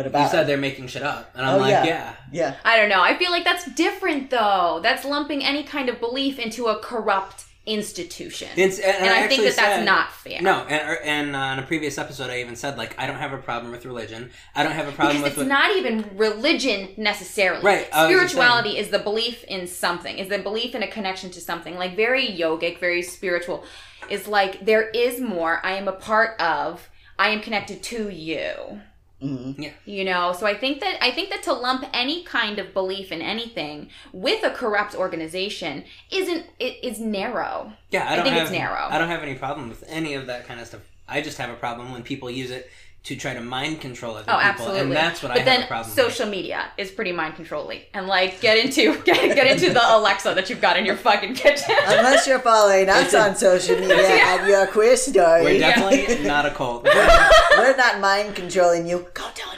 What 0.07 0.23
You 0.23 0.29
said 0.29 0.47
they're 0.47 0.57
making 0.57 0.89
shit 0.89 1.03
up, 1.03 1.33
and 1.35 1.45
I'm 1.45 1.57
Oh, 1.57 1.59
like, 1.59 1.71
yeah. 1.71 1.85
yeah. 1.85 2.15
yeah. 2.33 2.55
I 2.65 2.77
don't 2.77 2.89
know. 2.89 3.03
I 3.03 3.17
feel 3.17 3.31
like 3.31 3.45
that's 3.45 3.71
different 3.73 4.31
though. 4.31 4.81
That's 4.83 5.05
lumping 5.05 5.45
any 5.45 5.65
kind 5.65 5.89
of 5.89 6.01
belief 6.01 6.39
into 6.39 6.67
a 6.67 6.79
corrupt 6.79 7.45
institution. 7.69 8.49
It's, 8.57 8.79
and, 8.79 8.97
and 8.97 9.11
I, 9.11 9.29
think 9.29 9.43
actually 9.43 9.49
that 9.51 9.57
that's 9.57 9.85
not 9.85 10.11
fair. 10.11 10.41
No, 10.41 10.65
and, 10.69 10.89
er, 10.89 10.99
and 11.05 11.37
uh, 11.37 11.51
in 11.53 11.59
a 11.59 11.67
previous 11.67 11.99
episode, 11.99 12.31
I 12.31 12.41
even 12.41 12.57
said 12.57 12.79
like 12.79 12.99
I 12.99 13.07
don't 13.07 13.19
have 13.19 13.33
a 13.33 13.39
problem 13.39 13.71
with 13.71 13.85
religion. 13.85 14.31
I 14.55 14.63
don't 14.63 14.73
have 14.73 14.89
a 14.89 14.93
problem 14.93 15.19
because 15.19 15.37
with 15.37 15.45
it's 15.45 15.49
what, 15.49 15.49
not 15.49 15.77
even 15.77 16.17
religion 16.17 16.89
necessarily. 16.97 17.63
Right, 17.63 17.89
I 17.93 18.07
was 18.07 18.15
just 18.21 18.33
Spirituality 18.33 18.79
is 18.79 18.89
the 18.89 18.99
belief 18.99 19.45
in 19.45 19.67
something, 19.67 20.19
is 20.19 20.29
the 20.29 20.39
belief 20.39 20.75
in 20.75 20.83
a 20.83 20.89
connection 20.89 21.31
to 21.31 21.41
something. 21.41 21.77
Like 21.77 21.95
very 21.95 22.27
yogic, 22.27 22.81
very 22.81 23.03
spiritual. 23.03 23.65
Is 24.09 24.27
like 24.27 24.65
there 24.65 24.89
is 24.89 25.21
more. 25.21 25.61
I 25.65 25.73
am 25.73 25.87
a 25.89 25.93
part 25.93 26.41
of. 26.41 26.89
I 27.19 27.31
am 27.31 27.41
connected 27.41 27.83
to 27.85 28.09
you. 28.09 28.81
Mhm. 29.23 29.73
You 29.85 30.05
know, 30.05 30.33
so 30.33 30.47
I 30.47 30.55
think 30.57 30.81
that 30.81 31.03
I 31.03 31.11
think 31.11 31.31
that 31.31 31.43
to 31.45 31.53
lump 31.53 31.85
any 31.93 32.23
kind 32.23 32.59
of 32.59 32.73
belief 32.73 33.11
in 33.11 33.21
anything 33.21 33.91
with 34.13 34.45
a 34.45 34.51
corrupt 34.51 34.95
organization 34.95 35.85
isn't 36.11 36.47
it 36.61 36.79
is 36.85 37.01
narrow. 37.01 37.73
yeah. 37.91 38.05
I 38.09 38.13
I 38.13 38.17
don't 38.17 38.25
think 38.25 38.37
have, 38.37 38.43
it's 38.45 38.53
narrow. 38.53 38.87
I 38.89 38.99
don't 38.99 39.09
have 39.09 39.23
any 39.23 39.35
problem 39.35 39.69
with 39.69 39.83
any 39.89 40.15
of 40.15 40.27
that 40.27 40.47
kind 40.47 40.61
of 40.61 40.67
stuff. 40.69 40.83
I 41.09 41.21
just 41.21 41.39
have 41.39 41.51
a 41.51 41.55
problem 41.57 41.91
when 41.91 42.03
people 42.03 42.31
use 42.31 42.51
it 42.51 42.71
to 43.09 43.17
try 43.17 43.35
to 43.35 43.41
mind 43.41 43.81
control 43.81 44.13
other 44.17 44.25
Oh, 44.29 44.37
people, 44.37 44.41
absolutely. 44.51 44.81
and 44.81 44.93
that's 44.93 45.23
what 45.23 45.33
but 45.33 45.41
I 45.41 45.45
then 45.45 45.57
have 45.61 45.65
a 45.65 45.67
problem. 45.69 45.91
social 45.95 46.27
media 46.27 46.67
is 46.77 46.91
pretty 46.91 47.13
mind 47.13 47.35
controlling, 47.37 47.81
and 47.95 48.07
like 48.07 48.41
get 48.41 48.57
into 48.59 49.01
get, 49.05 49.35
get 49.35 49.47
into 49.51 49.73
the 49.73 49.81
Alexa 49.83 50.35
that 50.35 50.49
you've 50.51 50.61
got 50.61 50.77
in 50.79 50.85
your 50.87 50.97
fucking 50.97 51.35
kitchen. 51.35 51.75
Unless 51.87 52.27
you're 52.27 52.39
following 52.39 52.89
us 52.89 53.13
on 53.15 53.35
social 53.37 53.77
media 53.81 53.97
Yeah. 53.97 54.39
and 54.41 54.49
your 54.49 54.67
queer 54.69 54.97
story, 54.97 55.43
We're 55.43 55.59
definitely 55.59 56.27
not 56.27 56.47
a 56.47 56.51
cult. 56.51 56.85
we're 56.85 57.77
not 57.77 58.01
mind 58.01 58.35
controlling 58.37 58.87
you. 58.87 59.07
Go 59.15 59.25
donate 59.35 59.35
to 59.35 59.43
our 59.43 59.58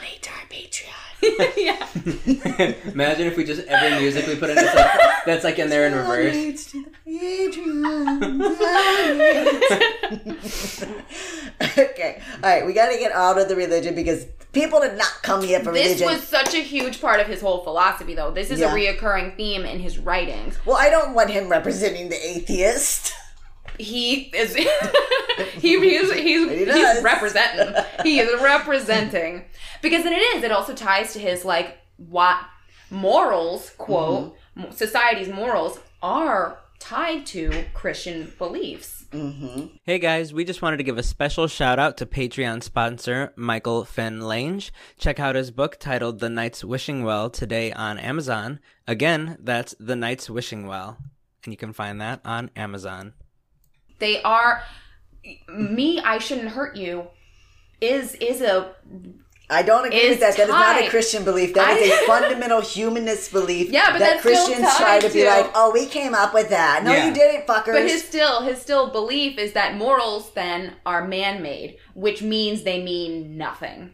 yeah. 1.57 1.87
Imagine 2.91 3.27
if 3.27 3.37
we 3.37 3.43
just 3.43 3.67
every 3.67 3.99
music 3.99 4.25
we 4.27 4.35
put 4.35 4.49
in 4.49 4.57
it's 4.57 4.75
like, 4.75 5.25
that's 5.25 5.43
like 5.43 5.59
in 5.59 5.69
there 5.69 5.85
in 5.87 5.93
reverse. 5.93 6.35
Donates 6.35 6.71
to 6.71 6.83
the 6.83 6.91
Patreon. 7.11 8.57
okay, 11.77 12.21
all 12.43 12.49
right. 12.49 12.65
We 12.65 12.73
got 12.73 12.91
to 12.91 12.97
get 12.97 13.11
out 13.11 13.37
of 13.39 13.47
the 13.47 13.55
religion 13.55 13.93
because 13.95 14.25
people 14.51 14.79
did 14.79 14.97
not 14.97 15.11
come 15.21 15.43
here 15.43 15.59
for 15.59 15.71
This 15.71 15.85
religion. 16.01 16.07
This 16.07 16.19
was 16.19 16.27
such 16.27 16.53
a 16.55 16.61
huge 16.61 16.99
part 17.01 17.19
of 17.19 17.27
his 17.27 17.41
whole 17.41 17.63
philosophy, 17.63 18.15
though. 18.15 18.31
This 18.31 18.49
is 18.49 18.59
Yeah. 18.59 18.73
a 18.73 18.75
reoccurring 18.75 19.37
theme 19.37 19.63
in 19.65 19.79
his 19.79 19.99
writings. 19.99 20.57
Well, 20.65 20.77
I 20.77 20.89
don't 20.89 21.13
want 21.13 21.29
him 21.29 21.49
representing 21.49 22.09
the 22.09 22.17
atheist. 22.27 23.13
He 23.79 24.31
is 24.35 24.55
he, 24.55 24.65
he's 25.79 26.13
he's, 26.13 26.49
He 26.49 26.65
he's 26.65 27.03
representing. 27.03 27.73
He 28.03 28.19
is 28.19 28.41
representing 28.41 29.45
because 29.81 30.03
then 30.03 30.13
it 30.13 30.17
is. 30.35 30.43
It 30.43 30.51
also 30.51 30.73
ties 30.73 31.13
to 31.13 31.19
his 31.19 31.45
like 31.45 31.77
what 31.97 32.37
morals 32.89 33.71
quote 33.77 34.35
Mm-hmm. 34.57 34.71
society's 34.73 35.29
morals 35.29 35.79
are 36.03 36.59
tied 36.77 37.25
to 37.27 37.63
Christian 37.73 38.33
beliefs. 38.37 39.05
Mm-hmm. 39.11 39.67
Hey 39.85 39.97
guys, 39.97 40.33
we 40.33 40.43
just 40.43 40.61
wanted 40.61 40.75
to 40.77 40.83
give 40.83 40.97
a 40.97 41.03
special 41.03 41.47
shout 41.47 41.79
out 41.79 41.95
to 41.97 42.05
Patreon 42.05 42.61
sponsor 42.61 43.31
Michael 43.37 43.85
Finn 43.85 44.19
Lange. 44.19 44.63
Check 44.97 45.21
out 45.21 45.35
his 45.35 45.51
book 45.51 45.77
titled 45.79 46.19
The 46.19 46.27
Knight's 46.29 46.65
Wishing 46.65 47.05
Well 47.05 47.29
today 47.29 47.71
on 47.71 47.97
Amazon. 47.97 48.59
Again, 48.87 49.37
that's 49.39 49.73
The 49.79 49.95
Knight's 49.95 50.29
Wishing 50.29 50.67
Well. 50.67 50.97
And 51.45 51.53
you 51.53 51.57
can 51.57 51.71
find 51.71 52.01
that 52.01 52.19
on 52.25 52.49
Amazon. 52.57 53.13
They 54.01 54.21
are 54.23 54.63
me. 55.47 56.01
I 56.01 56.17
shouldn't 56.17 56.49
hurt 56.49 56.75
you. 56.75 57.07
Is 57.79 58.15
is 58.15 58.41
a 58.41 58.75
I 59.49 59.63
don't 59.63 59.85
agree 59.85 60.09
with 60.09 60.19
that. 60.21 60.37
That 60.37 60.43
is 60.43 60.49
not 60.49 60.81
a. 60.81 60.89
Christian 60.89 61.25
belief. 61.25 61.53
That 61.53 61.77
is 61.77 61.91
a 61.91 62.05
fundamental 62.07 62.61
humanist 62.61 63.31
belief. 63.33 63.69
Yeah, 63.69 63.91
but 63.91 63.99
that 63.99 63.99
that's 63.99 64.21
still 64.21 64.45
Christians 64.45 64.77
try 64.77 64.99
tied 64.99 65.07
to 65.07 65.13
be 65.13 65.25
like, 65.25 65.51
oh, 65.55 65.71
we 65.71 65.85
came 65.87 66.13
up 66.15 66.33
with 66.33 66.49
that. 66.49 66.83
No, 66.83 66.91
Yeah. 66.91 67.07
you 67.07 67.13
didn't, 67.13 67.47
fuckers. 67.47 67.73
But 67.73 67.83
his 67.83 68.03
still 68.03 68.41
his 68.43 68.61
still 68.61 68.89
belief 68.91 69.37
is 69.37 69.53
that 69.53 69.75
morals 69.75 70.31
then 70.33 70.75
are 70.85 71.05
man 71.07 71.41
made, 71.41 71.77
which 71.93 72.21
means 72.21 72.63
they 72.63 72.81
mean 72.81 73.37
nothing. 73.37 73.91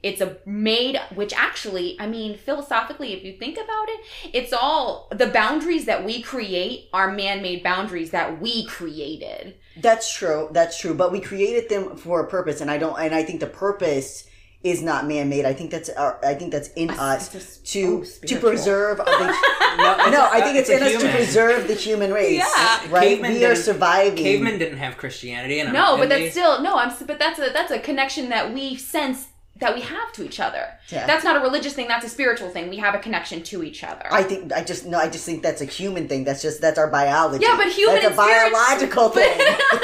It's 0.00 0.20
a 0.20 0.36
made, 0.46 1.00
which 1.14 1.32
actually, 1.32 1.96
I 1.98 2.06
mean, 2.06 2.38
philosophically, 2.38 3.14
if 3.14 3.24
you 3.24 3.36
think 3.36 3.56
about 3.56 3.88
it, 3.88 4.00
it's 4.32 4.52
all 4.52 5.08
the 5.10 5.26
boundaries 5.26 5.86
that 5.86 6.04
we 6.04 6.22
create 6.22 6.88
are 6.92 7.10
man 7.10 7.42
made 7.42 7.64
boundaries 7.64 8.12
that 8.12 8.40
we 8.40 8.64
created. 8.66 9.56
That's 9.76 10.12
true. 10.12 10.50
That's 10.52 10.78
true. 10.78 10.94
But 10.94 11.10
we 11.10 11.20
created 11.20 11.68
them 11.68 11.96
for 11.96 12.20
a 12.20 12.28
purpose, 12.28 12.60
and 12.60 12.70
I 12.70 12.78
don't. 12.78 12.98
And 12.98 13.12
I 13.12 13.24
think 13.24 13.40
the 13.40 13.48
purpose 13.48 14.28
is 14.62 14.82
not 14.82 15.06
man-made. 15.06 15.44
I 15.44 15.52
think 15.52 15.70
that's 15.70 15.88
our. 15.90 16.18
I 16.24 16.34
think 16.34 16.52
that's 16.52 16.68
in 16.70 16.90
us 16.90 17.32
it's 17.34 17.58
to 17.72 18.04
oh, 18.04 18.26
to 18.26 18.40
preserve. 18.40 18.98
The, 18.98 19.04
No, 19.78 20.10
no, 20.10 20.28
I 20.32 20.40
think 20.40 20.56
it's, 20.56 20.68
a 20.68 20.76
in 20.76 20.82
us 20.82 21.00
to 21.00 21.08
preserve 21.10 21.68
the 21.68 21.74
human 21.74 22.12
race. 22.12 22.38
Yeah. 22.38 22.90
Right. 22.90 23.10
Cavemen 23.10 23.34
we 23.34 23.44
are 23.44 23.54
surviving. 23.54 24.16
Cavemen 24.16 24.58
didn't 24.58 24.78
have 24.78 24.96
Christianity, 24.96 25.60
and 25.60 25.72
No, 25.72 25.92
and 25.92 26.02
but 26.02 26.08
they- 26.08 26.22
that's 26.22 26.32
still 26.32 26.62
no. 26.62 26.76
I'm 26.76 26.92
but 27.06 27.20
that's 27.20 27.38
a 27.38 27.50
that's 27.52 27.70
a 27.70 27.78
connection 27.78 28.30
that 28.30 28.52
we 28.52 28.74
sense 28.74 29.27
that 29.60 29.74
we 29.74 29.80
have 29.80 30.12
to 30.12 30.24
each 30.24 30.38
other. 30.40 30.66
Yeah. 30.88 31.06
That's 31.06 31.24
not 31.24 31.36
a 31.36 31.40
religious 31.40 31.72
thing. 31.74 31.88
That's 31.88 32.04
a 32.04 32.08
spiritual 32.08 32.48
thing. 32.50 32.68
We 32.70 32.76
have 32.76 32.94
a 32.94 32.98
connection 32.98 33.42
to 33.44 33.62
each 33.64 33.82
other. 33.84 34.06
I 34.10 34.22
think 34.22 34.52
I 34.52 34.62
just 34.62 34.86
no. 34.86 34.98
I 34.98 35.08
just 35.08 35.24
think 35.24 35.42
that's 35.42 35.60
a 35.60 35.64
human 35.64 36.08
thing. 36.08 36.24
That's 36.24 36.42
just 36.42 36.60
that's 36.60 36.78
our 36.78 36.88
biology. 36.90 37.44
Yeah, 37.44 37.56
but 37.56 37.68
human 37.72 37.96
That's 38.02 38.14
a 38.14 38.16
biological 38.16 39.08
thing. 39.18 39.38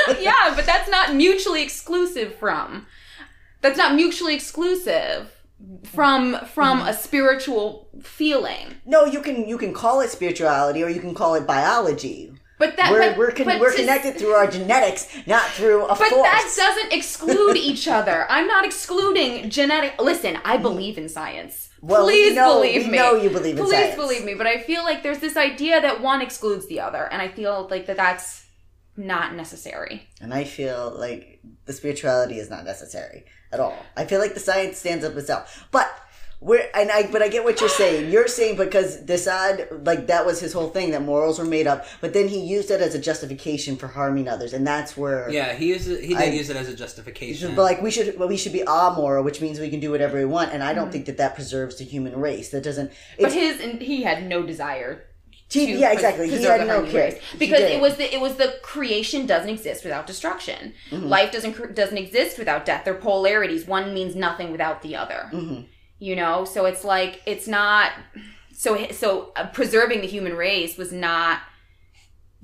But- 0.06 0.22
yeah, 0.28 0.52
but 0.54 0.66
that's 0.66 0.88
not 0.90 1.14
mutually 1.14 1.62
exclusive 1.62 2.34
from. 2.36 2.86
That's 3.62 3.78
not 3.78 3.94
mutually 3.94 4.34
exclusive 4.34 5.30
from 5.84 6.36
from 6.46 6.80
Mm-hmm. 6.80 6.88
a 6.88 6.94
spiritual 6.94 7.88
feeling. 8.02 8.74
no, 8.84 9.06
you 9.06 9.20
can 9.22 9.48
you 9.48 9.56
can 9.56 9.72
call 9.72 10.00
it 10.02 10.10
spirituality 10.10 10.82
or 10.82 10.88
you 10.90 11.00
can 11.00 11.14
call 11.14 11.34
it 11.34 11.46
biology. 11.46 12.32
But 12.58 12.76
that 12.76 12.92
We're 12.92 13.00
but, 13.10 13.18
we're, 13.18 13.30
con- 13.32 13.46
but 13.46 13.60
we're 13.60 13.72
to- 13.72 13.76
connected 13.78 14.16
through 14.16 14.30
our 14.32 14.46
genetics, 14.46 15.08
not 15.26 15.42
through 15.50 15.84
a 15.86 15.88
But 15.88 16.08
force. 16.08 16.22
that 16.22 16.54
doesn't 16.56 16.92
exclude 16.92 17.56
each 17.56 17.88
other. 17.88 18.26
I'm 18.30 18.46
not 18.46 18.64
excluding 18.64 19.50
genetic. 19.50 20.00
Listen, 20.00 20.38
I 20.44 20.56
believe 20.56 20.96
in 20.96 21.08
science. 21.08 21.70
Well, 21.80 22.06
we 22.06 22.12
Please 22.12 22.36
know- 22.36 22.54
believe 22.54 22.84
we 22.84 22.90
me. 22.92 22.98
know 22.98 23.14
you 23.16 23.28
believe 23.30 23.58
in 23.58 23.64
Please 23.64 23.72
science. 23.76 23.96
believe 23.96 24.24
me. 24.24 24.34
But 24.34 24.46
I 24.46 24.58
feel 24.62 24.84
like 24.84 25.02
there's 25.02 25.18
this 25.18 25.36
idea 25.36 25.80
that 25.80 26.00
one 26.00 26.22
excludes 26.22 26.66
the 26.68 26.80
other, 26.80 27.04
and 27.12 27.20
I 27.20 27.28
feel 27.28 27.66
like 27.70 27.86
that 27.86 27.96
that's 27.96 28.46
not 28.96 29.34
necessary. 29.34 30.08
And 30.20 30.32
I 30.32 30.44
feel 30.44 30.94
like 30.96 31.40
the 31.66 31.72
spirituality 31.72 32.38
is 32.38 32.48
not 32.50 32.64
necessary 32.64 33.24
at 33.52 33.58
all. 33.58 33.76
I 33.96 34.04
feel 34.04 34.20
like 34.20 34.34
the 34.34 34.40
science 34.40 34.78
stands 34.78 35.04
up 35.04 35.16
itself. 35.16 35.66
But 35.72 35.92
we're 36.46 36.68
and 36.74 36.90
I 36.90 37.00
but 37.10 37.22
I 37.22 37.28
get 37.28 37.42
what 37.48 37.56
you're 37.60 37.76
saying. 37.84 38.10
You're 38.12 38.28
saying 38.28 38.56
because 38.56 38.90
de 39.10 39.16
Sade 39.16 39.66
like 39.90 40.06
that 40.08 40.26
was 40.28 40.36
his 40.40 40.52
whole 40.52 40.68
thing 40.76 40.90
that 40.92 41.02
morals 41.02 41.38
were 41.38 41.44
made 41.58 41.66
up, 41.66 41.86
but 42.02 42.12
then 42.12 42.28
he 42.28 42.38
used 42.56 42.70
it 42.70 42.80
as 42.82 42.94
a 42.94 42.98
justification 42.98 43.76
for 43.76 43.88
harming 43.88 44.28
others, 44.28 44.52
and 44.52 44.66
that's 44.66 44.92
where 45.02 45.30
yeah, 45.30 45.54
he 45.54 45.66
used 45.74 45.88
it, 45.88 46.02
he 46.02 46.08
did 46.08 46.18
I- 46.18 46.38
use 46.40 46.50
it 46.50 46.56
as 46.56 46.68
a 46.68 46.76
justification. 46.76 47.54
But 47.56 47.62
like 47.62 47.80
we 47.82 47.90
should, 47.90 48.18
well, 48.18 48.28
we 48.28 48.36
should 48.36 48.52
be 48.52 48.62
amoral, 48.80 49.24
which 49.24 49.40
means 49.40 49.58
we 49.58 49.70
can 49.70 49.80
do 49.80 49.90
whatever 49.90 50.18
we 50.18 50.26
want. 50.26 50.52
And 50.52 50.62
I 50.62 50.66
Mm-hmm. 50.72 50.80
don't 50.80 50.92
think 50.92 51.06
that 51.06 51.16
that 51.22 51.34
preserves 51.34 51.74
the 51.78 51.84
human 51.84 52.14
race. 52.28 52.50
That 52.50 52.62
doesn't. 52.62 52.92
But 53.18 53.32
his 53.32 53.60
and 53.60 53.80
he 53.80 54.02
had 54.02 54.18
no 54.34 54.42
desire. 54.42 54.92
he, 55.50 55.66
to 55.66 55.72
yeah, 55.72 55.88
pres- 55.88 55.94
exactly. 55.98 56.28
He 56.30 56.42
had 56.44 56.66
no 56.66 56.74
human 56.76 56.90
care 56.90 57.04
race. 57.10 57.22
Because 57.38 57.60
it 57.74 57.80
was 57.80 57.96
the 57.96 58.06
it 58.16 58.20
was 58.20 58.34
the 58.36 58.50
creation 58.62 59.24
doesn't 59.26 59.48
exist 59.48 59.82
without 59.84 60.06
destruction. 60.06 60.74
Mm-hmm. 60.90 61.06
Life 61.16 61.30
doesn't 61.32 61.74
doesn't 61.74 61.96
exist 62.06 62.38
without 62.38 62.66
death. 62.66 62.82
They're 62.84 62.94
polarities. 63.10 63.66
One 63.66 63.94
means 63.94 64.14
nothing 64.14 64.52
without 64.52 64.82
the 64.82 64.94
other. 64.96 65.30
Mm-hmm. 65.32 65.60
You 66.04 66.14
know, 66.16 66.44
so 66.44 66.66
it's 66.66 66.84
like 66.84 67.22
it's 67.24 67.48
not 67.48 67.92
so 68.52 68.70
so 68.90 69.32
uh, 69.36 69.46
preserving 69.58 70.00
the 70.02 70.06
human 70.06 70.34
race 70.34 70.76
was 70.76 70.92
not 70.92 71.40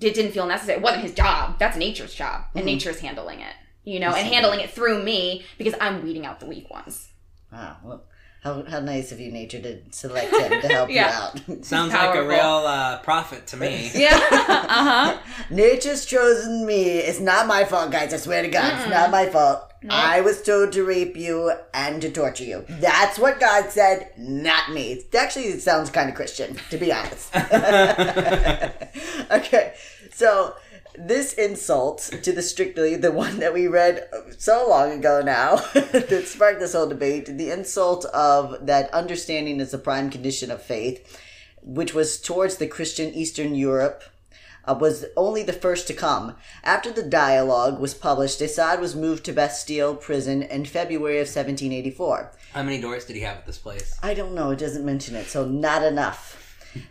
it 0.00 0.14
didn't 0.14 0.32
feel 0.32 0.46
necessary. 0.46 0.78
It 0.78 0.82
wasn't 0.82 1.02
his 1.02 1.12
job. 1.12 1.58
That's 1.58 1.76
nature's 1.76 2.14
job, 2.14 2.38
Mm-hmm. 2.40 2.58
and 2.58 2.66
nature's 2.66 3.00
handling 3.00 3.40
it. 3.40 3.54
You 3.84 3.98
know, 4.00 4.12
and 4.14 4.26
handling 4.34 4.60
it 4.60 4.70
through 4.70 5.02
me 5.02 5.44
because 5.58 5.74
I'm 5.80 6.02
weeding 6.02 6.24
out 6.24 6.40
the 6.40 6.46
weak 6.46 6.70
ones. 6.70 7.08
Wow. 7.52 7.76
Well, 7.84 8.04
How, 8.42 8.62
how 8.62 8.80
nice 8.80 9.12
of 9.12 9.20
you, 9.20 9.30
nature, 9.30 9.60
to 9.60 9.80
select 9.90 10.34
him 10.34 10.62
to 10.62 10.68
help 10.68 10.88
Yeah. 10.98 11.30
you 11.46 11.54
out. 11.54 11.64
Sounds 11.64 11.92
like 11.92 12.14
a 12.16 12.26
real 12.26 12.40
uh, 12.66 12.98
prophet 13.00 13.46
to 13.48 13.56
me. 13.58 13.90
Yeah. 13.94 14.18
uh 14.30 14.66
huh. 14.68 15.18
Nature's 15.50 16.06
chosen 16.06 16.64
me. 16.64 16.84
It's 16.98 17.20
not 17.20 17.46
my 17.46 17.64
fault, 17.64 17.90
guys. 17.92 18.14
I 18.14 18.16
swear 18.16 18.40
to 18.42 18.48
God, 18.48 18.80
it's 18.80 18.88
not 18.90 19.10
my 19.10 19.26
fault. 19.26 19.64
I 19.88 20.20
was 20.22 20.42
told 20.42 20.72
to 20.72 20.84
rape 20.84 21.16
you 21.16 21.52
and 21.74 22.00
to 22.02 22.10
torture 22.10 22.44
you. 22.44 22.64
That's 22.68 23.18
what 23.18 23.40
God 23.40 23.70
said, 23.70 24.10
not 24.18 24.70
me. 24.70 24.92
It 24.92 25.14
Actually, 25.14 25.46
it 25.46 25.62
sounds 25.62 25.90
kind 25.90 26.08
of 26.10 26.14
Christian, 26.14 26.54
to 26.70 26.76
be 26.78 26.92
honest. 26.92 27.34
okay, 29.30 29.74
so 30.12 30.54
this 31.06 31.32
insult 31.34 32.10
to 32.22 32.32
the 32.32 32.42
strictly, 32.42 32.96
the 32.96 33.12
one 33.12 33.38
that 33.38 33.54
we 33.54 33.66
read 33.66 34.08
so 34.38 34.68
long 34.68 34.92
ago 34.92 35.22
now, 35.22 35.56
that 35.74 36.24
sparked 36.26 36.60
this 36.60 36.72
whole 36.72 36.88
debate, 36.88 37.26
the 37.26 37.50
insult 37.50 38.04
of 38.06 38.66
that 38.66 38.92
understanding 38.92 39.60
is 39.60 39.70
the 39.70 39.78
prime 39.78 40.10
condition 40.10 40.50
of 40.50 40.62
faith, 40.62 41.20
which 41.62 41.94
was 41.94 42.20
towards 42.20 42.56
the 42.56 42.66
Christian 42.66 43.12
Eastern 43.14 43.54
Europe 43.54 44.04
uh, 44.64 44.74
was 44.78 45.06
only 45.16 45.42
the 45.42 45.52
first 45.52 45.86
to 45.86 45.94
come. 45.94 46.36
After 46.62 46.92
the 46.92 47.02
dialogue 47.02 47.80
was 47.80 47.94
published, 47.94 48.40
Assad 48.40 48.80
was 48.80 48.94
moved 48.94 49.24
to 49.24 49.32
Bastille 49.32 49.96
prison 49.96 50.42
in 50.42 50.64
February 50.64 51.16
of 51.16 51.26
1784. 51.28 52.32
How 52.52 52.62
many 52.62 52.80
doors 52.80 53.04
did 53.04 53.16
he 53.16 53.22
have 53.22 53.38
at 53.38 53.46
this 53.46 53.58
place? 53.58 53.98
I 54.02 54.14
don't 54.14 54.34
know, 54.34 54.50
it 54.50 54.58
doesn't 54.58 54.84
mention 54.84 55.14
it, 55.16 55.26
so 55.26 55.46
not 55.46 55.82
enough. 55.82 56.36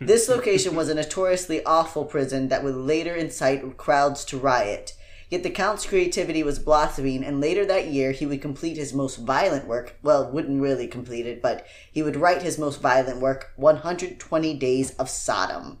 This 0.00 0.28
location 0.28 0.74
was 0.74 0.88
a 0.88 0.94
notoriously 0.94 1.64
awful 1.64 2.04
prison 2.04 2.48
that 2.48 2.64
would 2.64 2.74
later 2.74 3.14
incite 3.14 3.76
crowds 3.76 4.24
to 4.26 4.38
riot. 4.38 4.94
Yet 5.30 5.44
the 5.44 5.50
Count's 5.50 5.86
creativity 5.86 6.42
was 6.42 6.58
blossoming, 6.58 7.22
and 7.24 7.40
later 7.40 7.64
that 7.64 7.86
year 7.86 8.10
he 8.10 8.26
would 8.26 8.42
complete 8.42 8.76
his 8.76 8.92
most 8.92 9.16
violent 9.16 9.66
work. 9.68 9.96
Well, 10.02 10.28
wouldn't 10.28 10.60
really 10.60 10.88
complete 10.88 11.24
it, 11.24 11.40
but 11.40 11.64
he 11.92 12.02
would 12.02 12.16
write 12.16 12.42
his 12.42 12.58
most 12.58 12.80
violent 12.80 13.20
work, 13.20 13.52
120 13.54 14.54
Days 14.54 14.90
of 14.96 15.08
Sodom. 15.08 15.78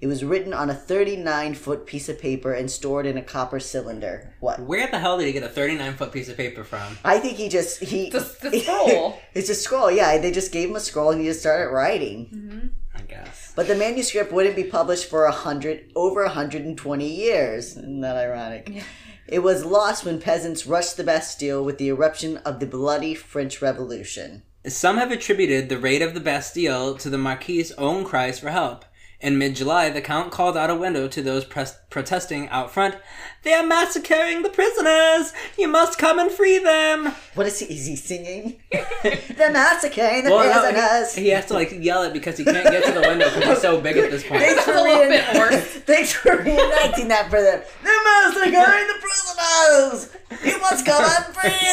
It 0.00 0.06
was 0.06 0.24
written 0.24 0.54
on 0.54 0.70
a 0.70 0.74
39 0.74 1.54
foot 1.54 1.84
piece 1.86 2.08
of 2.08 2.18
paper 2.18 2.52
and 2.54 2.70
stored 2.70 3.04
in 3.04 3.18
a 3.18 3.22
copper 3.22 3.60
cylinder. 3.60 4.32
What? 4.40 4.60
Where 4.60 4.86
the 4.90 4.98
hell 4.98 5.18
did 5.18 5.26
he 5.26 5.32
get 5.32 5.42
a 5.42 5.48
39 5.48 5.92
foot 5.94 6.10
piece 6.12 6.28
of 6.30 6.38
paper 6.38 6.64
from? 6.64 6.96
I 7.04 7.18
think 7.18 7.36
he 7.36 7.48
just 7.50 7.80
he 7.80 8.08
The- 8.08 8.20
the 8.40 8.60
scroll. 8.60 9.20
it's 9.34 9.50
a 9.50 9.54
scroll. 9.54 9.90
Yeah, 9.90 10.16
they 10.18 10.30
just 10.32 10.52
gave 10.52 10.70
him 10.70 10.76
a 10.76 10.80
scroll 10.80 11.10
and 11.10 11.20
he 11.20 11.26
just 11.26 11.40
started 11.40 11.70
writing. 11.70 12.72
I 12.94 13.02
guess. 13.02 13.52
But 13.54 13.68
the 13.68 13.74
manuscript 13.74 14.32
wouldn't 14.32 14.56
be 14.56 14.64
published 14.64 15.08
for 15.10 15.26
a 15.26 15.32
hundred 15.32 15.92
over 15.94 16.22
120 16.24 17.06
years. 17.06 17.76
Isn't 17.76 18.00
that 18.00 18.16
ironic? 18.16 18.82
It 19.28 19.40
was 19.40 19.64
lost 19.64 20.04
when 20.04 20.20
peasants 20.20 20.66
rushed 20.66 20.96
the 20.96 21.04
Bastille 21.04 21.62
with 21.62 21.76
the 21.78 21.88
eruption 21.88 22.38
of 22.38 22.58
the 22.58 22.66
bloody 22.66 23.14
French 23.14 23.60
Revolution. 23.62 24.42
Some 24.66 24.96
have 24.96 25.10
attributed 25.12 25.68
the 25.68 25.78
raid 25.78 26.02
of 26.02 26.14
the 26.14 26.20
Bastille 26.20 26.94
to 26.96 27.08
the 27.08 27.16
Marquis's 27.18 27.72
own 27.72 28.04
cries 28.04 28.38
for 28.40 28.50
help. 28.50 28.84
In 29.20 29.36
mid 29.36 29.56
July, 29.56 29.90
the 29.90 30.00
Count 30.00 30.32
called 30.32 30.56
out 30.56 30.70
a 30.70 30.74
window 30.74 31.06
to 31.08 31.22
those 31.22 31.44
pres- 31.44 31.79
protesting 31.90 32.48
out 32.48 32.70
front 32.70 32.94
They 33.42 33.52
are 33.52 33.66
massacring 33.66 34.42
the 34.42 34.48
prisoners! 34.48 35.32
You 35.58 35.68
must 35.68 35.98
come 35.98 36.18
and 36.18 36.30
free 36.30 36.58
them! 36.58 37.12
What 37.34 37.46
is 37.46 37.58
he? 37.58 37.66
Is 37.66 37.86
he 37.86 37.96
singing? 37.96 38.60
the 38.70 39.50
massacring 39.52 40.24
the 40.24 40.30
Well, 40.30 40.44
no, 40.46 40.70
prisoners. 40.70 41.14
he, 41.14 41.22
he 41.24 41.28
has 41.30 41.46
to 41.46 41.54
like 41.54 41.72
yell 41.72 42.02
it 42.02 42.12
because 42.12 42.36
he 42.38 42.44
can't 42.44 42.64
get 42.70 42.84
to 42.84 42.92
the 42.92 43.00
window 43.00 43.26
because 43.34 43.44
he's 43.48 43.60
so 43.62 43.80
big 43.80 43.96
at 43.96 44.10
this 44.10 44.22
point. 44.26 44.42
Thanks 44.42 44.64
for 44.64 44.72
a 44.72 44.82
little 44.82 45.00
reen- 45.00 45.10
bit 45.10 45.24
hoarse. 45.24 45.64
Thanks 45.90 46.12
for 46.12 46.30
reenacting 46.30 47.08
that 47.08 47.28
for 47.30 47.40
them. 47.42 47.62
They're 47.82 48.04
massacring 48.04 48.52
the 48.52 48.98
prisoners. 49.00 50.16
You 50.44 50.60
must 50.60 50.86
come 50.86 51.04
and 51.04 51.34
free 51.34 51.72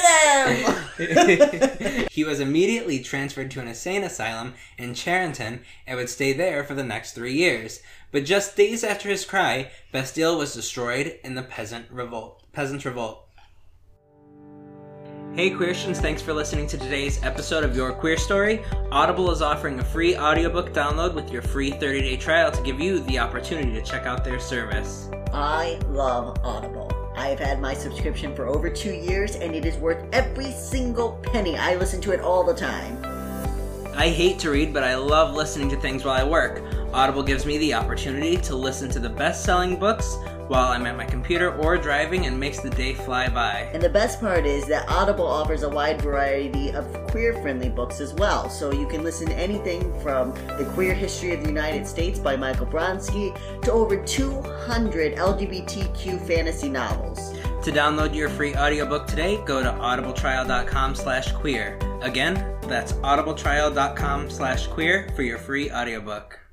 them. 0.97 2.07
he 2.11 2.23
was 2.23 2.39
immediately 2.39 2.99
transferred 2.99 3.51
to 3.51 3.59
an 3.59 3.67
insane 3.67 4.03
asylum 4.03 4.55
in 4.77 4.93
Charenton 4.93 5.59
and 5.85 5.97
would 5.97 6.09
stay 6.09 6.33
there 6.33 6.63
for 6.63 6.73
the 6.73 6.83
next 6.83 7.11
three 7.13 7.33
years. 7.33 7.81
But 8.11 8.23
just 8.23 8.55
days 8.55 8.83
after 8.85 9.09
his 9.09 9.25
cry, 9.25 9.71
Bastille 9.91 10.37
was 10.37 10.53
destroyed 10.53 11.19
in 11.25 11.35
the 11.35 11.43
peasant 11.43 11.91
revolt. 11.91 12.43
Peasants' 12.53 12.85
revolt. 12.85 13.25
Hey 15.33 15.51
Queertians, 15.51 15.99
thanks 15.99 16.21
for 16.21 16.33
listening 16.33 16.67
to 16.67 16.77
today's 16.77 17.21
episode 17.21 17.63
of 17.63 17.75
Your 17.75 17.91
Queer 17.91 18.17
Story. 18.17 18.63
Audible 18.91 19.29
is 19.29 19.41
offering 19.41 19.79
a 19.79 19.83
free 19.83 20.17
audiobook 20.17 20.73
download 20.73 21.13
with 21.13 21.29
your 21.31 21.41
free 21.41 21.71
30-day 21.71 22.17
trial 22.17 22.49
to 22.49 22.63
give 22.63 22.79
you 22.79 23.01
the 23.01 23.19
opportunity 23.19 23.71
to 23.73 23.83
check 23.83 24.05
out 24.05 24.23
their 24.23 24.39
service. 24.39 25.09
I 25.33 25.77
love 25.89 26.39
Audible. 26.43 26.91
I 27.15 27.27
have 27.27 27.39
had 27.39 27.59
my 27.59 27.73
subscription 27.73 28.33
for 28.35 28.47
over 28.47 28.69
two 28.69 28.93
years, 28.93 29.35
and 29.35 29.53
it 29.53 29.65
is 29.65 29.75
worth 29.75 30.03
every 30.13 30.51
single 30.51 31.19
penny. 31.23 31.57
I 31.57 31.75
listen 31.75 31.99
to 32.01 32.13
it 32.13 32.21
all 32.21 32.43
the 32.43 32.53
time. 32.53 33.03
I 33.95 34.09
hate 34.09 34.39
to 34.39 34.51
read, 34.51 34.73
but 34.73 34.83
I 34.83 34.95
love 34.95 35.35
listening 35.35 35.69
to 35.69 35.75
things 35.81 36.05
while 36.05 36.19
I 36.19 36.23
work. 36.23 36.63
Audible 36.93 37.23
gives 37.23 37.45
me 37.45 37.57
the 37.57 37.73
opportunity 37.73 38.37
to 38.37 38.55
listen 38.55 38.89
to 38.91 38.99
the 38.99 39.09
best 39.09 39.43
selling 39.43 39.77
books 39.77 40.17
while 40.47 40.71
I'm 40.71 40.85
at 40.85 40.95
my 40.95 41.05
computer 41.05 41.53
or 41.55 41.77
driving 41.77 42.25
and 42.25 42.39
makes 42.39 42.59
the 42.59 42.69
day 42.69 42.93
fly 42.93 43.27
by. 43.27 43.69
And 43.73 43.83
the 43.83 43.89
best 43.89 44.19
part 44.19 44.45
is 44.45 44.65
that 44.67 44.87
Audible 44.87 45.27
offers 45.27 45.63
a 45.63 45.69
wide 45.69 46.01
variety 46.01 46.71
of 46.71 46.85
queer 47.09 47.33
friendly 47.41 47.69
books 47.69 47.99
as 47.99 48.13
well. 48.13 48.49
So 48.49 48.71
you 48.71 48.87
can 48.87 49.03
listen 49.03 49.27
to 49.27 49.35
anything 49.35 49.81
from 50.01 50.33
The 50.57 50.69
Queer 50.73 50.93
History 50.93 51.33
of 51.33 51.41
the 51.41 51.47
United 51.47 51.85
States 51.85 52.19
by 52.19 52.35
Michael 52.35 52.67
Bronski 52.67 53.37
to 53.63 53.71
over 53.71 53.97
200 53.97 55.15
LGBTQ 55.15 56.25
fantasy 56.25 56.69
novels. 56.69 57.33
To 57.63 57.71
download 57.71 58.15
your 58.15 58.29
free 58.29 58.55
audiobook 58.55 59.07
today, 59.07 59.43
go 59.45 59.61
to 59.61 59.71
audibletrial.com 59.71 60.95
slash 60.95 61.33
queer. 61.33 61.77
Again, 62.01 62.35
that's 62.61 62.93
audibletrial.com 62.93 64.29
slash 64.29 64.67
queer 64.67 65.09
for 65.15 65.23
your 65.23 65.37
free 65.37 65.69
audiobook. 65.69 66.46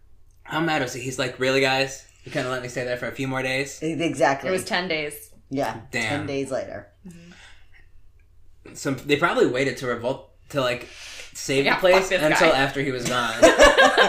How 0.54 0.60
mad 0.60 0.82
was 0.82 0.94
he? 0.94 1.00
He's 1.00 1.18
like, 1.18 1.40
really 1.40 1.60
guys? 1.60 2.06
You 2.22 2.30
couldn't 2.30 2.48
let 2.48 2.62
me 2.62 2.68
stay 2.68 2.84
there 2.84 2.96
for 2.96 3.08
a 3.08 3.12
few 3.12 3.26
more 3.26 3.42
days? 3.42 3.82
Exactly. 3.82 4.48
It 4.48 4.52
was 4.52 4.64
10 4.64 4.86
days. 4.86 5.30
yeah. 5.50 5.80
Damn. 5.90 6.20
10 6.20 6.26
days 6.28 6.52
later. 6.52 6.86
Mm-hmm. 7.04 8.74
So 8.74 8.92
they 8.92 9.16
probably 9.16 9.46
waited 9.46 9.78
to 9.78 9.88
revolt 9.88 10.30
to 10.50 10.60
like 10.60 10.88
save 11.34 11.64
Yeah, 11.64 11.74
the 11.74 11.80
place 11.80 12.10
until 12.10 12.50
guy. 12.50 12.56
after 12.58 12.80
he 12.82 12.90
was 12.90 13.08
gone. 13.08 13.34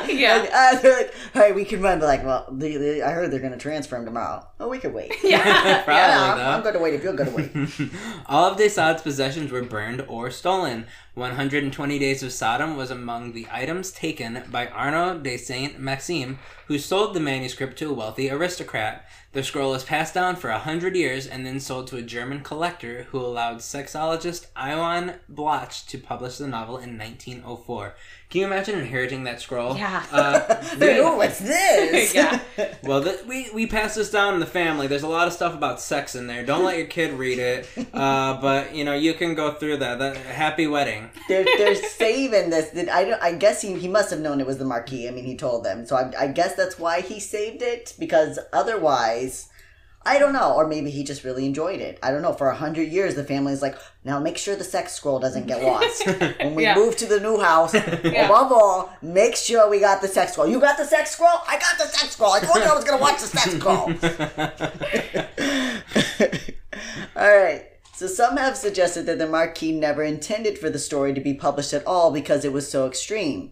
yeah. 0.09 0.47
Uh, 0.53 0.79
they're 0.79 0.97
like, 0.97 1.13
all 1.33 1.41
right, 1.41 1.55
we 1.55 1.65
can 1.65 1.81
run. 1.81 1.99
But 1.99 2.05
like, 2.07 2.23
well, 2.25 2.47
they, 2.51 2.77
they, 2.77 3.01
I 3.01 3.11
heard 3.11 3.31
they're 3.31 3.39
going 3.39 3.51
to 3.51 3.57
transfer 3.57 3.95
him 3.97 4.05
tomorrow. 4.05 4.45
Oh, 4.59 4.69
we 4.69 4.79
could 4.79 4.93
wait. 4.93 5.13
Yeah. 5.23 5.43
Probably, 5.83 5.93
yeah, 5.95 6.31
I'm, 6.31 6.37
though. 6.37 6.43
I'm 6.45 6.61
going 6.61 6.73
to 6.75 6.79
wait 6.79 6.93
if 6.93 7.03
you're 7.03 7.13
going 7.13 7.29
to 7.29 7.35
wait. 7.35 7.91
All 8.27 8.45
of 8.51 8.57
de 8.57 8.69
Sade's 8.69 9.01
possessions 9.01 9.51
were 9.51 9.63
burned 9.63 10.01
or 10.07 10.29
stolen. 10.31 10.85
120 11.15 11.97
Days 11.99 12.21
of 12.23 12.31
Sodom 12.33 12.75
was 12.75 12.91
among 12.91 13.31
the 13.33 13.47
items 13.51 13.91
taken 13.91 14.43
by 14.51 14.67
Arnaud 14.67 15.19
de 15.23 15.37
Saint 15.37 15.79
Maxime, 15.79 16.37
who 16.67 16.77
sold 16.77 17.13
the 17.13 17.19
manuscript 17.21 17.77
to 17.79 17.89
a 17.89 17.93
wealthy 17.93 18.29
aristocrat. 18.29 19.05
The 19.35 19.43
scroll 19.43 19.71
was 19.71 19.83
passed 19.83 20.13
down 20.13 20.37
for 20.37 20.49
a 20.49 20.59
hundred 20.59 20.95
years 20.95 21.27
and 21.27 21.45
then 21.45 21.59
sold 21.59 21.87
to 21.87 21.97
a 21.97 22.01
German 22.01 22.39
collector 22.39 23.03
who 23.09 23.19
allowed 23.19 23.57
sexologist 23.57 24.47
Iwan 24.55 25.15
Bloch 25.27 25.85
to 25.87 25.97
publish 25.97 26.37
the 26.37 26.47
novel 26.47 26.77
in 26.77 26.97
1904. 26.97 27.95
Can 28.29 28.41
you 28.41 28.47
imagine 28.47 28.79
inheriting 28.79 29.23
that 29.25 29.39
scroll? 29.39 29.77
Yeah. 29.77 30.03
Uh, 30.11 30.41
oh, 30.81 31.17
what's 31.17 31.39
this? 31.39 32.13
Yeah. 32.15 32.39
well, 32.83 33.03
th- 33.03 33.23
we 33.25 33.49
we 33.53 33.67
pass 33.67 33.95
this 33.95 34.09
down 34.09 34.33
in 34.33 34.39
the 34.39 34.45
family. 34.45 34.87
There's 34.87 35.03
a 35.03 35.07
lot 35.07 35.27
of 35.27 35.33
stuff 35.33 35.53
about 35.53 35.81
sex 35.81 36.15
in 36.15 36.27
there. 36.27 36.45
Don't 36.45 36.63
let 36.63 36.77
your 36.77 36.87
kid 36.87 37.13
read 37.13 37.39
it. 37.39 37.67
Uh, 37.93 38.39
but 38.41 38.73
you 38.73 38.83
know, 38.83 38.93
you 38.93 39.13
can 39.13 39.35
go 39.35 39.53
through 39.53 39.77
that. 39.77 39.99
that 39.99 40.17
happy 40.17 40.67
wedding. 40.67 41.09
they're 41.27 41.45
they're 41.57 41.75
saving 41.75 42.49
this. 42.49 42.71
I 42.89 43.05
don't. 43.05 43.21
I 43.21 43.33
guess 43.33 43.61
he 43.61 43.77
he 43.77 43.87
must 43.87 44.09
have 44.09 44.19
known 44.19 44.39
it 44.39 44.47
was 44.47 44.57
the 44.57 44.65
Marquis. 44.65 45.07
I 45.07 45.11
mean, 45.11 45.25
he 45.25 45.35
told 45.35 45.63
them. 45.63 45.85
So 45.85 45.95
I, 45.95 46.11
I 46.19 46.27
guess 46.27 46.55
that's 46.55 46.79
why 46.79 47.01
he 47.01 47.19
saved 47.19 47.61
it 47.61 47.93
because 47.99 48.39
otherwise, 48.53 49.49
I 50.07 50.19
don't 50.19 50.33
know. 50.33 50.53
Or 50.53 50.67
maybe 50.67 50.91
he 50.91 51.03
just 51.03 51.23
really 51.23 51.45
enjoyed 51.45 51.81
it. 51.81 51.97
I 52.03 52.11
don't 52.11 52.21
know. 52.21 52.33
For 52.33 52.47
a 52.49 52.55
hundred 52.55 52.89
years, 52.89 53.15
the 53.15 53.23
family's 53.23 53.61
like, 53.61 53.75
now 54.03 54.19
make 54.19 54.37
sure 54.37 54.55
the 54.55 54.63
sex 54.63 54.93
scroll 54.93 55.19
doesn't 55.19 55.47
get 55.47 55.63
lost 55.63 56.05
when 56.39 56.53
we 56.53 56.63
Yeah. 56.63 56.75
move 56.75 56.95
to 56.97 57.05
the 57.07 57.19
new 57.19 57.39
house. 57.41 57.73
Above 58.03 58.51
all, 58.51 58.93
make 59.01 59.35
sure 59.35 59.69
we 59.69 59.79
got 59.79 60.01
the 60.01 60.07
sex 60.07 60.33
scroll. 60.33 60.47
You 60.47 60.59
got 60.59 60.77
the 60.77 60.85
sex 60.85 61.11
scroll. 61.11 61.39
I 61.47 61.53
got 61.57 61.77
the 61.79 61.85
sex 61.87 62.11
scroll. 62.13 62.31
I 62.33 62.39
told 62.39 62.57
you 62.57 62.63
I 62.71 62.75
was 62.75 62.83
gonna 62.83 63.01
watch 63.01 63.19
the 63.21 63.27
sex 63.27 63.51
scroll. 63.55 63.91
All 67.15 67.37
right. 67.37 67.65
So 67.95 68.07
some 68.07 68.35
have 68.37 68.57
suggested 68.57 69.05
that 69.05 69.17
the 69.19 69.27
Marquis 69.27 69.71
never 69.71 70.03
intended 70.03 70.57
for 70.59 70.69
the 70.69 70.79
story 70.79 71.13
to 71.13 71.21
be 71.21 71.33
published 71.33 71.71
at 71.73 71.87
all 71.87 72.11
because 72.11 72.43
it 72.43 72.51
was 72.51 72.69
so 72.69 72.85
extreme. 72.87 73.51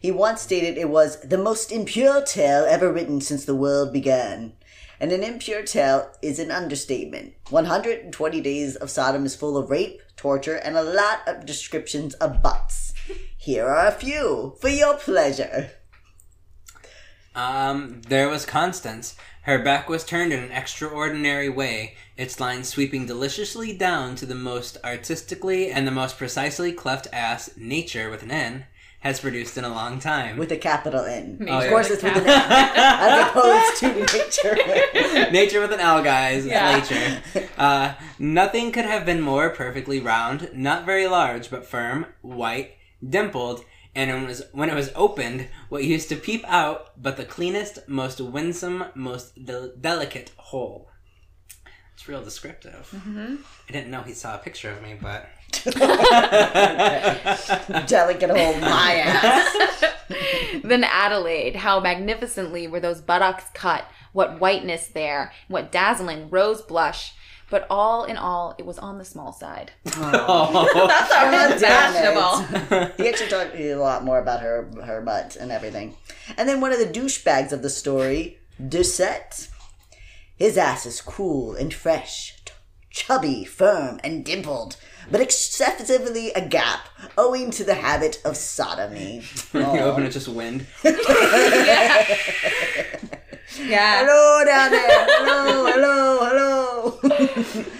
He 0.00 0.10
once 0.10 0.40
stated 0.40 0.78
it 0.78 0.88
was 0.88 1.20
the 1.20 1.36
most 1.38 1.70
impure 1.70 2.22
tale 2.22 2.64
ever 2.64 2.90
written 2.90 3.20
since 3.20 3.44
the 3.44 3.54
world 3.54 3.92
began. 3.92 4.54
And 5.02 5.10
an 5.10 5.24
impure 5.24 5.64
tale 5.64 6.12
is 6.22 6.38
an 6.38 6.52
understatement. 6.52 7.34
120 7.50 8.40
Days 8.40 8.76
of 8.76 8.88
Sodom 8.88 9.26
is 9.26 9.34
full 9.34 9.56
of 9.56 9.68
rape, 9.68 10.00
torture, 10.14 10.54
and 10.54 10.76
a 10.76 10.82
lot 10.84 11.26
of 11.26 11.44
descriptions 11.44 12.14
of 12.14 12.40
butts. 12.40 12.94
Here 13.36 13.66
are 13.66 13.88
a 13.88 13.90
few 13.90 14.54
for 14.60 14.68
your 14.68 14.94
pleasure. 14.94 15.72
Um, 17.34 18.02
there 18.02 18.28
was 18.28 18.46
Constance. 18.46 19.16
Her 19.42 19.58
back 19.58 19.88
was 19.88 20.04
turned 20.04 20.32
in 20.32 20.38
an 20.38 20.52
extraordinary 20.52 21.48
way, 21.48 21.96
its 22.16 22.38
lines 22.38 22.68
sweeping 22.68 23.06
deliciously 23.06 23.76
down 23.76 24.14
to 24.14 24.24
the 24.24 24.36
most 24.36 24.76
artistically 24.84 25.68
and 25.72 25.84
the 25.84 25.90
most 25.90 26.16
precisely 26.16 26.70
cleft 26.72 27.08
ass, 27.12 27.50
nature 27.56 28.08
with 28.08 28.22
an 28.22 28.30
N. 28.30 28.66
has 29.02 29.20
produced 29.20 29.58
in 29.58 29.64
a 29.64 29.68
long 29.68 29.98
time. 29.98 30.36
with 30.38 30.50
a 30.52 30.56
capital 30.56 31.04
N. 31.04 31.36
Nature 31.40 31.52
of 31.52 31.68
course, 31.68 31.90
with 31.90 32.04
it's 32.04 32.04
a 32.04 32.14
with 32.14 32.24
an 32.24 32.30
N, 32.30 32.70
as 32.76 33.28
opposed 33.30 33.76
to 33.80 33.88
nature. 34.16 35.30
Nature 35.32 35.60
with 35.60 35.72
an 35.72 35.80
L, 35.80 36.02
guys. 36.02 36.46
Yeah. 36.46 36.78
nature. 36.78 37.48
Uh, 37.58 37.94
nothing 38.18 38.70
could 38.72 38.84
have 38.84 39.04
been 39.04 39.20
more 39.20 39.50
perfectly 39.50 40.00
round, 40.00 40.50
not 40.54 40.86
very 40.86 41.06
large, 41.08 41.50
but 41.50 41.66
firm, 41.66 42.06
white, 42.20 42.72
dimpled, 43.06 43.64
and 43.94 44.08
it 44.10 44.26
was, 44.26 44.42
when 44.52 44.70
it 44.70 44.74
was 44.74 44.90
opened, 44.94 45.48
what 45.68 45.82
used 45.84 46.08
to 46.10 46.16
peep 46.16 46.44
out, 46.46 46.90
but 47.02 47.16
the 47.16 47.24
cleanest, 47.24 47.88
most 47.88 48.20
winsome, 48.20 48.84
most 48.94 49.44
del- 49.44 49.72
delicate 49.80 50.30
hole. 50.36 50.88
It's 51.94 52.08
real 52.08 52.22
descriptive. 52.24 52.88
Mm-hmm. 52.94 53.36
I 53.68 53.72
didn't 53.72 53.90
know 53.90 54.02
he 54.02 54.14
saw 54.14 54.34
a 54.36 54.38
picture 54.38 54.70
of 54.70 54.80
me, 54.82 54.96
but. 55.00 55.28
Delicate 57.86 58.30
hole, 58.30 58.60
my 58.60 58.94
ass. 59.04 59.84
then 60.64 60.84
Adelaide, 60.84 61.56
how 61.56 61.80
magnificently 61.80 62.66
were 62.66 62.80
those 62.80 63.00
buttocks 63.00 63.44
cut, 63.54 63.84
what 64.12 64.40
whiteness 64.40 64.86
there, 64.88 65.32
what 65.48 65.72
dazzling 65.72 66.28
rose 66.30 66.62
blush. 66.62 67.14
But 67.50 67.66
all 67.68 68.04
in 68.04 68.16
all, 68.16 68.54
it 68.58 68.64
was 68.64 68.78
on 68.78 68.96
the 68.96 69.04
small 69.04 69.30
side. 69.32 69.72
Oh. 69.94 70.70
That's 70.88 71.12
God 71.12 71.34
already 71.34 71.60
damn 71.60 71.92
fashionable. 71.92 72.94
He 72.96 73.08
actually 73.08 73.28
talked 73.28 73.54
a 73.54 73.74
lot 73.74 74.04
more 74.04 74.18
about 74.18 74.40
her 74.40 74.70
her 74.82 75.02
butt 75.02 75.36
and 75.36 75.52
everything. 75.52 75.94
And 76.38 76.48
then 76.48 76.62
one 76.62 76.72
of 76.72 76.78
the 76.78 76.86
douchebags 76.86 77.52
of 77.52 77.60
the 77.60 77.68
story, 77.68 78.38
Doucette. 78.58 79.48
His 80.34 80.56
ass 80.56 80.86
is 80.86 81.00
cool 81.00 81.54
and 81.54 81.72
fresh, 81.72 82.36
t- 82.44 82.52
chubby, 82.90 83.44
firm, 83.44 84.00
and 84.02 84.24
dimpled, 84.24 84.76
but 85.10 85.20
excessively 85.20 86.30
a 86.32 86.40
gap, 86.46 86.88
owing 87.18 87.50
to 87.52 87.64
the 87.64 87.74
habit 87.74 88.20
of 88.24 88.36
sodomy. 88.36 89.22
you 89.54 89.60
open 89.60 90.04
it, 90.04 90.10
just 90.10 90.28
wind. 90.28 90.66
yeah. 90.84 92.16
yeah. 93.60 94.04
Hello 94.04 94.44
down 94.44 94.70
there. 94.70 95.06
Hello, 95.08 95.66
hello, 95.72 96.98
hello. 97.02 97.64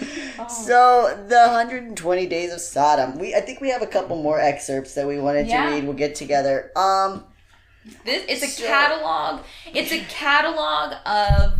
So 0.49 1.23
the 1.29 1.37
120 1.37 2.27
days 2.27 2.51
of 2.51 2.59
Sodom. 2.59 3.17
We 3.17 3.33
I 3.33 3.39
think 3.39 3.61
we 3.61 3.69
have 3.69 3.81
a 3.81 3.87
couple 3.87 4.21
more 4.21 4.39
excerpts 4.41 4.93
that 4.95 5.07
we 5.07 5.17
wanted 5.17 5.47
Yeah. 5.47 5.67
to 5.69 5.71
read. 5.75 5.85
We'll 5.85 5.93
get 5.93 6.15
together. 6.15 6.69
Um 6.75 7.23
This 8.03 8.25
it's 8.27 8.43
a 8.43 8.47
So- 8.47 8.67
catalog. 8.67 9.41
It's 9.73 9.91
a 9.93 9.99
catalog 10.09 10.95
of 11.05 11.59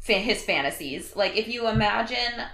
fa- 0.00 0.12
his 0.14 0.42
fantasies. 0.44 1.16
Like 1.16 1.36
if 1.36 1.48
you 1.48 1.68
imagine 1.68 2.44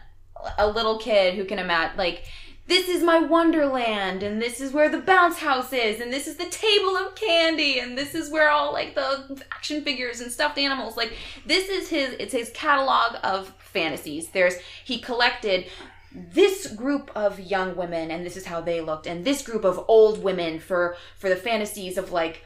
a 0.59 0.69
little 0.69 0.99
kid 0.99 1.35
who 1.35 1.45
can 1.45 1.59
imagine 1.59 1.97
like 1.97 2.25
this 2.67 2.89
is 2.89 3.03
my 3.03 3.19
wonderland 3.19 4.23
and 4.23 4.41
this 4.41 4.61
is 4.61 4.73
where 4.73 4.89
the 4.89 5.01
bounce 5.01 5.39
house 5.39 5.73
is 5.73 6.01
and 6.01 6.13
this 6.13 6.29
is 6.29 6.37
the 6.37 6.47
table 6.47 6.97
of 6.97 7.15
candy 7.17 7.81
and 7.81 7.99
this 7.99 8.15
is 8.15 8.31
where 8.31 8.49
all 8.49 8.73
like 8.73 8.95
the 8.95 9.43
action 9.53 9.83
figures 9.83 10.21
and 10.21 10.31
stuffed 10.31 10.57
animals 10.57 10.97
like 10.97 11.13
this 11.47 11.69
is 11.69 11.89
his 11.89 12.15
it's 12.21 12.33
his 12.33 12.51
catalog 12.51 13.17
of 13.25 13.53
fantasies. 13.73 14.29
There's 14.29 14.55
he 14.85 14.99
collected 14.99 15.67
this 16.13 16.67
group 16.67 17.11
of 17.15 17.39
young 17.39 17.77
women 17.77 18.11
and 18.11 18.27
this 18.27 18.37
is 18.37 18.47
how 18.47 18.61
they 18.61 18.81
looked 18.81 19.07
and 19.07 19.25
this 19.25 19.43
group 19.43 19.65
of 19.65 19.85
old 19.87 20.23
women 20.23 20.59
for 20.59 20.97
for 21.17 21.29
the 21.29 21.37
fantasies 21.37 21.97
of 21.97 22.11
like 22.11 22.45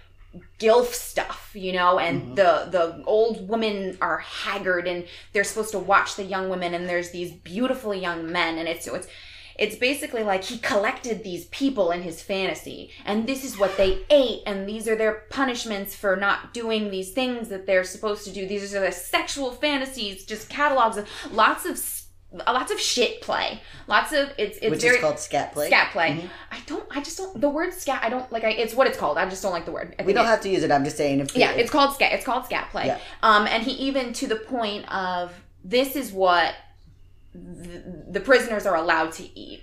gilf 0.59 0.87
stuff 0.87 1.51
you 1.55 1.73
know 1.73 1.99
and 1.99 2.23
mm-hmm. 2.23 2.35
the 2.35 2.69
the 2.71 3.05
old 3.07 3.49
women 3.49 3.97
are 4.01 4.19
haggard 4.19 4.87
and 4.87 5.07
they're 5.33 5.45
supposed 5.45 5.73
to 5.73 5.79
watch 5.79 6.17
the 6.17 6.25
young 6.25 6.49
women 6.49 6.75
and 6.75 6.89
there's 6.89 7.11
these 7.11 7.33
beautiful 7.33 7.95
young 7.95 8.31
men 8.31 8.59
and 8.59 8.69
it's 8.69 8.87
it's 8.87 9.09
it's 9.57 9.77
basically 9.77 10.25
like 10.25 10.45
he 10.45 10.59
collected 10.59 11.23
these 11.23 11.45
people 11.47 11.91
in 11.91 12.03
his 12.03 12.23
fantasy 12.23 12.91
and 13.05 13.27
this 13.27 13.45
is 13.45 13.59
what 13.59 13.77
they 13.77 14.03
ate 14.11 14.43
and 14.47 14.69
these 14.69 14.89
are 14.89 14.97
their 14.97 15.23
punishments 15.31 15.95
for 15.95 16.17
not 16.17 16.53
doing 16.53 16.91
these 16.91 17.13
things 17.13 17.49
that 17.49 17.67
they're 17.67 17.85
supposed 17.85 18.25
to 18.25 18.33
do. 18.33 18.49
These 18.49 18.75
are 18.75 18.81
the 18.81 18.93
sexual 18.93 19.53
fantasies 19.53 20.25
just 20.25 20.49
catalogs 20.49 20.97
of 20.97 21.09
lots 21.33 21.67
of 21.67 21.79
lots 22.49 22.73
of 22.73 22.81
shit 22.81 23.21
play 23.21 23.61
lots 23.87 24.13
of 24.13 24.29
it's 24.39 24.59
it's 24.59 24.71
which 24.71 24.81
very 24.83 24.97
is 24.97 25.01
called 25.01 25.19
scat 25.19 25.53
play. 25.53 25.69
scat 25.69 25.93
play 25.93 26.29
i 26.51 26.59
don't 26.67 26.85
i 26.91 27.01
just 27.01 27.17
don't 27.17 27.41
the 27.41 27.49
word 27.49 27.73
scat 27.73 28.01
i 28.03 28.09
don't 28.09 28.31
like 28.33 28.43
I, 28.45 28.51
it's 28.51 28.75
what 28.75 28.87
it's 28.89 28.99
called 28.99 29.19
i 29.19 29.29
just 29.29 29.43
don't 29.43 29.53
like 29.53 29.65
the 29.67 29.73
word 29.73 29.95
We 30.05 30.13
don't 30.13 30.25
it- 30.25 30.29
have 30.29 30.41
to 30.41 30.49
use 30.49 30.63
it. 30.65 30.73
I'm 30.73 30.85
just 30.85 30.97
saying 30.97 31.21
if 31.21 31.37
yeah 31.37 31.53
it's 31.53 31.71
called 31.71 31.95
scat 31.95 32.13
it's 32.13 32.25
called 32.25 32.45
scat 32.47 32.71
play 32.71 32.87
Yeah. 32.87 32.99
um 33.23 33.47
and 33.47 33.63
he 33.63 33.71
even 33.73 34.13
to 34.15 34.27
the 34.27 34.37
point 34.37 34.93
of 34.93 35.33
this 35.65 35.95
is 35.97 36.13
what 36.13 36.55
the, 37.35 37.83
the 38.11 38.21
prisoners 38.21 38.67
are 38.67 38.77
allowed 38.77 39.13
to 39.13 39.39
eat 39.39 39.63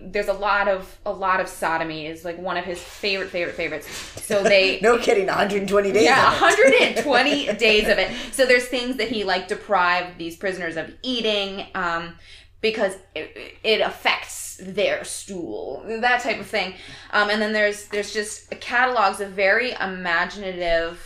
there's 0.00 0.28
a 0.28 0.32
lot 0.32 0.68
of 0.68 0.98
a 1.04 1.12
lot 1.12 1.38
of 1.38 1.48
sodomy 1.48 2.06
is 2.06 2.24
like 2.24 2.38
one 2.38 2.56
of 2.56 2.64
his 2.64 2.80
favorite 2.80 3.28
favorite 3.28 3.54
favorites 3.54 3.86
so 4.26 4.42
they 4.42 4.80
no 4.82 4.98
kidding, 4.98 5.26
120 5.26 5.92
days. 5.92 6.02
yeah, 6.02 6.32
of 6.32 6.36
it. 6.36 6.96
120 7.04 7.52
days 7.58 7.88
of 7.88 7.98
it. 7.98 8.10
So 8.32 8.44
there's 8.44 8.66
things 8.66 8.96
that 8.96 9.08
he 9.08 9.24
like 9.24 9.48
deprived 9.48 10.18
these 10.18 10.36
prisoners 10.36 10.76
of 10.76 10.92
eating 11.02 11.66
um, 11.74 12.14
because 12.60 12.94
it, 13.14 13.58
it 13.62 13.80
affects 13.80 14.56
their 14.56 15.04
stool, 15.04 15.84
that 15.86 16.22
type 16.22 16.40
of 16.40 16.46
thing. 16.46 16.74
Um, 17.12 17.30
and 17.30 17.40
then 17.40 17.52
there's 17.52 17.86
there's 17.88 18.12
just 18.12 18.50
catalogs 18.60 19.20
of 19.20 19.30
very 19.30 19.72
imaginative 19.72 21.00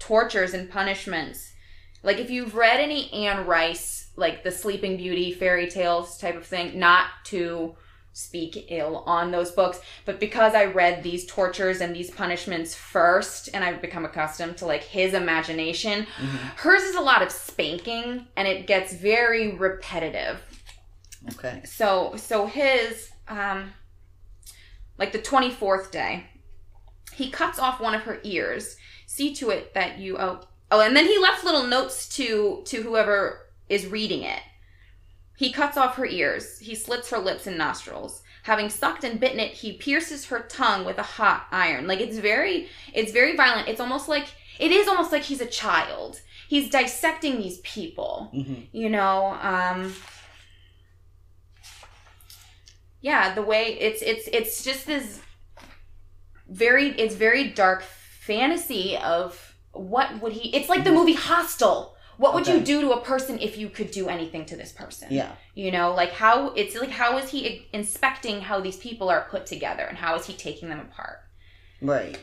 tortures 0.00 0.54
and 0.54 0.68
punishments. 0.68 1.52
Like 2.02 2.18
if 2.18 2.30
you've 2.30 2.54
read 2.54 2.80
any 2.80 3.12
Anne 3.12 3.46
Rice, 3.46 4.10
like 4.16 4.42
the 4.42 4.50
Sleeping 4.50 4.96
Beauty 4.96 5.32
fairy 5.32 5.68
tales 5.68 6.18
type 6.18 6.36
of 6.36 6.46
thing, 6.46 6.78
not 6.78 7.06
to 7.26 7.76
speak 8.16 8.68
ill 8.70 9.04
on 9.06 9.30
those 9.30 9.50
books, 9.50 9.78
but 10.06 10.18
because 10.18 10.54
I 10.54 10.64
read 10.64 11.02
these 11.02 11.26
tortures 11.26 11.82
and 11.82 11.94
these 11.94 12.10
punishments 12.10 12.74
first 12.74 13.50
and 13.52 13.62
I've 13.62 13.82
become 13.82 14.06
accustomed 14.06 14.56
to 14.56 14.66
like 14.66 14.82
his 14.82 15.12
imagination, 15.12 16.06
hers 16.56 16.82
is 16.82 16.96
a 16.96 17.00
lot 17.02 17.20
of 17.20 17.30
spanking 17.30 18.26
and 18.34 18.48
it 18.48 18.66
gets 18.66 18.94
very 18.94 19.54
repetitive. 19.54 20.40
Okay. 21.34 21.60
So 21.66 22.14
so 22.16 22.46
his 22.46 23.10
um 23.28 23.74
like 24.96 25.12
the 25.12 25.18
24th 25.18 25.90
day, 25.90 26.24
he 27.12 27.30
cuts 27.30 27.58
off 27.58 27.80
one 27.80 27.94
of 27.94 28.02
her 28.02 28.18
ears. 28.22 28.78
See 29.04 29.34
to 29.34 29.50
it 29.50 29.74
that 29.74 29.98
you 29.98 30.16
oh 30.16 30.40
oh 30.70 30.80
and 30.80 30.96
then 30.96 31.04
he 31.04 31.18
left 31.18 31.44
little 31.44 31.66
notes 31.66 32.08
to 32.16 32.62
to 32.64 32.82
whoever 32.82 33.50
is 33.68 33.86
reading 33.86 34.22
it. 34.22 34.40
He 35.36 35.52
cuts 35.52 35.76
off 35.76 35.96
her 35.96 36.06
ears. 36.06 36.58
He 36.58 36.74
slits 36.74 37.10
her 37.10 37.18
lips 37.18 37.46
and 37.46 37.58
nostrils. 37.58 38.22
Having 38.44 38.70
sucked 38.70 39.04
and 39.04 39.20
bitten 39.20 39.40
it, 39.40 39.52
he 39.52 39.72
pierces 39.72 40.26
her 40.26 40.40
tongue 40.40 40.84
with 40.84 40.98
a 40.98 41.02
hot 41.02 41.46
iron. 41.50 41.86
Like 41.86 42.00
it's 42.00 42.18
very 42.18 42.68
it's 42.94 43.12
very 43.12 43.36
violent. 43.36 43.68
It's 43.68 43.80
almost 43.80 44.08
like 44.08 44.26
it 44.58 44.70
is 44.72 44.88
almost 44.88 45.12
like 45.12 45.22
he's 45.22 45.40
a 45.40 45.46
child. 45.46 46.20
He's 46.48 46.70
dissecting 46.70 47.38
these 47.38 47.58
people. 47.58 48.30
Mhm. 48.34 48.68
You 48.72 48.88
know, 48.88 49.36
um 49.42 49.94
yeah 53.02 53.34
the 53.34 53.42
way 53.42 53.76
it's 53.78 54.02
it's 54.02 54.28
it's 54.32 54.64
just 54.64 54.86
this 54.86 55.20
very 56.48 56.88
it's 56.98 57.14
very 57.14 57.48
dark 57.48 57.82
fantasy 57.82 58.96
of 58.96 59.54
what 59.72 60.20
would 60.22 60.32
he 60.32 60.48
it's 60.56 60.68
like 60.68 60.84
the 60.84 60.90
movie 60.92 61.14
hostel 61.14 61.95
what 62.18 62.34
would 62.34 62.46
you 62.46 62.60
do 62.60 62.80
to 62.80 62.92
a 62.92 63.00
person 63.00 63.38
if 63.40 63.56
you 63.58 63.68
could 63.68 63.90
do 63.90 64.08
anything 64.08 64.44
to 64.46 64.56
this 64.56 64.72
person? 64.72 65.08
Yeah. 65.10 65.32
you 65.54 65.70
know 65.70 65.92
like 65.94 66.12
how 66.12 66.50
it's 66.50 66.74
like 66.74 66.90
how 66.90 67.18
is 67.18 67.30
he 67.30 67.66
inspecting 67.72 68.40
how 68.40 68.60
these 68.60 68.76
people 68.76 69.08
are 69.08 69.26
put 69.30 69.46
together 69.46 69.84
and 69.84 69.98
how 69.98 70.14
is 70.16 70.26
he 70.26 70.32
taking 70.34 70.68
them 70.68 70.80
apart? 70.80 71.18
Right. 71.80 72.18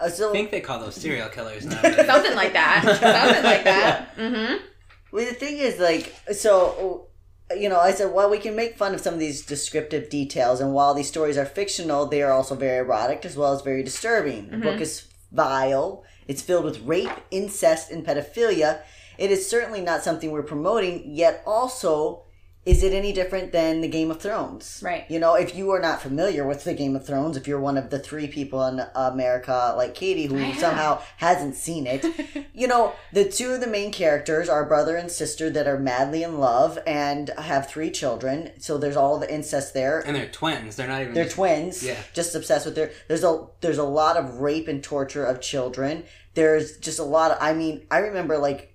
Uh, 0.00 0.08
so 0.08 0.30
I 0.30 0.32
think 0.32 0.50
they 0.50 0.60
call 0.60 0.80
those 0.80 0.94
serial 0.96 1.28
killers 1.28 1.64
now. 1.72 1.80
something 1.82 2.34
like 2.34 2.52
that. 2.54 2.82
Something 2.84 3.44
like 3.44 3.64
that. 3.64 4.16
Mm-hmm. 4.16 4.64
Well, 5.12 5.26
the 5.26 5.34
thing 5.34 5.58
is, 5.58 5.78
like, 5.78 6.14
so, 6.32 7.08
you 7.56 7.68
know, 7.68 7.78
I 7.78 7.92
said, 7.92 8.12
well, 8.12 8.30
we 8.30 8.38
can 8.38 8.56
make 8.56 8.78
fun 8.78 8.94
of 8.94 9.00
some 9.00 9.14
of 9.14 9.20
these 9.20 9.44
descriptive 9.44 10.08
details, 10.08 10.60
and 10.60 10.72
while 10.72 10.94
these 10.94 11.08
stories 11.08 11.36
are 11.36 11.44
fictional, 11.44 12.06
they 12.06 12.22
are 12.22 12.32
also 12.32 12.54
very 12.54 12.78
erotic 12.78 13.24
as 13.26 13.36
well 13.36 13.52
as 13.52 13.60
very 13.60 13.82
disturbing. 13.82 14.48
The 14.50 14.56
book 14.56 14.80
is 14.80 15.06
vile, 15.30 16.02
it's 16.28 16.42
filled 16.42 16.64
with 16.64 16.80
rape, 16.82 17.10
incest, 17.30 17.90
and 17.90 18.04
pedophilia. 18.04 18.82
It 19.18 19.30
is 19.30 19.48
certainly 19.48 19.80
not 19.80 20.02
something 20.02 20.30
we're 20.30 20.42
promoting, 20.42 21.02
yet 21.06 21.42
also. 21.46 22.24
Is 22.64 22.84
it 22.84 22.92
any 22.92 23.12
different 23.12 23.50
than 23.50 23.80
the 23.80 23.88
Game 23.88 24.12
of 24.12 24.20
Thrones? 24.20 24.80
Right. 24.84 25.04
You 25.10 25.18
know, 25.18 25.34
if 25.34 25.56
you 25.56 25.70
are 25.72 25.80
not 25.80 26.00
familiar 26.00 26.46
with 26.46 26.62
the 26.62 26.74
Game 26.74 26.94
of 26.94 27.04
Thrones, 27.04 27.36
if 27.36 27.48
you're 27.48 27.58
one 27.58 27.76
of 27.76 27.90
the 27.90 27.98
three 27.98 28.28
people 28.28 28.64
in 28.66 28.80
America 28.94 29.74
like 29.76 29.96
Katie 29.96 30.26
who 30.26 30.36
I 30.38 30.42
have. 30.42 30.60
somehow 30.60 31.02
hasn't 31.16 31.56
seen 31.56 31.88
it, 31.88 32.06
you 32.54 32.68
know, 32.68 32.92
the 33.12 33.28
two 33.28 33.50
of 33.50 33.60
the 33.60 33.66
main 33.66 33.90
characters 33.90 34.48
are 34.48 34.64
brother 34.64 34.96
and 34.96 35.10
sister 35.10 35.50
that 35.50 35.66
are 35.66 35.78
madly 35.78 36.22
in 36.22 36.38
love 36.38 36.78
and 36.86 37.30
have 37.30 37.68
three 37.68 37.90
children. 37.90 38.52
So 38.60 38.78
there's 38.78 38.96
all 38.96 39.18
the 39.18 39.32
incest 39.32 39.74
there. 39.74 39.98
and 39.98 40.14
they're 40.14 40.28
twins. 40.28 40.76
They're 40.76 40.86
not 40.86 41.02
even. 41.02 41.14
They're 41.14 41.28
twins. 41.28 41.82
Yeah. 41.82 41.98
Just 42.14 42.36
obsessed 42.36 42.64
with 42.66 42.76
their. 42.76 42.92
There's 43.08 43.24
a 43.24 43.44
there's 43.60 43.78
a 43.78 43.84
lot 43.84 44.16
of 44.16 44.38
rape 44.38 44.68
and 44.68 44.84
torture 44.84 45.24
of 45.24 45.40
children. 45.40 46.04
There's 46.34 46.76
just 46.78 47.00
a 47.00 47.04
lot 47.04 47.32
of. 47.32 47.38
I 47.40 47.54
mean, 47.54 47.86
I 47.90 47.98
remember 47.98 48.38
like 48.38 48.71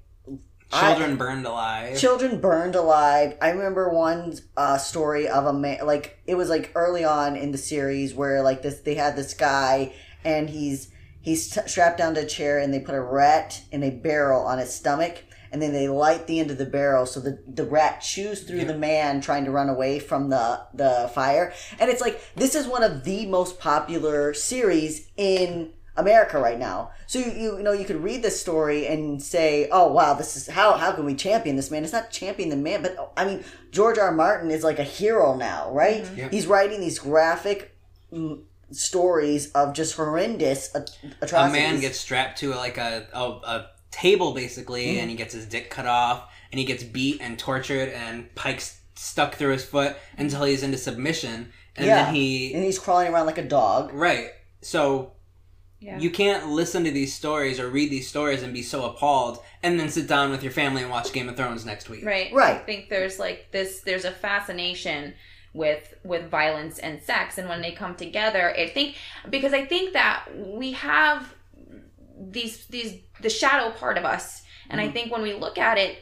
Children 0.71 1.15
burned 1.15 1.45
alive. 1.45 1.97
Children 1.97 2.41
burned 2.41 2.75
alive. 2.75 3.37
I 3.41 3.51
remember 3.51 3.89
one 3.89 4.37
uh, 4.57 4.77
story 4.77 5.27
of 5.27 5.45
a 5.45 5.53
man, 5.53 5.85
like 5.85 6.19
it 6.27 6.35
was 6.35 6.49
like 6.49 6.71
early 6.75 7.05
on 7.05 7.35
in 7.35 7.51
the 7.51 7.57
series 7.57 8.13
where 8.13 8.41
like 8.41 8.61
this 8.61 8.81
they 8.81 8.95
had 8.95 9.15
this 9.15 9.33
guy 9.33 9.93
and 10.25 10.49
he's 10.49 10.89
he's 11.21 11.49
t- 11.49 11.61
strapped 11.67 11.97
down 11.97 12.15
to 12.15 12.21
a 12.21 12.25
chair 12.25 12.59
and 12.59 12.73
they 12.73 12.79
put 12.79 12.95
a 12.95 13.01
rat 13.01 13.61
in 13.71 13.83
a 13.83 13.91
barrel 13.91 14.41
on 14.45 14.57
his 14.57 14.73
stomach 14.73 15.23
and 15.51 15.61
then 15.61 15.71
they 15.71 15.87
light 15.87 16.27
the 16.27 16.39
end 16.39 16.51
of 16.51 16.57
the 16.57 16.65
barrel 16.65 17.05
so 17.05 17.19
the 17.19 17.41
the 17.47 17.63
rat 17.63 18.01
chews 18.01 18.43
through 18.43 18.65
the 18.65 18.77
man 18.77 19.21
trying 19.21 19.45
to 19.45 19.51
run 19.51 19.69
away 19.69 19.99
from 19.99 20.29
the 20.29 20.61
the 20.73 21.09
fire 21.13 21.53
and 21.79 21.89
it's 21.89 22.01
like 22.01 22.21
this 22.35 22.55
is 22.55 22.67
one 22.67 22.83
of 22.83 23.03
the 23.05 23.25
most 23.25 23.59
popular 23.59 24.33
series 24.33 25.09
in 25.15 25.71
America 25.97 26.39
right 26.39 26.59
now. 26.59 26.91
So 27.07 27.19
you, 27.19 27.31
you 27.31 27.57
you 27.57 27.63
know 27.63 27.71
you 27.73 27.85
could 27.85 28.01
read 28.03 28.21
this 28.23 28.39
story 28.39 28.87
and 28.87 29.21
say, 29.21 29.67
"Oh 29.71 29.91
wow, 29.91 30.13
this 30.13 30.35
is 30.37 30.47
how 30.47 30.73
how 30.73 30.91
can 30.91 31.05
we 31.05 31.15
champion 31.15 31.55
this 31.55 31.69
man?" 31.71 31.83
It's 31.83 31.93
not 31.93 32.11
champion 32.11 32.49
the 32.49 32.55
man, 32.55 32.81
but 32.81 33.13
I 33.17 33.25
mean 33.25 33.43
George 33.71 33.97
R. 33.97 34.05
R. 34.05 34.11
Martin 34.11 34.51
is 34.51 34.63
like 34.63 34.79
a 34.79 34.83
hero 34.83 35.35
now, 35.35 35.71
right? 35.71 36.05
Yep. 36.15 36.31
He's 36.31 36.47
writing 36.47 36.79
these 36.79 36.99
graphic 36.99 37.75
mm, 38.13 38.41
stories 38.71 39.51
of 39.51 39.73
just 39.73 39.95
horrendous 39.95 40.69
atrocities. 40.75 40.99
a 41.21 41.25
atrocities. 41.25 41.53
man 41.53 41.79
gets 41.79 41.99
strapped 41.99 42.37
to 42.39 42.53
like 42.53 42.77
a 42.77 43.07
a, 43.13 43.23
a 43.23 43.69
table 43.91 44.33
basically, 44.33 44.85
Mm-hmm. 44.87 44.99
and 44.99 45.09
he 45.09 45.15
gets 45.15 45.33
his 45.33 45.45
dick 45.45 45.69
cut 45.69 45.85
off, 45.87 46.29
and 46.51 46.59
he 46.59 46.65
gets 46.65 46.83
beat 46.83 47.19
and 47.21 47.39
tortured, 47.39 47.89
and 47.89 48.33
pikes 48.35 48.79
stuck 48.95 49.35
through 49.35 49.51
his 49.53 49.65
foot 49.65 49.95
until 50.17 50.43
he's 50.43 50.61
into 50.63 50.77
submission, 50.77 51.51
and 51.75 51.85
yeah, 51.87 52.05
then 52.05 52.13
he 52.15 52.53
and 52.53 52.63
he's 52.63 52.77
crawling 52.79 53.11
around 53.11 53.25
like 53.25 53.37
a 53.37 53.43
dog. 53.47 53.91
right. 53.93 54.31
So 54.61 55.13
Yeah. 55.79 55.99
you 55.99 56.09
can't 56.09 56.49
listen 56.49 56.83
to 56.85 56.91
these 56.91 57.13
stories 57.13 57.59
or 57.59 57.69
read 57.69 57.91
these 57.91 58.07
stories 58.07 58.41
and 58.41 58.51
be 58.51 58.63
so 58.63 58.85
appalled, 58.85 59.39
and 59.61 59.79
then 59.79 59.89
sit 59.89 60.07
down 60.07 60.31
with 60.31 60.41
your 60.41 60.51
family 60.51 60.81
and 60.81 60.89
watch 60.89 61.13
Game 61.13 61.29
of 61.29 61.37
Thrones 61.37 61.65
next 61.65 61.87
week. 61.87 62.03
Right. 62.03 62.33
Right. 62.33 62.55
I 62.55 62.59
think 62.59 62.89
there's 62.89 63.19
like 63.19 63.51
this 63.51 63.81
there's 63.81 64.05
a 64.05 64.11
fascination 64.11 65.13
with 65.53 65.95
with 66.03 66.29
violence 66.29 66.77
and 66.79 67.01
sex 67.01 67.37
and 67.37 67.49
when 67.49 67.61
they 67.61 67.71
come 67.71 67.95
together, 67.95 68.55
I 68.55 68.67
think 68.69 68.95
because 69.29 69.53
I 69.53 69.65
think 69.65 69.93
that 69.93 70.25
we 70.35 70.73
have 70.73 71.33
these 72.19 72.65
these 72.67 72.99
the 73.21 73.29
shadow 73.29 73.71
part 73.71 73.97
of 73.97 74.05
us 74.05 74.43
and 74.69 74.79
I 74.79 74.85
mm-hmm. 74.85 74.93
think 74.93 75.11
when 75.11 75.21
we 75.21 75.33
look 75.33 75.57
at 75.57 75.77
it 75.77 75.97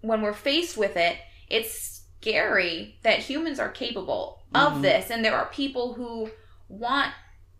when 0.00 0.22
we're 0.22 0.34
faced 0.34 0.76
with 0.76 0.96
it, 0.96 1.16
it's 1.48 2.02
scary 2.20 2.98
that 3.02 3.20
humans 3.20 3.58
are 3.58 3.70
capable 3.70 4.42
of 4.54 4.74
mm-hmm. 4.74 4.82
this 4.82 5.10
and 5.10 5.24
there 5.24 5.36
are 5.36 5.46
people 5.46 5.94
who 5.94 6.30
want 6.68 7.12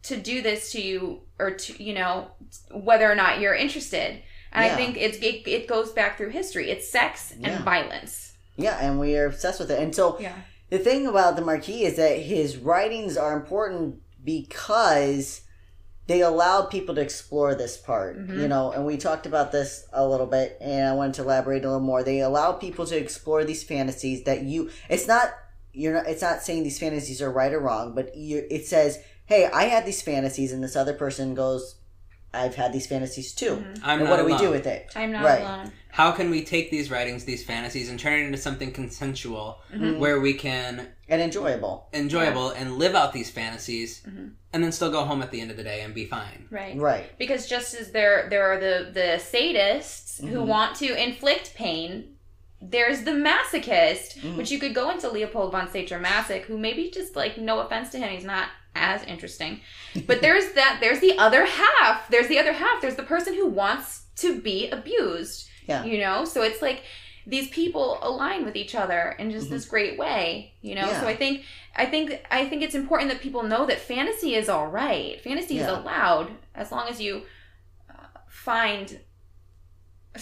to 0.06 0.16
do 0.16 0.42
this 0.42 0.72
to 0.72 0.80
you 0.80 1.22
or 1.38 1.50
to 1.52 1.82
you 1.82 1.94
know 1.94 2.28
whether 2.72 3.10
or 3.10 3.14
not 3.14 3.40
you're 3.40 3.54
interested. 3.54 4.22
And 4.52 4.64
Yeah. 4.64 4.72
I 4.72 4.76
think 4.76 4.96
it's 4.96 5.18
it, 5.18 5.46
it 5.48 5.66
goes 5.66 5.90
back 5.92 6.16
through 6.16 6.30
history. 6.30 6.70
It's 6.70 6.88
sex 6.88 7.32
Yeah. 7.38 7.48
and 7.50 7.64
violence. 7.64 8.32
Yeah, 8.56 8.78
and 8.80 8.98
we 8.98 9.16
are 9.16 9.26
obsessed 9.26 9.60
with 9.60 9.70
it. 9.70 9.80
And 9.80 9.94
so 9.94 10.18
Yeah. 10.18 10.32
the 10.70 10.78
thing 10.78 11.06
about 11.06 11.36
the 11.36 11.42
Marquis 11.42 11.84
is 11.84 11.96
that 11.96 12.18
his 12.20 12.56
writings 12.56 13.16
are 13.16 13.36
important 13.36 13.96
because 14.24 15.42
they 16.06 16.20
allow 16.20 16.62
people 16.62 16.94
to 16.94 17.00
explore 17.00 17.54
this 17.56 17.76
part, 17.76 18.16
Mhm. 18.16 18.40
you 18.42 18.46
know, 18.48 18.70
and 18.70 18.86
we 18.86 18.96
talked 18.96 19.26
about 19.26 19.50
this 19.50 19.86
a 19.92 20.06
little 20.06 20.26
bit 20.26 20.56
and 20.60 20.86
I 20.88 20.92
wanted 20.94 21.14
to 21.14 21.22
elaborate 21.22 21.64
a 21.64 21.68
little 21.68 21.80
more. 21.80 22.04
They 22.04 22.20
allow 22.20 22.52
people 22.52 22.86
to 22.86 22.96
explore 22.96 23.44
these 23.44 23.64
fantasies 23.64 24.22
that 24.24 24.42
you 24.42 24.70
it's 24.88 25.08
not 25.08 25.30
you're 25.72 25.92
not 25.94 26.06
it's 26.08 26.22
not 26.22 26.42
saying 26.42 26.62
these 26.62 26.78
fantasies 26.78 27.20
are 27.20 27.30
right 27.30 27.52
or 27.52 27.58
wrong, 27.60 27.94
but 27.94 28.16
you 28.16 28.46
it 28.50 28.66
says, 28.66 28.98
"Hey, 29.26 29.46
I 29.46 29.64
had 29.64 29.84
these 29.86 30.02
fantasies," 30.02 30.52
and 30.52 30.62
this 30.64 30.76
other 30.76 30.94
person 30.94 31.34
goes, 31.34 31.76
"I've 32.32 32.54
had 32.56 32.72
these 32.72 32.86
fantasies 32.86 33.32
too." 33.34 33.64
I'm 33.82 34.00
and 34.00 34.08
not 34.08 34.10
what 34.10 34.16
do 34.18 34.24
we 34.24 34.36
do 34.38 34.50
with 34.50 34.66
it? 34.66 34.90
I'm 34.96 35.12
not 35.12 35.24
Right. 35.24 35.40
alone. 35.42 35.72
How 35.90 36.12
can 36.12 36.28
we 36.30 36.44
take 36.44 36.70
these 36.70 36.90
writings, 36.90 37.24
these 37.24 37.42
fantasies, 37.42 37.88
and 37.88 37.98
turn 37.98 38.20
it 38.20 38.24
into 38.26 38.36
something 38.38 38.70
consensual, 38.72 39.60
Mm-hmm. 39.72 39.98
where 39.98 40.20
we 40.20 40.34
can 40.34 40.88
And 41.08 41.22
enjoyable. 41.22 41.88
enjoyable 41.94 42.50
and 42.50 42.76
live 42.78 42.94
out 42.94 43.12
these 43.14 43.30
fantasies, 43.30 44.02
Mm-hmm. 44.06 44.28
and 44.52 44.62
then 44.64 44.72
still 44.72 44.90
go 44.90 45.04
home 45.04 45.22
at 45.22 45.30
the 45.30 45.40
end 45.40 45.50
of 45.50 45.56
the 45.56 45.64
day 45.64 45.80
and 45.80 45.94
be 45.94 46.04
fine? 46.04 46.48
Right. 46.50 46.76
Right. 46.76 47.16
Because 47.18 47.48
just 47.48 47.74
as 47.74 47.92
there 47.92 48.26
there 48.28 48.44
are 48.52 48.58
the 48.60 48.90
the 48.92 49.18
sadists 49.18 50.20
who 50.20 50.38
Mm-hmm. 50.40 50.46
want 50.48 50.76
to 50.76 51.02
inflict 51.02 51.54
pain, 51.54 52.16
there's 52.60 53.02
the 53.02 53.12
masochist, 53.12 54.18
Mm-hmm. 54.18 54.36
which 54.36 54.50
you 54.50 54.58
could 54.58 54.74
go 54.74 54.90
into 54.90 55.08
Leopold 55.08 55.52
von 55.52 55.70
Sacher-Masoch, 55.70 56.42
who 56.42 56.58
maybe 56.58 56.90
just 56.90 57.16
like 57.16 57.38
no 57.38 57.60
offense 57.60 57.90
to 57.90 57.98
him, 57.98 58.10
he's 58.10 58.24
not 58.24 58.48
as 58.76 59.02
interesting. 59.04 59.60
But 60.06 60.20
there's 60.20 60.52
that 60.52 60.78
there's 60.80 61.00
the 61.00 61.18
other 61.18 61.46
half. 61.46 62.08
There's 62.08 62.28
the 62.28 62.38
other 62.38 62.52
half. 62.52 62.80
There's 62.80 62.96
the 62.96 63.02
person 63.02 63.34
who 63.34 63.46
wants 63.48 64.04
to 64.16 64.40
be 64.40 64.68
abused. 64.70 65.48
Yeah. 65.66 65.84
You 65.84 65.98
know? 65.98 66.24
So 66.24 66.42
it's 66.42 66.62
like 66.62 66.82
these 67.26 67.48
people 67.48 67.98
align 68.02 68.44
with 68.44 68.54
each 68.54 68.74
other 68.74 69.16
in 69.18 69.30
just 69.32 69.50
this 69.50 69.64
great 69.66 69.98
way, 69.98 70.52
you 70.60 70.74
know. 70.76 70.82
Mm-hmm. 70.82 70.90
Yeah. 70.90 71.00
So 71.00 71.06
I 71.08 71.16
think 71.16 71.42
I 71.74 71.86
think 71.86 72.24
I 72.30 72.46
think 72.48 72.62
it's 72.62 72.74
important 72.74 73.10
that 73.10 73.20
people 73.20 73.42
know 73.42 73.66
that 73.66 73.80
fantasy 73.80 74.34
is 74.34 74.48
all 74.48 74.68
right. 74.68 75.20
Fantasy 75.22 75.58
is 75.58 75.66
allowed 75.68 76.30
as 76.54 76.70
long 76.70 76.88
as 76.88 77.00
you 77.00 77.22
uh, 77.90 77.94
find 78.28 79.00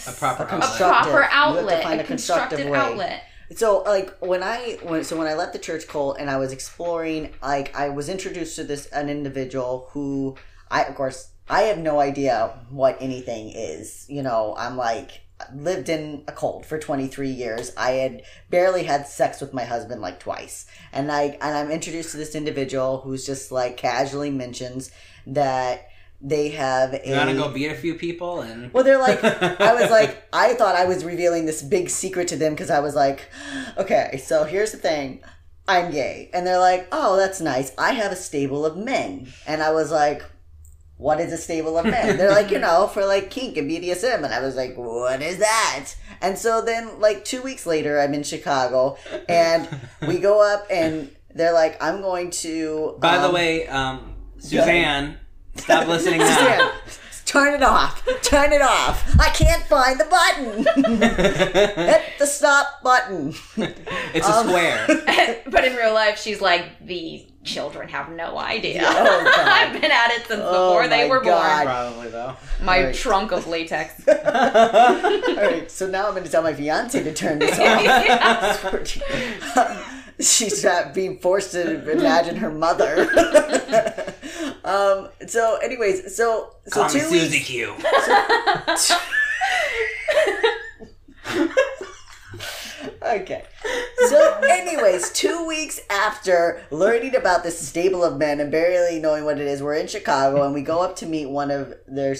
A 0.07 0.11
proper 0.13 0.43
A 0.43 0.47
a 0.47 0.49
outlet. 0.55 0.77
proper 0.77 1.09
you 1.09 1.21
have 1.21 1.29
to 1.29 1.35
outlet, 1.35 1.83
find 1.83 2.01
a 2.01 2.03
a 2.03 2.07
constructive 2.07 2.59
constructive 2.59 2.71
way. 2.71 2.77
outlet. 2.79 3.23
So 3.53 3.83
like 3.83 4.17
when 4.19 4.41
I 4.41 4.79
when 4.81 5.03
so 5.03 5.17
when 5.17 5.27
I 5.27 5.35
left 5.35 5.53
the 5.53 5.59
church 5.59 5.87
cult 5.87 6.17
and 6.19 6.29
I 6.29 6.37
was 6.37 6.51
exploring 6.51 7.33
like 7.41 7.75
I 7.75 7.89
was 7.89 8.09
introduced 8.09 8.55
to 8.55 8.63
this 8.63 8.87
an 8.87 9.09
individual 9.09 9.89
who 9.91 10.35
I 10.71 10.83
of 10.83 10.95
course 10.95 11.29
I 11.47 11.63
have 11.63 11.77
no 11.77 11.99
idea 11.99 12.57
what 12.69 12.97
anything 12.99 13.51
is. 13.53 14.05
You 14.09 14.23
know, 14.23 14.55
I'm 14.57 14.77
like 14.77 15.21
lived 15.53 15.89
in 15.89 16.23
a 16.27 16.31
cult 16.31 16.65
for 16.65 16.79
23 16.79 17.29
years. 17.29 17.71
I 17.77 17.91
had 17.91 18.23
barely 18.49 18.83
had 18.83 19.07
sex 19.07 19.41
with 19.41 19.53
my 19.53 19.63
husband 19.63 20.01
like 20.01 20.19
twice. 20.19 20.65
And 20.91 21.11
I 21.11 21.37
and 21.41 21.57
I'm 21.57 21.71
introduced 21.71 22.11
to 22.11 22.17
this 22.17 22.35
individual 22.35 23.01
who's 23.01 23.25
just 23.25 23.51
like 23.51 23.77
casually 23.77 24.31
mentions 24.31 24.91
that 25.27 25.89
they 26.25 26.49
have 26.49 26.93
a 26.93 27.01
You 27.05 27.15
want 27.15 27.29
to 27.29 27.35
go 27.35 27.49
beat 27.49 27.67
a 27.67 27.75
few 27.75 27.93
people 27.93 28.41
and 28.41 28.73
well, 28.73 28.83
they're 28.83 28.97
like, 28.97 29.23
I 29.23 29.79
was 29.79 29.91
like, 29.91 30.27
I 30.33 30.55
thought 30.55 30.75
I 30.75 30.85
was 30.85 31.05
revealing 31.05 31.45
this 31.45 31.61
big 31.61 31.89
secret 31.89 32.27
to 32.29 32.35
them 32.35 32.53
because 32.53 32.71
I 32.71 32.79
was 32.79 32.95
like, 32.95 33.29
okay, 33.77 34.19
so 34.23 34.43
here's 34.43 34.71
the 34.71 34.79
thing. 34.79 35.21
I'm 35.67 35.91
gay. 35.91 36.29
And 36.33 36.45
they're 36.45 36.59
like, 36.59 36.87
oh, 36.91 37.15
that's 37.15 37.41
nice. 37.41 37.71
I 37.77 37.93
have 37.93 38.11
a 38.11 38.15
stable 38.15 38.65
of 38.65 38.75
men. 38.75 39.31
And 39.47 39.61
I 39.61 39.71
was 39.71 39.91
like, 39.91 40.23
what 40.97 41.19
is 41.19 41.31
a 41.31 41.37
stable 41.37 41.77
of 41.77 41.85
men? 41.85 42.17
They're 42.17 42.31
like, 42.31 42.49
you 42.51 42.59
know, 42.59 42.87
for 42.87 43.05
like 43.05 43.29
kink 43.29 43.57
and 43.57 43.69
BDSM. 43.69 44.23
And 44.23 44.33
I 44.33 44.41
was 44.41 44.55
like, 44.55 44.75
what 44.75 45.21
is 45.21 45.37
that? 45.37 45.93
And 46.21 46.37
so 46.37 46.61
then, 46.61 46.99
like, 46.99 47.25
two 47.25 47.41
weeks 47.41 47.65
later, 47.65 47.99
I'm 47.99 48.13
in 48.13 48.23
Chicago 48.23 48.97
and 49.27 49.67
we 50.07 50.19
go 50.19 50.41
up 50.41 50.65
and 50.71 51.11
they're 51.33 51.53
like, 51.53 51.81
I'm 51.83 52.01
going 52.01 52.31
to. 52.31 52.97
By 52.99 53.17
the 53.17 53.27
um, 53.27 53.33
way, 53.33 53.67
um, 53.67 54.15
Suzanne, 54.37 55.19
stop 55.55 55.87
listening 55.87 56.19
now. 56.19 56.35
Suzanne, 56.35 56.71
turn 57.25 57.53
it 57.55 57.63
off. 57.63 58.05
Turn 58.21 58.53
it 58.53 58.61
off. 58.61 59.03
I 59.19 59.29
can't 59.29 59.63
find 59.63 59.99
the 59.99 60.05
button. 60.05 60.65
Hit 61.85 62.01
the 62.19 62.25
stop 62.27 62.81
button. 62.83 63.33
it's 64.13 64.27
a 64.27 64.31
Um, 64.31 64.47
square. 64.47 64.85
but 65.47 65.65
in 65.65 65.75
real 65.75 65.93
life, 65.93 66.19
she's 66.19 66.41
like, 66.41 66.85
the 66.85 67.25
children 67.43 67.87
have 67.89 68.09
no 68.09 68.37
idea. 68.39 68.81
Oh, 68.83 69.23
God. 69.35 69.47
I've 69.47 69.73
been 69.79 69.91
at 69.91 70.11
it 70.11 70.25
since 70.27 70.41
Oh, 70.43 70.69
before 70.69 70.87
they 70.87 71.03
my 71.03 71.09
were 71.09 71.19
God. 71.23 71.63
Probably 71.65 72.09
though. 72.09 72.25
born. 72.25 72.35
My 72.65 72.83
Right. 72.85 72.95
trunk 72.95 73.31
of 73.31 73.45
latex. 73.47 74.07
All 74.07 74.13
right, 74.15 75.65
so 75.69 75.87
now 75.87 76.05
I'm 76.07 76.13
going 76.13 76.23
to 76.23 76.29
tell 76.31 76.41
my 76.43 76.53
fiance 76.53 77.03
to 77.03 77.13
turn 77.13 77.39
this 77.39 77.57
off. 77.59 78.65
She's 80.19 80.63
not 80.63 80.93
being 80.93 81.19
forced 81.19 81.51
to 81.51 81.91
imagine 81.91 82.37
her 82.37 82.51
mother. 82.51 83.01
um. 84.63 85.09
So, 85.27 85.57
anyways, 85.57 86.15
so 86.15 86.55
so 86.67 86.71
Call 86.71 86.85
me 86.93 86.99
two 86.99 87.05
Susie 87.05 87.37
weeks. 87.37 87.47
Q. 87.47 87.75
Okay. 93.05 93.43
So, 94.07 94.39
anyways, 94.49 95.11
two 95.11 95.45
weeks 95.47 95.79
after 95.89 96.61
learning 96.71 97.15
about 97.15 97.43
this 97.43 97.59
stable 97.67 98.03
of 98.03 98.17
men 98.17 98.39
and 98.39 98.51
barely 98.51 98.99
knowing 98.99 99.25
what 99.25 99.39
it 99.39 99.47
is, 99.47 99.61
we're 99.61 99.75
in 99.75 99.87
Chicago 99.87 100.43
and 100.43 100.53
we 100.53 100.61
go 100.61 100.81
up 100.81 100.95
to 100.97 101.05
meet 101.05 101.27
one 101.27 101.51
of 101.51 101.73
their, 101.87 102.15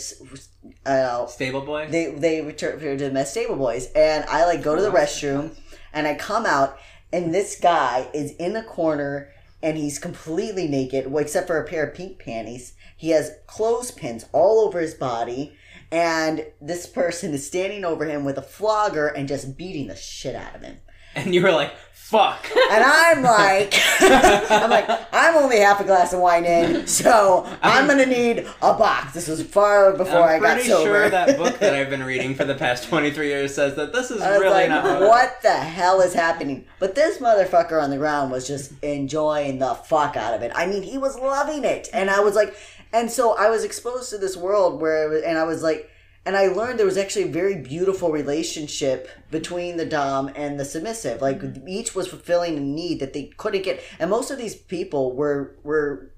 I 0.85 1.25
Stable 1.27 1.61
boy. 1.61 1.87
they 1.89 2.11
they 2.11 2.41
return 2.41 2.79
to 2.79 3.09
the 3.09 3.25
Stable 3.25 3.55
Boys, 3.55 3.91
and 3.93 4.25
I 4.25 4.45
like 4.45 4.61
go 4.61 4.75
to 4.75 4.81
the 4.81 4.91
restroom, 4.91 5.55
and 5.93 6.07
I 6.07 6.15
come 6.15 6.45
out, 6.45 6.77
and 7.15 7.33
this 7.33 7.57
guy 7.57 8.09
is 8.13 8.33
in 8.33 8.57
a 8.57 8.63
corner, 8.63 9.29
and 9.63 9.77
he's 9.77 9.99
completely 9.99 10.67
naked, 10.67 11.09
well, 11.09 11.23
except 11.23 11.47
for 11.47 11.57
a 11.57 11.65
pair 11.65 11.85
of 11.87 11.95
pink 11.95 12.19
panties. 12.19 12.73
He 12.97 13.11
has 13.11 13.31
clothespins 13.47 14.25
all 14.33 14.59
over 14.59 14.81
his 14.81 14.95
body, 14.95 15.55
and 15.93 16.45
this 16.59 16.85
person 16.85 17.33
is 17.33 17.47
standing 17.47 17.85
over 17.85 18.03
him 18.03 18.25
with 18.25 18.37
a 18.37 18.41
flogger 18.41 19.07
and 19.07 19.29
just 19.29 19.57
beating 19.57 19.87
the 19.87 19.95
shit 19.95 20.35
out 20.35 20.55
of 20.55 20.61
him. 20.61 20.79
and 21.15 21.33
you 21.33 21.41
were 21.41 21.53
like, 21.53 21.71
"Fuck." 21.93 22.51
And 22.53 22.83
I'm 22.83 23.23
like, 23.23 23.73
I'm 24.01 24.69
like, 24.69 24.89
I'm 25.35 25.43
only 25.43 25.59
half 25.59 25.81
a 25.81 25.83
glass 25.83 26.13
of 26.13 26.19
wine 26.19 26.45
in, 26.45 26.87
so 27.01 27.45
I'm 27.61 27.87
gonna 27.87 28.05
need 28.05 28.47
a 28.61 28.73
box. 28.73 29.13
This 29.13 29.27
was 29.27 29.41
far 29.43 29.93
before 29.93 30.23
I 30.23 30.35
I'm 30.35 30.41
got 30.41 30.53
pretty 30.55 30.69
sure 30.69 31.09
that 31.09 31.37
book 31.37 31.59
that 31.59 31.73
I've 31.75 31.89
been 31.89 32.03
reading 32.03 32.35
for 32.35 32.45
the 32.45 32.55
past 32.55 32.87
23 32.87 33.27
years 33.27 33.53
says 33.53 33.75
that 33.75 33.93
this 33.93 34.11
is 34.11 34.21
I 34.21 34.37
really 34.37 34.49
like, 34.49 34.69
not 34.69 35.01
what 35.01 35.41
the 35.41 35.53
hell 35.53 36.01
is 36.01 36.13
happening? 36.13 36.65
But 36.79 36.95
this 36.95 37.17
motherfucker 37.17 37.81
on 37.81 37.89
the 37.89 37.97
ground 37.97 38.31
was 38.31 38.47
just 38.47 38.73
enjoying 38.81 39.59
the 39.59 39.75
fuck 39.75 40.15
out 40.15 40.33
of 40.33 40.41
it. 40.41 40.51
I 40.55 40.67
mean, 40.67 40.83
he 40.83 40.97
was 40.97 41.17
loving 41.19 41.63
it. 41.63 41.89
And 41.93 42.09
I 42.09 42.19
was 42.21 42.35
like, 42.35 42.55
and 42.93 43.11
so 43.11 43.35
I 43.37 43.49
was 43.49 43.63
exposed 43.63 44.09
to 44.11 44.17
this 44.17 44.37
world 44.37 44.79
where, 44.79 45.05
it 45.05 45.09
was, 45.09 45.23
and 45.23 45.37
I 45.37 45.43
was 45.43 45.61
like, 45.61 45.89
and 46.25 46.35
I 46.35 46.47
learned 46.47 46.79
there 46.79 46.85
was 46.85 46.97
actually 46.97 47.25
a 47.25 47.31
very 47.31 47.55
beautiful 47.55 48.11
relationship 48.11 49.09
between 49.29 49.77
the 49.77 49.85
Dom 49.85 50.31
and 50.35 50.59
the 50.59 50.65
submissive. 50.65 51.21
Like 51.21 51.39
mm-hmm. 51.39 51.67
each 51.67 51.93
was 51.93 52.07
fulfilling 52.07 52.57
a 52.57 52.61
need 52.61 52.99
that 52.99 53.13
they 53.13 53.25
couldn't 53.37 53.63
get. 53.63 53.83
And 53.99 54.09
most 54.09 54.31
of 54.31 54.37
these 54.37 54.55
people 54.55 55.15
were, 55.15 55.55
were, 55.63 56.11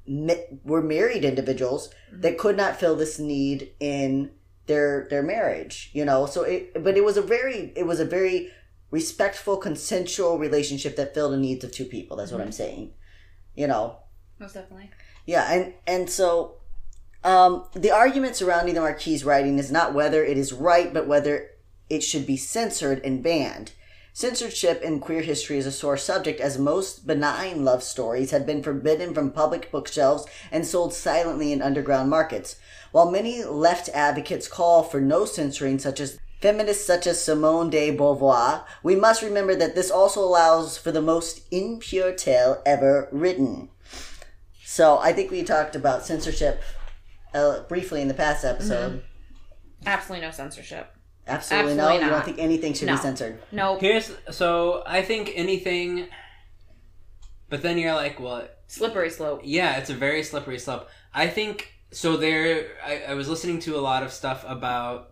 were 0.63 0.81
married 0.81 1.25
individuals 1.25 1.89
mm-hmm. 2.11 2.21
that 2.21 2.37
could 2.37 2.55
not 2.55 2.79
fill 2.79 2.95
this 2.95 3.19
need 3.19 3.71
in 3.79 4.31
their 4.67 5.07
their 5.09 5.23
marriage 5.23 5.89
you 5.93 6.05
know 6.05 6.25
so 6.25 6.43
it 6.43 6.83
but 6.83 6.95
it 6.95 7.03
was 7.03 7.17
a 7.17 7.21
very 7.21 7.71
it 7.75 7.87
was 7.87 7.99
a 7.99 8.05
very 8.05 8.51
respectful 8.91 9.57
consensual 9.57 10.37
relationship 10.37 10.95
that 10.97 11.13
filled 11.13 11.33
the 11.33 11.37
needs 11.37 11.63
of 11.63 11.71
two 11.71 11.85
people 11.85 12.15
that's 12.15 12.31
what 12.31 12.41
i'm 12.41 12.47
mm-hmm. 12.47 12.53
saying 12.53 12.93
you 13.55 13.65
know 13.65 13.97
Most 14.39 14.53
definitely. 14.53 14.91
yeah 15.25 15.51
and 15.51 15.73
and 15.87 16.09
so 16.09 16.55
um 17.23 17.65
the 17.73 17.91
argument 17.91 18.35
surrounding 18.35 18.75
the 18.75 18.81
marquis 18.81 19.23
writing 19.23 19.59
is 19.59 19.71
not 19.71 19.93
whether 19.93 20.23
it 20.23 20.37
is 20.37 20.53
right 20.53 20.93
but 20.93 21.07
whether 21.07 21.49
it 21.89 22.03
should 22.03 22.25
be 22.25 22.37
censored 22.37 22.99
and 23.03 23.23
banned 23.23 23.71
Censorship 24.17 24.81
in 24.81 24.99
queer 24.99 25.21
history 25.21 25.59
is 25.59 25.67
a 25.67 25.71
sore 25.71 25.95
subject, 25.95 26.41
as 26.41 26.57
most 26.57 27.05
benign 27.05 27.63
love 27.63 27.83
stories 27.83 28.31
had 28.31 28.47
been 28.47 28.63
forbidden 28.63 29.13
from 29.13 29.29
public 29.29 29.71
bookshelves 29.71 30.25
and 30.51 30.65
sold 30.65 30.91
silently 30.91 31.51
in 31.53 31.61
underground 31.61 32.09
markets. 32.09 32.55
While 32.91 33.11
many 33.11 33.43
left 33.43 33.89
advocates 33.89 34.47
call 34.47 34.81
for 34.81 34.99
no 34.99 35.25
censoring, 35.25 35.77
such 35.77 35.99
as 35.99 36.17
feminists 36.41 36.83
such 36.83 37.05
as 37.05 37.23
Simone 37.23 37.69
de 37.69 37.95
Beauvoir, 37.95 38.63
we 38.81 38.95
must 38.95 39.21
remember 39.21 39.53
that 39.53 39.75
this 39.75 39.91
also 39.91 40.21
allows 40.21 40.79
for 40.79 40.91
the 40.91 40.99
most 40.99 41.41
impure 41.51 42.11
tale 42.11 42.59
ever 42.65 43.09
written. 43.11 43.69
So 44.65 44.97
I 44.97 45.13
think 45.13 45.29
we 45.29 45.43
talked 45.43 45.75
about 45.75 46.07
censorship 46.07 46.63
uh, 47.33 47.61
briefly 47.63 48.01
in 48.01 48.07
the 48.07 48.13
past 48.13 48.43
episode. 48.45 49.03
Absolutely 49.85 50.25
no 50.25 50.31
censorship. 50.31 50.93
Absolutely, 51.27 51.75
no. 51.75 51.83
Absolutely 51.83 52.05
You 52.05 52.11
don't 52.11 52.25
think 52.25 52.39
anything 52.39 52.73
should 52.73 52.87
No. 52.87 52.95
be 52.95 53.01
censored. 53.01 53.39
Nope. 53.51 53.81
Here's 53.81 54.11
so 54.31 54.83
I 54.87 55.01
think 55.01 55.31
anything, 55.35 56.07
but 57.49 57.61
then 57.61 57.77
you're 57.77 57.93
like, 57.93 58.19
well, 58.19 58.47
Slippery 58.67 59.09
slope. 59.09 59.41
yeah, 59.43 59.77
it's 59.77 59.89
a 59.89 59.93
very 59.93 60.23
slippery 60.23 60.59
slope. 60.59 60.89
I 61.13 61.27
think 61.27 61.71
so. 61.91 62.17
There, 62.17 62.67
I, 62.85 63.03
I 63.09 63.13
was 63.13 63.29
listening 63.29 63.59
to 63.61 63.77
a 63.77 63.81
lot 63.81 64.03
of 64.03 64.11
stuff 64.11 64.43
about 64.47 65.11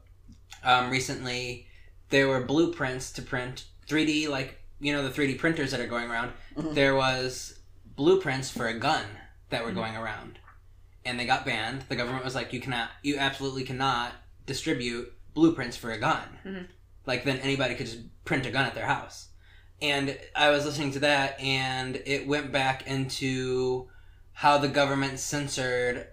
um, 0.63 0.89
recently. 0.89 1.67
There 2.09 2.27
were 2.27 2.41
blueprints 2.43 3.11
to 3.13 3.21
print 3.21 3.65
3D, 3.87 4.29
like 4.29 4.57
you 4.79 4.93
know 4.93 5.07
the 5.07 5.09
3D 5.09 5.37
printers 5.37 5.71
that 5.71 5.79
are 5.79 5.87
going 5.87 6.09
around. 6.09 6.31
There 6.57 6.95
was 6.95 7.59
blueprints 7.85 8.49
for 8.49 8.67
a 8.67 8.77
gun 8.77 9.05
that 9.49 9.63
were 9.65 9.71
going 9.71 9.95
around, 9.95 10.39
and 11.05 11.19
they 11.19 11.25
got 11.25 11.45
banned. 11.45 11.83
The 11.87 11.95
government 11.95 12.23
was 12.25 12.35
like, 12.35 12.53
"You 12.53 12.59
cannot, 12.59 12.89
you 13.03 13.17
absolutely 13.17 13.63
cannot 13.63 14.13
distribute 14.45 15.13
blueprints 15.33 15.77
for 15.77 15.91
a 15.91 15.99
gun." 15.99 16.23
Mm-hmm. 16.45 16.63
Like 17.05 17.23
then 17.23 17.37
anybody 17.39 17.75
could 17.75 17.85
just 17.85 17.99
print 18.25 18.45
a 18.45 18.51
gun 18.51 18.65
at 18.65 18.75
their 18.75 18.87
house. 18.87 19.29
And 19.81 20.17
I 20.35 20.49
was 20.49 20.65
listening 20.65 20.91
to 20.93 20.99
that, 20.99 21.39
and 21.39 22.01
it 22.05 22.27
went 22.27 22.51
back 22.51 22.87
into 22.87 23.89
how 24.33 24.57
the 24.57 24.67
government 24.67 25.19
censored. 25.19 26.07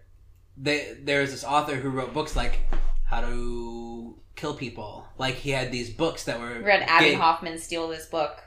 They, 0.57 0.99
there 1.01 1.22
was 1.22 1.30
this 1.30 1.45
author 1.45 1.76
who 1.76 1.88
wrote 1.88 2.12
books 2.12 2.36
like 2.36 2.61
how 3.05 3.22
to 3.22 4.18
kill 4.36 4.55
people. 4.55 5.07
Like 5.16 5.36
he 5.36 5.51
had 5.51 5.72
these 5.72 5.90
books 5.90 6.24
that 6.24 6.40
were. 6.40 6.61
Read 6.61 6.82
Abbie 6.82 7.11
gay- 7.11 7.14
Hoffman 7.14 7.59
steal 7.59 7.88
this 7.88 8.07
book. 8.07 8.43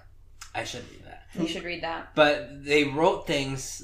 I 0.53 0.63
should 0.63 0.83
read 0.91 1.05
that. 1.05 1.23
You 1.39 1.47
should 1.47 1.63
read 1.63 1.83
that. 1.83 2.15
But 2.15 2.63
they 2.63 2.85
wrote 2.85 3.27
things 3.27 3.83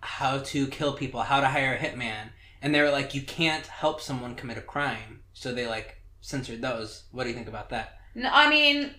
how 0.00 0.38
to 0.38 0.66
kill 0.68 0.92
people, 0.94 1.22
how 1.22 1.40
to 1.40 1.48
hire 1.48 1.74
a 1.74 1.78
hitman, 1.78 2.30
and 2.62 2.74
they 2.74 2.80
were 2.80 2.90
like, 2.90 3.14
you 3.14 3.22
can't 3.22 3.66
help 3.66 4.00
someone 4.00 4.34
commit 4.34 4.58
a 4.58 4.62
crime. 4.62 5.22
So 5.32 5.52
they 5.52 5.66
like 5.66 5.96
censored 6.20 6.62
those. 6.62 7.04
What 7.12 7.24
do 7.24 7.30
you 7.30 7.34
think 7.34 7.48
about 7.48 7.70
that? 7.70 7.98
No, 8.14 8.28
I 8.32 8.50
mean, 8.50 8.94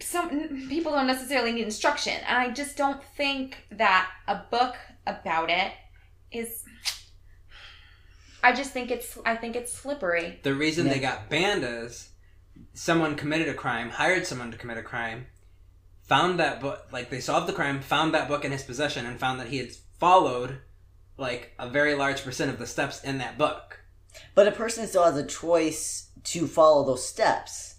some 0.00 0.68
people 0.68 0.92
don't 0.92 1.06
necessarily 1.06 1.52
need 1.52 1.64
instruction, 1.64 2.14
and 2.26 2.36
I 2.36 2.50
just 2.50 2.76
don't 2.76 3.02
think 3.02 3.66
that 3.72 4.10
a 4.28 4.42
book 4.50 4.76
about 5.06 5.50
it 5.50 5.72
is. 6.30 6.64
I 8.42 8.52
just 8.52 8.70
think 8.70 8.90
it's. 8.90 9.18
I 9.24 9.36
think 9.36 9.56
it's 9.56 9.72
slippery. 9.72 10.40
The 10.42 10.54
reason 10.54 10.88
they 10.88 11.00
got 11.00 11.28
banned 11.28 11.64
is 11.64 12.10
someone 12.74 13.16
committed 13.16 13.48
a 13.48 13.54
crime, 13.54 13.90
hired 13.90 14.26
someone 14.26 14.50
to 14.52 14.58
commit 14.58 14.78
a 14.78 14.82
crime, 14.82 15.26
found 16.02 16.38
that 16.38 16.60
book, 16.60 16.86
like 16.92 17.10
they 17.10 17.20
solved 17.20 17.48
the 17.48 17.52
crime, 17.52 17.80
found 17.80 18.14
that 18.14 18.28
book 18.28 18.44
in 18.44 18.52
his 18.52 18.62
possession, 18.62 19.06
and 19.06 19.18
found 19.18 19.40
that 19.40 19.48
he 19.48 19.58
had 19.58 19.70
followed 19.98 20.58
like 21.18 21.52
a 21.58 21.68
very 21.68 21.94
large 21.94 22.22
percent 22.22 22.50
of 22.50 22.58
the 22.58 22.66
steps 22.66 23.02
in 23.02 23.18
that 23.18 23.38
book. 23.38 23.80
But 24.34 24.48
a 24.48 24.52
person 24.52 24.86
still 24.86 25.04
has 25.04 25.16
a 25.16 25.26
choice 25.26 26.10
to 26.24 26.46
follow 26.46 26.84
those 26.84 27.06
steps. 27.06 27.74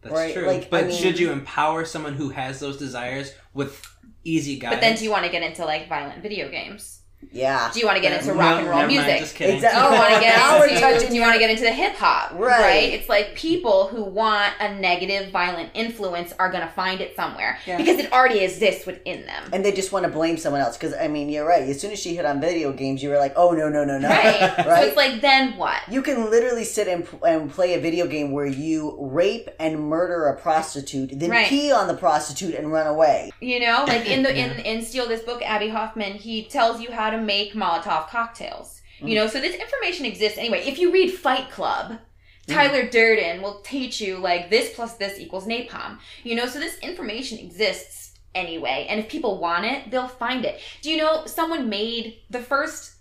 That's 0.00 0.14
Right, 0.14 0.32
true. 0.34 0.46
like, 0.46 0.70
but 0.70 0.84
I 0.84 0.88
mean- 0.88 0.96
should 0.96 1.18
you 1.18 1.32
empower 1.32 1.84
someone 1.84 2.14
who 2.14 2.30
has 2.30 2.60
those 2.60 2.76
desires 2.78 3.32
with 3.52 3.84
easy 4.24 4.58
guidance? 4.58 4.76
But 4.76 4.80
then, 4.86 4.96
do 4.96 5.04
you 5.04 5.10
want 5.10 5.24
to 5.24 5.30
get 5.30 5.42
into 5.42 5.64
like 5.64 5.88
violent 5.88 6.22
video 6.22 6.48
games? 6.50 6.97
Yeah. 7.30 7.70
Do 7.74 7.80
you 7.80 7.84
want 7.86 7.96
to 7.96 8.02
get 8.02 8.12
uh, 8.12 8.16
into 8.16 8.28
No, 8.28 8.34
rock 8.34 8.58
and 8.60 8.68
roll 8.68 8.78
never 8.78 8.92
mind, 8.92 9.06
music? 9.06 9.18
just 9.20 9.34
kidding. 9.34 9.56
Exactly. 9.56 9.80
Oh, 9.82 9.90
want 9.92 10.14
to 10.14 10.20
get 10.20 10.92
into? 10.94 11.08
Do 11.08 11.14
you 11.14 11.20
want 11.20 11.34
to 11.34 11.38
get 11.38 11.50
into 11.50 11.62
the 11.64 11.72
hip 11.72 11.94
hop? 11.96 12.32
Right. 12.38 12.92
It's 12.92 13.08
like 13.08 13.34
people 13.34 13.88
who 13.88 14.02
want 14.04 14.54
a 14.60 14.74
negative, 14.74 15.30
violent 15.30 15.70
influence 15.74 16.32
are 16.38 16.50
gonna 16.50 16.70
find 16.74 17.00
it 17.00 17.14
somewhere 17.16 17.58
Yeah. 17.66 17.76
because 17.76 17.98
it 17.98 18.12
already 18.12 18.38
exists 18.38 18.86
within 18.86 19.26
them. 19.26 19.50
And 19.52 19.64
they 19.64 19.72
just 19.72 19.92
want 19.92 20.04
to 20.06 20.10
blame 20.10 20.36
someone 20.38 20.62
else. 20.62 20.76
Because, 20.78 20.94
I 20.94 21.08
mean, 21.08 21.28
you're 21.28 21.46
right. 21.46 21.62
As 21.64 21.80
soon 21.80 21.90
as 21.90 21.98
she 21.98 22.14
hit 22.16 22.24
on 22.24 22.40
video 22.40 22.72
games, 22.72 23.02
you 23.02 23.10
were 23.10 23.18
like, 23.18 23.34
oh, 23.36 23.50
no, 23.50 23.68
no, 23.68 23.84
no, 23.84 23.98
no. 23.98 24.08
Right. 24.08 24.54
So 24.68 24.74
it's 24.84 24.96
like, 24.96 25.20
then 25.20 25.56
what? 25.56 25.80
you 25.90 26.02
can 26.02 26.30
literally 26.30 26.64
sit 26.64 26.88
and, 26.88 27.06
and 27.26 27.50
play 27.50 27.74
a 27.74 27.80
video 27.80 28.06
game 28.06 28.32
where 28.32 28.46
you 28.46 28.96
rape 29.00 29.48
and 29.58 29.80
murder 29.80 30.26
a 30.26 30.36
prostitute, 30.40 31.10
then 31.18 31.30
Right. 31.30 31.46
pee 31.48 31.72
on 31.72 31.88
the 31.88 31.94
prostitute 31.94 32.54
and 32.54 32.70
run 32.72 32.86
away. 32.86 33.30
You 33.40 33.60
know, 33.60 33.84
like 33.88 34.06
in 34.06 34.22
the 34.22 34.30
in 34.38 34.58
in 34.60 34.84
Steal 34.84 35.06
This 35.08 35.22
Book, 35.22 35.42
Abbie 35.42 35.68
Hoffman, 35.68 36.14
he 36.14 36.44
tells 36.44 36.80
you 36.80 36.90
how 36.92 37.07
to 37.10 37.20
make 37.20 37.54
Molotov 37.54 38.08
cocktails. 38.08 38.80
You 38.98 39.06
mm-hmm. 39.06 39.14
know, 39.14 39.26
so 39.28 39.40
this 39.40 39.56
information 39.56 40.06
exists 40.06 40.38
anyway. 40.38 40.66
If 40.66 40.78
you 40.78 40.92
read 40.92 41.12
Fight 41.12 41.50
Club, 41.50 41.92
mm-hmm. 41.92 42.52
Tyler 42.52 42.88
Durden 42.88 43.42
will 43.42 43.60
teach 43.60 44.00
you 44.00 44.18
like 44.18 44.50
this 44.50 44.74
plus 44.74 44.94
this 44.94 45.18
equals 45.18 45.46
napalm. 45.46 45.98
You 46.24 46.34
know, 46.34 46.46
so 46.46 46.58
this 46.58 46.78
information 46.78 47.38
exists 47.38 48.14
anyway, 48.34 48.86
and 48.88 49.00
if 49.00 49.08
people 49.08 49.38
want 49.38 49.64
it, 49.64 49.90
they'll 49.90 50.08
find 50.08 50.44
it. 50.44 50.60
Do 50.82 50.90
you 50.90 50.96
know 50.96 51.26
someone 51.26 51.68
made 51.68 52.20
the 52.30 52.40
first 52.40 52.94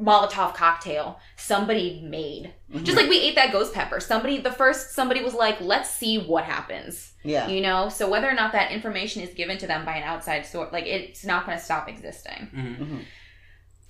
Molotov 0.00 0.54
cocktail 0.54 1.18
somebody 1.36 2.00
made. 2.02 2.54
Just 2.82 2.96
like 2.96 3.10
we 3.10 3.20
ate 3.20 3.34
that 3.34 3.52
ghost 3.52 3.74
pepper. 3.74 4.00
Somebody 4.00 4.38
the 4.38 4.50
first 4.52 4.92
somebody 4.94 5.22
was 5.22 5.34
like, 5.34 5.60
"Let's 5.60 5.90
see 5.90 6.18
what 6.18 6.44
happens." 6.44 7.12
Yeah. 7.22 7.46
You 7.48 7.60
know, 7.60 7.88
so 7.90 8.08
whether 8.08 8.28
or 8.28 8.34
not 8.34 8.52
that 8.52 8.72
information 8.72 9.22
is 9.22 9.34
given 9.34 9.58
to 9.58 9.66
them 9.66 9.84
by 9.84 9.96
an 9.96 10.02
outside 10.02 10.46
source, 10.46 10.72
like 10.72 10.86
it's 10.86 11.24
not 11.26 11.44
going 11.44 11.58
to 11.58 11.62
stop 11.62 11.88
existing. 11.88 12.48
Mhm. 12.54 13.04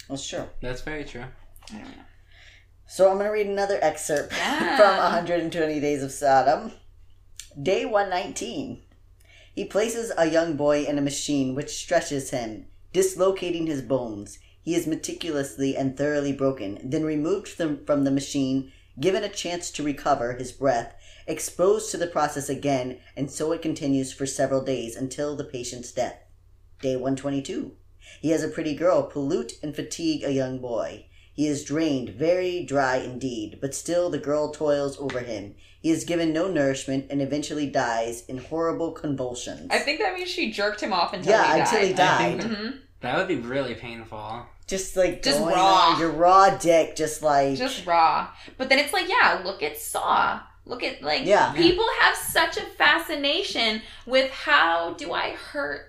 That's 0.08 0.26
true. 0.26 0.48
That's 0.60 0.82
very 0.82 1.04
true. 1.04 1.24
I 1.70 1.74
don't 1.78 1.84
know. 1.84 2.02
So 2.88 3.08
I'm 3.08 3.14
going 3.14 3.26
to 3.26 3.32
read 3.32 3.46
another 3.46 3.78
excerpt 3.80 4.32
Yeah. 4.36 4.76
from 4.76 4.96
120 4.98 5.80
Days 5.80 6.02
of 6.02 6.10
Sodom. 6.10 6.72
Day 7.62 7.84
119. 7.84 8.82
He 9.54 9.64
places 9.66 10.10
a 10.18 10.26
young 10.26 10.56
boy 10.56 10.82
in 10.84 10.98
a 10.98 11.02
machine 11.02 11.54
which 11.54 11.70
stretches 11.70 12.30
him, 12.30 12.66
dislocating 12.92 13.66
his 13.66 13.82
bones. 13.82 14.38
He 14.62 14.74
is 14.74 14.86
meticulously 14.86 15.76
and 15.76 15.96
thoroughly 15.96 16.32
broken, 16.32 16.78
then 16.82 17.04
removed 17.04 17.48
from, 17.48 17.84
from 17.84 18.04
the 18.04 18.10
machine, 18.10 18.72
given 19.00 19.24
a 19.24 19.28
chance 19.28 19.70
to 19.72 19.82
recover 19.82 20.34
his 20.34 20.52
breath, 20.52 20.94
exposed 21.26 21.90
to 21.90 21.96
the 21.96 22.06
process 22.06 22.48
again, 22.48 22.98
and 23.16 23.30
so 23.30 23.52
it 23.52 23.62
continues 23.62 24.12
for 24.12 24.26
several 24.26 24.62
days 24.62 24.96
until 24.96 25.36
the 25.36 25.44
patient's 25.44 25.92
death. 25.92 26.18
Day 26.80 26.94
122. 26.94 27.72
He 28.20 28.30
has 28.30 28.42
a 28.42 28.48
pretty 28.48 28.74
girl 28.74 29.04
pollute 29.04 29.54
and 29.62 29.74
fatigue 29.74 30.24
a 30.24 30.32
young 30.32 30.58
boy. 30.58 31.06
He 31.34 31.46
is 31.46 31.64
drained, 31.64 32.10
very 32.10 32.62
dry 32.62 32.96
indeed, 32.96 33.58
but 33.60 33.74
still 33.74 34.10
the 34.10 34.18
girl 34.18 34.52
toils 34.52 34.98
over 34.98 35.20
him. 35.20 35.54
He 35.80 35.90
is 35.90 36.04
given 36.04 36.32
no 36.32 36.46
nourishment 36.46 37.06
and 37.10 37.22
eventually 37.22 37.66
dies 37.66 38.24
in 38.26 38.38
horrible 38.38 38.92
convulsions. 38.92 39.68
I 39.70 39.78
think 39.78 40.00
that 40.00 40.14
means 40.14 40.28
she 40.28 40.52
jerked 40.52 40.82
him 40.82 40.92
off 40.92 41.14
until 41.14 41.32
yeah, 41.32 41.42
he 41.42 41.48
died. 41.48 41.56
Yeah, 41.56 41.64
until 41.64 41.86
he 41.88 41.94
died. 41.94 42.40
died. 42.40 42.50
Mm-hmm. 42.50 42.76
Think- 43.02 43.12
That 43.14 43.16
would 43.18 43.28
be 43.28 43.36
really 43.36 43.74
painful. 43.74 44.46
Just 44.66 44.96
like 44.96 45.22
Just 45.22 45.38
going 45.40 45.54
raw. 45.54 45.90
on 45.92 46.00
your 46.00 46.10
raw 46.10 46.56
dick, 46.56 46.96
just 46.96 47.22
like 47.22 47.56
Just 47.58 47.84
raw. 47.84 48.28
But 48.56 48.68
then 48.68 48.78
it's 48.78 48.92
like, 48.92 49.08
yeah, 49.08 49.42
look 49.44 49.62
at 49.62 49.76
Saw. 49.76 50.40
Look 50.64 50.82
at 50.82 51.02
like 51.02 51.24
Yeah. 51.26 51.52
people 51.52 51.84
have 52.00 52.16
such 52.16 52.56
a 52.56 52.62
fascination 52.62 53.82
with 54.06 54.30
how 54.30 54.94
do 54.94 55.12
I 55.12 55.30
hurt 55.32 55.86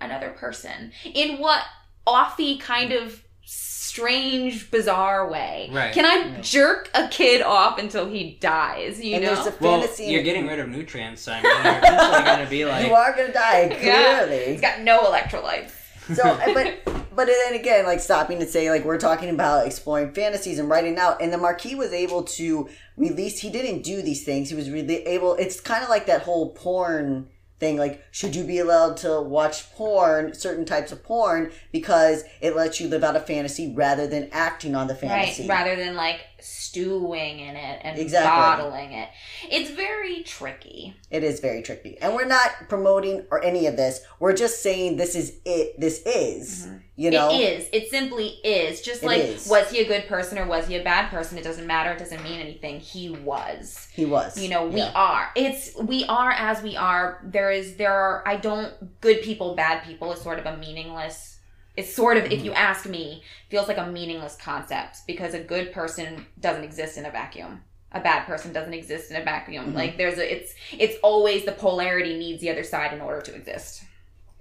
another 0.00 0.30
person 0.30 0.92
in 1.04 1.38
what 1.38 1.62
offy 2.06 2.58
kind 2.58 2.92
of 2.92 3.22
strange 3.44 4.70
bizarre 4.70 5.28
way. 5.28 5.68
Right. 5.70 5.92
Can 5.92 6.06
I 6.06 6.40
jerk 6.40 6.88
a 6.94 7.08
kid 7.08 7.42
off 7.42 7.78
until 7.78 8.08
he 8.08 8.38
dies, 8.40 8.98
you 9.02 9.16
and 9.16 9.24
know? 9.24 9.34
there's 9.34 9.46
a 9.48 9.54
Well, 9.60 9.80
fantasy. 9.80 10.04
you're 10.06 10.22
getting 10.22 10.46
rid 10.46 10.58
of 10.60 10.68
nutrients, 10.68 11.22
so 11.22 11.32
I 11.32 11.42
mean, 11.42 11.52
you're 11.52 11.74
essentially 11.82 12.22
going 12.24 12.44
to 12.44 12.50
be 12.50 12.64
like. 12.64 12.86
you 12.86 12.94
are 12.94 13.12
gonna 13.14 13.32
die 13.32 13.62
Yeah. 13.82 14.24
clearly. 14.24 14.52
He's 14.52 14.60
got 14.60 14.80
no 14.80 15.00
electrolytes. 15.10 15.72
So, 16.14 16.38
but 16.54 16.78
but 17.14 17.26
then 17.26 17.54
again, 17.54 17.84
like 17.84 18.00
stopping 18.00 18.38
to 18.40 18.46
say, 18.46 18.70
like 18.70 18.84
we're 18.84 18.98
talking 18.98 19.30
about 19.30 19.66
exploring 19.66 20.12
fantasies 20.12 20.58
and 20.58 20.68
writing 20.68 20.98
out, 20.98 21.20
and 21.22 21.32
the 21.32 21.38
Marquis 21.38 21.74
was 21.74 21.92
able 21.92 22.22
to 22.24 22.68
release. 22.96 23.38
He 23.40 23.50
didn't 23.50 23.82
do 23.82 24.02
these 24.02 24.24
things. 24.24 24.50
He 24.50 24.56
was 24.56 24.70
really 24.70 25.06
able. 25.06 25.34
It's 25.34 25.60
kind 25.60 25.82
of 25.82 25.88
like 25.88 26.06
that 26.06 26.22
whole 26.22 26.50
porn 26.50 27.28
thing. 27.60 27.76
Like, 27.76 28.02
should 28.10 28.34
you 28.34 28.44
be 28.44 28.58
allowed 28.58 28.96
to 28.98 29.20
watch 29.20 29.72
porn, 29.72 30.34
certain 30.34 30.64
types 30.64 30.90
of 30.90 31.02
porn, 31.02 31.52
because 31.70 32.24
it 32.40 32.56
lets 32.56 32.80
you 32.80 32.88
live 32.88 33.04
out 33.04 33.16
a 33.16 33.20
fantasy 33.20 33.72
rather 33.74 34.06
than 34.06 34.28
acting 34.32 34.74
on 34.74 34.88
the 34.88 34.94
fantasy. 34.94 35.46
Right, 35.46 35.64
rather 35.64 35.76
than 35.76 35.94
like 35.94 36.20
stewing 36.42 37.40
in 37.40 37.56
it 37.56 37.80
and 37.82 37.98
Exactly. 37.98 38.64
bottling 38.64 38.92
it. 38.92 39.08
It's 39.50 39.70
very 39.70 40.22
tricky. 40.22 40.94
It 41.10 41.22
is 41.24 41.40
very 41.40 41.62
tricky, 41.62 41.98
and 42.00 42.14
we're 42.14 42.26
not 42.26 42.50
promoting 42.68 43.24
or 43.30 43.42
any 43.44 43.66
of 43.66 43.76
this. 43.76 44.00
We're 44.20 44.34
just 44.34 44.62
saying 44.62 44.96
this 44.96 45.14
is 45.14 45.38
it. 45.44 45.78
This 45.80 46.02
is. 46.06 46.68
You 46.94 47.10
know. 47.10 47.30
Mm-hmm. 47.30 47.40
It 47.40 47.58
is. 47.60 47.68
It 47.72 47.90
simply 47.90 48.26
is. 48.44 48.80
Just 48.82 49.02
It 49.02 49.06
like 49.06 49.20
is. 49.22 49.46
was 49.48 49.70
he 49.70 49.80
a 49.80 49.86
good 49.88 50.06
person 50.06 50.38
or 50.38 50.46
was 50.46 50.66
he 50.68 50.76
a 50.76 50.84
bad 50.84 51.10
person? 51.10 51.38
It 51.38 51.42
doesn't 51.44 51.66
matter. 51.66 51.90
It 51.92 51.98
doesn't 51.98 52.22
mean 52.22 52.38
anything. 52.38 52.80
He 52.80 53.08
was. 53.10 53.88
He 53.92 54.04
was. 54.04 54.38
You 54.40 54.50
know, 54.50 54.66
we 54.66 54.76
Yeah. 54.78 54.92
are. 54.94 55.30
It's 55.34 55.74
we 55.76 56.04
are 56.04 56.30
as 56.30 56.62
we 56.62 56.76
are. 56.76 57.20
There 57.24 57.50
is 57.50 57.76
there 57.76 57.92
are 57.92 58.22
I 58.26 58.36
don't 58.36 59.00
good 59.00 59.22
people, 59.22 59.54
bad 59.54 59.84
people 59.84 60.12
is 60.12 60.20
sort 60.20 60.38
of 60.38 60.46
a 60.46 60.56
meaningless 60.58 61.31
it's 61.76 61.94
sort 61.94 62.16
of, 62.16 62.24
if 62.26 62.44
you 62.44 62.52
ask 62.52 62.86
me, 62.86 63.22
feels 63.48 63.68
like 63.68 63.78
a 63.78 63.86
meaningless 63.86 64.36
concept 64.36 64.98
because 65.06 65.34
a 65.34 65.40
good 65.40 65.72
person 65.72 66.26
doesn't 66.40 66.64
exist 66.64 66.98
in 66.98 67.06
a 67.06 67.10
vacuum. 67.10 67.62
A 67.92 68.00
bad 68.00 68.26
person 68.26 68.52
doesn't 68.52 68.74
exist 68.74 69.10
in 69.10 69.20
a 69.20 69.24
vacuum. 69.24 69.66
Mm-hmm. 69.66 69.76
Like 69.76 69.96
there's 69.96 70.18
a, 70.18 70.32
it's, 70.32 70.54
it's 70.78 70.96
always 71.02 71.44
the 71.44 71.52
polarity 71.52 72.18
needs 72.18 72.40
the 72.40 72.50
other 72.50 72.64
side 72.64 72.92
in 72.92 73.00
order 73.00 73.20
to 73.22 73.34
exist. 73.34 73.84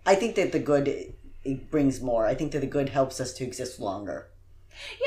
I 0.06 0.16
think 0.16 0.36
that 0.36 0.52
the 0.52 0.60
good 0.60 1.14
it 1.44 1.72
brings 1.72 2.02
more. 2.02 2.26
I 2.26 2.36
think 2.36 2.52
that 2.52 2.60
the 2.60 2.68
good 2.68 2.90
helps 2.90 3.20
us 3.20 3.34
to 3.34 3.44
exist 3.44 3.80
longer. 3.80 4.28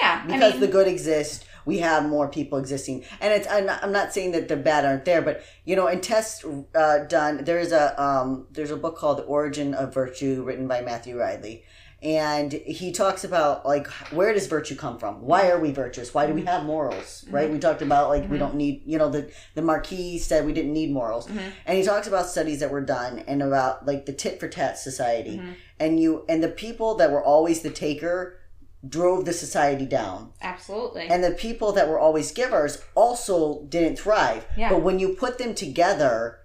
Yeah, 0.00 0.24
because 0.26 0.42
I 0.42 0.50
mean, 0.50 0.60
the 0.60 0.68
good 0.68 0.88
exists 0.88 1.44
we 1.64 1.78
have 1.78 2.06
more 2.06 2.28
people 2.28 2.58
existing 2.58 3.04
and 3.20 3.32
it's 3.32 3.48
i'm 3.48 3.66
not, 3.66 3.82
I'm 3.82 3.92
not 3.92 4.12
saying 4.12 4.32
that 4.32 4.48
the 4.48 4.56
bad 4.56 4.84
aren't 4.84 5.04
there 5.04 5.22
but 5.22 5.42
you 5.64 5.76
know 5.76 5.86
in 5.86 6.00
tests 6.00 6.44
uh, 6.74 6.98
done 7.08 7.44
there's 7.44 7.72
a 7.72 8.00
um, 8.02 8.46
there's 8.50 8.70
a 8.70 8.76
book 8.76 8.96
called 8.96 9.18
the 9.18 9.22
origin 9.22 9.74
of 9.74 9.94
virtue 9.94 10.42
written 10.44 10.68
by 10.68 10.80
matthew 10.80 11.18
ridley 11.18 11.64
and 12.04 12.52
he 12.52 12.92
talks 12.92 13.24
about 13.24 13.64
like 13.64 13.86
where 14.12 14.34
does 14.34 14.46
virtue 14.46 14.76
come 14.76 14.98
from? 14.98 15.22
Why 15.22 15.48
are 15.48 15.58
we 15.58 15.72
virtuous? 15.72 16.12
Why 16.12 16.26
do 16.26 16.34
we 16.34 16.42
mm-hmm. 16.42 16.48
have 16.48 16.64
morals 16.64 17.24
right? 17.30 17.44
Mm-hmm. 17.44 17.54
We 17.54 17.58
talked 17.58 17.80
about 17.80 18.10
like 18.10 18.22
we 18.22 18.28
mm-hmm. 18.28 18.38
don't 18.38 18.54
need 18.56 18.82
you 18.84 18.98
know 18.98 19.08
the 19.08 19.32
the 19.54 19.62
marquis 19.62 20.18
said 20.18 20.44
we 20.44 20.52
didn't 20.52 20.74
need 20.74 20.92
morals. 20.92 21.28
And 21.66 21.78
he 21.78 21.82
talks 21.82 22.06
about 22.06 22.26
studies 22.26 22.60
that 22.60 22.70
were 22.70 22.82
done 22.82 23.20
and 23.20 23.42
about 23.42 23.86
like 23.86 24.04
the 24.04 24.12
tit 24.12 24.38
for 24.38 24.48
tat 24.48 24.78
society. 24.78 25.40
And 25.80 25.98
you 25.98 26.24
and 26.28 26.42
the 26.42 26.48
people 26.48 26.94
that 26.96 27.10
were 27.10 27.22
always 27.22 27.62
the 27.62 27.70
taker 27.70 28.38
drove 28.86 29.24
the 29.24 29.32
society 29.32 29.86
down. 29.86 30.32
Absolutely. 30.42 31.08
and 31.08 31.24
the 31.24 31.30
people 31.30 31.72
that 31.72 31.88
were 31.88 31.98
always 31.98 32.30
givers 32.32 32.82
also 32.94 33.64
didn't 33.64 33.98
thrive. 33.98 34.46
Yeah. 34.58 34.68
But 34.68 34.82
when 34.82 34.98
you 34.98 35.14
put 35.14 35.38
them 35.38 35.54
together, 35.54 36.40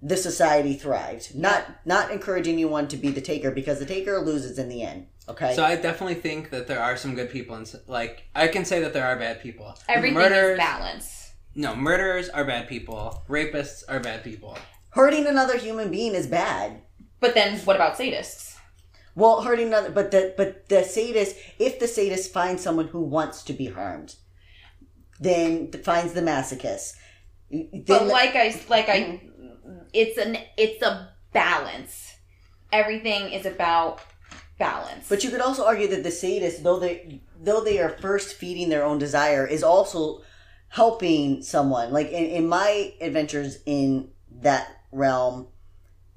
the 0.00 0.16
society 0.16 0.74
thrived. 0.74 1.34
Not 1.34 1.64
not 1.84 2.10
encouraging 2.10 2.54
anyone 2.54 2.88
to 2.88 2.96
be 2.96 3.10
the 3.10 3.20
taker 3.20 3.50
because 3.50 3.78
the 3.78 3.86
taker 3.86 4.18
loses 4.20 4.58
in 4.58 4.68
the 4.68 4.82
end. 4.82 5.06
Okay. 5.28 5.54
So 5.54 5.64
I 5.64 5.76
definitely 5.76 6.14
think 6.14 6.50
that 6.50 6.66
there 6.66 6.80
are 6.80 6.96
some 6.96 7.14
good 7.14 7.30
people, 7.30 7.54
and 7.56 7.70
like 7.86 8.24
I 8.34 8.48
can 8.48 8.64
say 8.64 8.80
that 8.80 8.92
there 8.92 9.06
are 9.06 9.16
bad 9.16 9.42
people. 9.42 9.74
Everything 9.88 10.14
Murderers, 10.14 10.52
is 10.52 10.58
balance. 10.58 11.32
no, 11.54 11.76
murderers 11.76 12.28
are 12.30 12.44
bad 12.44 12.68
people. 12.68 13.22
Rapists 13.28 13.82
are 13.88 14.00
bad 14.00 14.24
people. 14.24 14.56
hurting 14.90 15.26
another 15.26 15.58
human 15.58 15.90
being 15.90 16.14
is 16.14 16.26
bad. 16.26 16.80
But 17.20 17.34
then 17.34 17.58
what 17.60 17.76
about 17.76 17.98
sadists? 17.98 18.56
Well, 19.14 19.42
hurting 19.42 19.66
another, 19.66 19.90
but 19.90 20.12
the 20.12 20.32
but 20.36 20.68
the 20.68 20.84
sadist, 20.84 21.36
if 21.58 21.80
the 21.80 21.88
sadist 21.88 22.32
finds 22.32 22.62
someone 22.62 22.86
who 22.88 23.00
wants 23.00 23.42
to 23.44 23.52
be 23.52 23.66
harmed, 23.66 24.14
then 25.18 25.72
finds 25.72 26.12
the 26.12 26.20
masochist. 26.22 26.92
But 27.50 28.06
like 28.06 28.36
I 28.36 28.60
like 28.68 28.88
I, 28.88 29.00
mm-hmm. 29.00 29.37
It's 29.92 30.18
an 30.18 30.38
it's 30.56 30.82
a 30.82 31.10
balance. 31.32 32.16
Everything 32.72 33.32
is 33.32 33.46
about 33.46 34.00
balance. 34.58 35.08
But 35.08 35.24
you 35.24 35.30
could 35.30 35.40
also 35.40 35.64
argue 35.64 35.88
that 35.88 36.02
the 36.02 36.10
sadist, 36.10 36.62
though 36.62 36.78
they 36.78 37.20
though 37.40 37.62
they 37.62 37.78
are 37.78 37.90
first 37.90 38.34
feeding 38.34 38.68
their 38.68 38.84
own 38.84 38.98
desire, 38.98 39.46
is 39.46 39.62
also 39.62 40.22
helping 40.68 41.42
someone. 41.42 41.92
Like 41.92 42.08
in, 42.08 42.24
in 42.24 42.48
my 42.48 42.92
adventures 43.00 43.58
in 43.66 44.10
that 44.40 44.68
realm, 44.92 45.48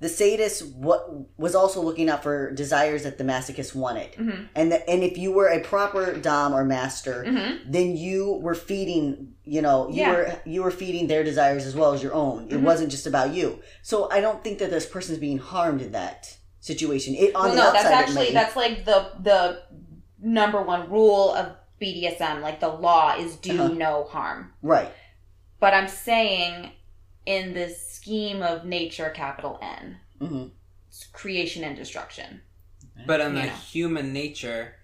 the 0.02 0.10
sadist 0.10 0.66
what 0.76 1.08
was 1.38 1.54
also 1.56 1.80
looking 1.82 2.10
out 2.10 2.24
for 2.24 2.52
desires 2.52 3.04
that 3.04 3.18
the 3.18 3.24
masochist 3.24 3.74
wanted, 3.76 4.12
Mhm. 4.14 4.50
and 4.56 4.72
the, 4.72 4.90
and 4.90 5.04
if 5.04 5.18
you 5.18 5.32
were 5.32 5.48
a 5.48 5.60
proper 5.62 6.14
dom 6.18 6.54
or 6.54 6.66
master, 6.66 7.24
Mhm. 7.26 7.60
then 7.72 7.96
you 7.96 8.40
were 8.42 8.56
feeding. 8.56 9.34
You 9.44 9.62
know, 9.62 9.88
you 9.90 10.02
Yeah. 10.02 10.12
were 10.12 10.36
you 10.46 10.64
were 10.64 10.72
feeding 10.72 11.08
their 11.08 11.24
desires 11.24 11.66
as 11.66 11.76
well 11.76 11.94
as 11.94 12.02
your 12.04 12.14
own. 12.14 12.48
It 12.50 12.56
Mhm. 12.56 12.64
wasn't 12.64 12.90
just 12.92 13.06
about 13.08 13.34
you. 13.34 13.60
So 13.84 14.10
I 14.12 14.20
don't 14.22 14.44
think 14.44 14.60
that 14.60 14.70
this 14.72 14.86
person's 14.86 15.18
being 15.20 15.38
harmed 15.38 15.82
in 15.82 15.92
that 15.94 16.36
situation. 16.60 17.16
It 17.16 17.36
on 17.36 17.50
well, 17.50 17.56
no, 17.56 17.72
that's 17.74 17.86
it 17.86 17.92
actually 17.92 18.32
that's 18.34 18.56
like 18.56 18.86
the 18.86 19.06
the 19.22 19.62
number 20.20 20.62
one 20.62 20.90
rule 20.90 21.34
of 21.34 21.48
BDSM. 21.80 22.42
Like 22.42 22.60
the 22.60 22.70
law 22.70 23.16
is 23.18 23.36
do 23.38 23.54
Uh-huh. 23.60 23.68
no 23.74 24.04
harm. 24.06 24.54
right. 24.62 24.92
But 25.60 25.74
I'm 25.76 25.88
saying 25.88 26.72
in 27.26 27.54
the 27.54 27.70
scheme 27.70 28.42
of 28.42 28.66
nature, 28.66 29.10
capital 29.10 29.60
N, 29.62 29.98
hmm 30.20 30.46
it's 30.88 31.06
creation 31.08 31.64
and 31.64 31.76
destruction. 31.78 32.42
But 33.08 33.22
on 33.22 33.34
the 33.36 33.42
Yeah. 33.46 33.56
human 33.56 34.12
nature, 34.12 34.76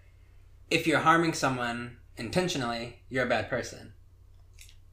if 0.69 0.87
you're 0.87 0.99
harming 0.99 1.33
someone 1.33 1.97
intentionally, 2.15 2.99
you're 3.09 3.25
a 3.25 3.29
bad 3.29 3.49
person. 3.49 3.93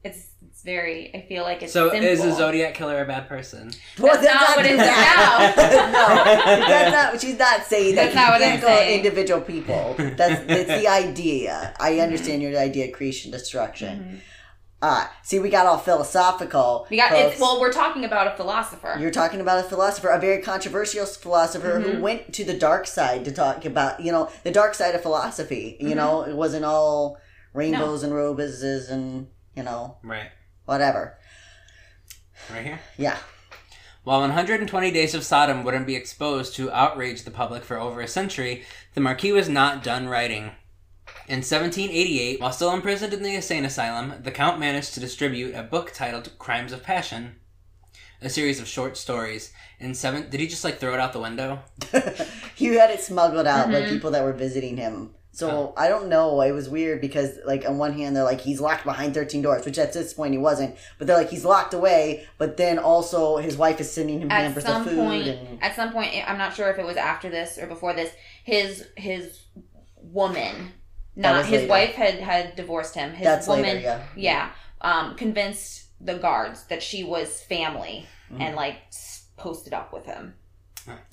It's 0.02 0.26
it's 0.46 0.62
very. 0.62 1.14
I 1.14 1.22
feel 1.26 1.44
like 1.44 1.62
it's 1.62 1.72
so 1.72 1.90
simple. 1.90 2.06
is 2.08 2.22
a 2.24 2.32
Zodiac 2.34 2.74
killer 2.74 3.00
a 3.02 3.06
bad 3.06 3.26
person? 3.28 3.70
Well, 3.98 4.20
That's 4.20 4.26
not 4.26 4.56
what 4.56 4.66
it 4.66 4.72
is 4.72 4.78
now. 4.78 5.38
no, 5.38 6.66
that's 6.66 6.92
not. 6.92 7.20
She's 7.20 7.38
not 7.38 7.64
saying 7.64 7.94
that. 7.94 8.12
That's 8.12 8.14
not 8.14 8.32
what 8.32 8.40
you 8.40 8.46
I'm 8.54 8.60
saying. 8.60 8.98
individual 8.98 9.40
people. 9.40 9.94
That's 9.98 10.44
that's 10.46 10.68
the 10.82 10.88
idea. 11.04 11.74
I 11.80 12.00
understand 12.00 12.42
your 12.42 12.58
idea 12.58 12.86
of 12.86 12.92
creation 12.92 13.30
destruction. 13.30 13.98
Mhm. 13.98 14.20
Ah, 14.86 15.10
see, 15.22 15.38
we 15.38 15.48
got 15.48 15.64
all 15.64 15.78
philosophical. 15.78 16.86
We 16.90 16.98
got 16.98 17.10
it's 17.12 17.40
well. 17.40 17.58
We're 17.58 17.72
talking 17.72 18.04
about 18.04 18.26
a 18.26 18.36
philosopher. 18.36 18.96
You're 19.00 19.10
talking 19.10 19.40
about 19.40 19.64
a 19.64 19.66
philosopher, 19.66 20.10
a 20.10 20.20
very 20.20 20.42
controversial 20.42 21.06
philosopher 21.06 21.80
Mm-hmm. 21.80 21.90
who 21.90 22.02
went 22.02 22.34
to 22.34 22.44
the 22.44 22.52
dark 22.52 22.86
side 22.86 23.24
to 23.24 23.32
talk 23.32 23.64
about, 23.64 24.00
you 24.00 24.12
know, 24.12 24.30
the 24.42 24.50
dark 24.50 24.74
side 24.74 24.94
of 24.94 25.00
philosophy. 25.00 25.78
You 25.80 25.86
Mm-hmm. 25.88 25.96
know, 25.96 26.22
it 26.24 26.36
wasn't 26.36 26.66
all 26.66 27.16
rainbows 27.54 28.02
and 28.02 28.14
roses 28.14 28.90
and 28.90 29.28
you 29.56 29.62
know 29.62 29.96
Right. 30.02 30.28
whatever. 30.66 31.16
Right 32.52 32.66
here. 32.66 32.80
Yeah. 32.98 33.16
While 34.02 34.20
120 34.20 34.90
Days 34.90 35.14
of 35.14 35.24
Sodom 35.24 35.64
wouldn't 35.64 35.86
be 35.86 35.96
exposed 35.96 36.54
to 36.56 36.70
outrage 36.72 37.22
the 37.22 37.30
public 37.30 37.64
for 37.64 37.78
over 37.80 38.02
a 38.02 38.06
century, 38.08 38.64
the 38.92 39.00
Marquis 39.00 39.32
was 39.32 39.48
not 39.48 39.82
done 39.82 40.08
writing. 40.08 40.50
In 41.26 41.38
1788, 41.38 42.40
while 42.40 42.52
still 42.52 42.72
imprisoned 42.74 43.14
in 43.14 43.22
the 43.22 43.34
insane 43.34 43.64
asylum, 43.64 44.14
the 44.22 44.30
Count 44.30 44.58
managed 44.60 44.92
to 44.94 45.00
distribute 45.00 45.54
a 45.54 45.62
book 45.62 45.92
titled 45.94 46.38
Crimes 46.38 46.70
of 46.72 46.82
Passion, 46.82 47.36
a 48.20 48.28
series 48.28 48.60
of 48.60 48.66
short 48.68 48.96
stories. 48.98 49.50
In 49.80 49.94
seven, 49.94 50.28
did 50.28 50.40
he 50.40 50.46
just 50.46 50.64
like 50.64 50.78
throw 50.78 50.92
it 50.94 51.00
out 51.00 51.12
the 51.14 51.20
window? 51.20 51.60
he 52.54 52.66
had 52.74 52.90
it 52.90 53.00
smuggled 53.00 53.46
out 53.46 53.68
by 53.70 53.82
Mhm. 53.82 53.88
people 53.90 54.10
that 54.10 54.22
were 54.22 54.32
visiting 54.34 54.76
him. 54.76 55.14
So 55.32 55.50
Oh. 55.50 55.74
I 55.76 55.88
don't 55.88 56.08
know. 56.08 56.40
It 56.42 56.52
was 56.52 56.68
weird 56.68 57.00
because, 57.00 57.38
like, 57.44 57.66
on 57.68 57.76
one 57.78 57.94
hand, 57.94 58.14
they're 58.14 58.22
like 58.22 58.40
he's 58.42 58.60
locked 58.60 58.84
behind 58.84 59.14
thirteen 59.14 59.42
doors, 59.42 59.64
which 59.64 59.78
at 59.78 59.92
this 59.92 60.12
point 60.14 60.32
he 60.32 60.38
wasn't. 60.38 60.76
But 60.98 61.06
they're 61.08 61.16
like 61.16 61.30
he's 61.30 61.44
locked 61.44 61.74
away. 61.74 62.24
But 62.38 62.56
then 62.56 62.78
also 62.78 63.38
his 63.38 63.56
wife 63.56 63.80
is 63.80 63.90
sending 63.90 64.20
him 64.20 64.30
at 64.30 64.42
hampers 64.42 64.64
some 64.64 64.82
of 64.82 64.88
food. 64.88 64.96
point, 64.98 65.26
and 65.26 65.62
at 65.62 65.74
some 65.74 65.90
point, 65.92 66.12
I'm 66.28 66.38
not 66.38 66.54
sure 66.54 66.70
if 66.70 66.78
it 66.78 66.84
was 66.86 66.96
after 66.96 67.30
this 67.30 67.58
or 67.58 67.66
before 67.66 67.94
this. 67.94 68.12
His 68.44 68.84
his 68.96 69.40
woman, 70.02 70.54
That 70.54 70.83
not 71.16 71.44
his 71.46 71.62
later. 71.62 71.70
wife, 71.70 71.94
had 71.94 72.14
had 72.14 72.56
divorced 72.56 72.94
him. 72.94 73.12
His 73.12 73.24
That's 73.24 73.46
woman, 73.46 73.64
later, 73.64 73.80
yeah. 73.80 74.02
yeah, 74.16 74.50
um, 74.80 75.14
convinced 75.16 75.84
the 76.00 76.14
guards 76.14 76.64
that 76.64 76.82
she 76.82 77.04
was 77.04 77.40
family 77.40 78.06
Mm-hmm. 78.32 78.40
and 78.40 78.56
like 78.56 78.76
posted 79.36 79.74
up 79.74 79.92
with 79.92 80.06
him. 80.06 80.34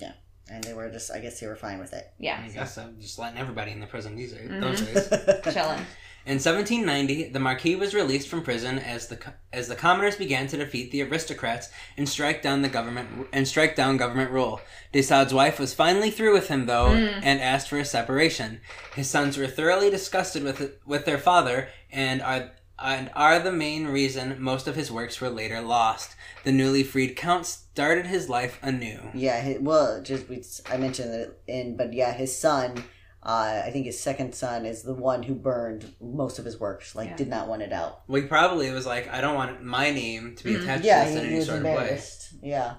Yeah. 0.00 0.12
And 0.50 0.64
they 0.64 0.72
were 0.72 0.88
just, 0.90 1.12
I 1.12 1.18
guess, 1.20 1.38
they 1.40 1.46
were 1.46 1.56
fine 1.56 1.78
with 1.78 1.92
it. 1.92 2.10
Yeah, 2.18 2.40
I 2.42 2.48
guess 2.48 2.78
I'm 2.78 2.98
just 3.00 3.18
letting 3.18 3.38
everybody 3.38 3.70
in 3.70 3.80
the 3.80 3.86
prison 3.86 4.16
these 4.16 4.32
are 4.32 4.38
Mhm. 4.38 4.60
those 4.60 4.80
days. 4.80 5.08
chilling. 5.54 5.84
In 6.24 6.34
1790, 6.34 7.30
the 7.30 7.40
Marquis 7.40 7.74
was 7.74 7.94
released 7.94 8.28
from 8.28 8.42
prison 8.42 8.78
as 8.78 9.08
the 9.08 9.18
as 9.52 9.66
the 9.66 9.74
commoners 9.74 10.16
began 10.16 10.46
to 10.48 10.56
defeat 10.56 10.92
the 10.92 11.02
aristocrats 11.02 11.68
and 11.96 12.08
strike 12.08 12.42
down 12.42 12.62
the 12.62 12.68
government 12.68 13.26
and 13.32 13.46
strike 13.48 13.74
down 13.74 13.96
government 13.96 14.30
rule. 14.30 14.60
De 14.92 15.02
Sade's 15.02 15.34
wife 15.34 15.58
was 15.58 15.74
finally 15.74 16.10
through 16.10 16.32
with 16.32 16.48
him 16.48 16.66
though 16.66 16.90
mm. 16.90 17.20
and 17.22 17.40
asked 17.40 17.68
for 17.68 17.78
a 17.78 17.84
separation. 17.84 18.60
His 18.94 19.10
sons 19.10 19.36
were 19.36 19.48
thoroughly 19.48 19.90
disgusted 19.90 20.44
with 20.44 20.78
with 20.86 21.04
their 21.06 21.18
father 21.18 21.68
and 21.90 22.22
are 22.22 22.52
and 22.78 23.10
are 23.14 23.38
the 23.38 23.52
main 23.52 23.86
reason 23.86 24.40
most 24.40 24.66
of 24.66 24.76
his 24.76 24.90
works 24.90 25.20
were 25.20 25.30
later 25.30 25.60
lost. 25.60 26.14
The 26.44 26.52
newly 26.52 26.82
freed 26.82 27.16
count 27.16 27.46
started 27.46 28.06
his 28.06 28.28
life 28.28 28.58
anew. 28.62 29.10
Yeah, 29.14 29.58
well, 29.60 30.02
just 30.02 30.28
we, 30.28 30.44
I 30.70 30.76
mentioned 30.76 31.14
it 31.14 31.40
in, 31.46 31.76
but 31.76 31.92
yeah, 31.92 32.12
his 32.12 32.36
son, 32.36 32.84
uh, 33.24 33.62
I 33.64 33.70
think 33.70 33.86
his 33.86 34.00
second 34.00 34.34
son 34.34 34.66
is 34.66 34.82
the 34.82 34.94
one 34.94 35.22
who 35.22 35.34
burned 35.34 35.94
most 36.00 36.38
of 36.38 36.44
his 36.44 36.58
works. 36.58 36.94
Like, 36.94 37.10
Yeah. 37.10 37.16
did 37.16 37.28
not 37.28 37.46
want 37.48 37.62
it 37.62 37.72
out. 37.72 38.02
Well, 38.08 38.20
he 38.20 38.26
probably 38.26 38.70
was 38.70 38.84
like, 38.86 39.08
I 39.12 39.20
don't 39.20 39.34
want 39.36 39.62
my 39.62 39.90
name 39.90 40.34
to 40.36 40.44
be 40.44 40.54
attached 40.56 40.84
Yeah, 40.84 41.04
to 41.04 41.10
this 41.10 41.14
he, 41.14 41.18
in 41.20 41.24
he 41.24 41.30
any 41.30 41.38
was 41.38 41.46
sort 41.46 41.58
of 41.58 41.64
way. 41.64 41.70
embarrassed. 41.72 42.28
Yeah. 42.42 42.74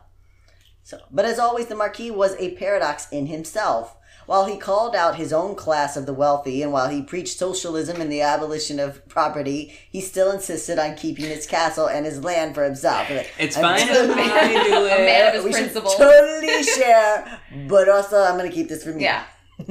So, 0.84 1.00
but 1.12 1.24
as 1.24 1.40
always, 1.40 1.68
the 1.68 1.76
Marquis 1.76 2.12
was 2.12 2.36
a 2.40 2.56
paradox 2.56 3.08
in 3.12 3.28
himself. 3.28 3.96
While 4.26 4.46
he 4.46 4.58
called 4.58 4.96
out 4.96 5.16
his 5.16 5.34
own 5.34 5.56
class 5.56 5.98
of 5.98 6.06
the 6.06 6.14
wealthy, 6.14 6.62
and 6.64 6.72
while 6.72 6.88
he 6.90 7.02
preached 7.02 7.38
socialism 7.38 8.00
and 8.00 8.10
the 8.12 8.22
abolition 8.22 8.80
of 8.80 9.06
property, 9.10 9.78
he 9.90 10.00
still 10.00 10.32
insisted 10.32 10.80
on 10.80 10.96
keeping 10.96 11.26
his 11.26 11.46
castle 11.46 11.88
and 11.88 12.06
his 12.06 12.24
land 12.24 12.56
for 12.56 12.64
himself. 12.64 13.08
It's 13.38 13.58
I'm 13.58 13.64
fine 13.64 13.82
if 13.82 13.88
totally- 13.90 14.22
I 14.24 14.64
do 14.64 14.76
A 14.86 14.98
man 15.06 15.28
of 15.28 15.34
his 15.36 15.44
we 15.44 15.52
should 15.54 15.62
principles. 15.72 15.96
totally 15.98 16.64
share, 16.64 17.40
but 17.68 17.90
also 17.90 18.22
I'm 18.24 18.38
going 18.38 18.50
to 18.50 18.56
keep 18.56 18.70
this 18.70 18.84
for 18.84 18.92
me. 18.94 19.04
Yeah. 19.04 19.24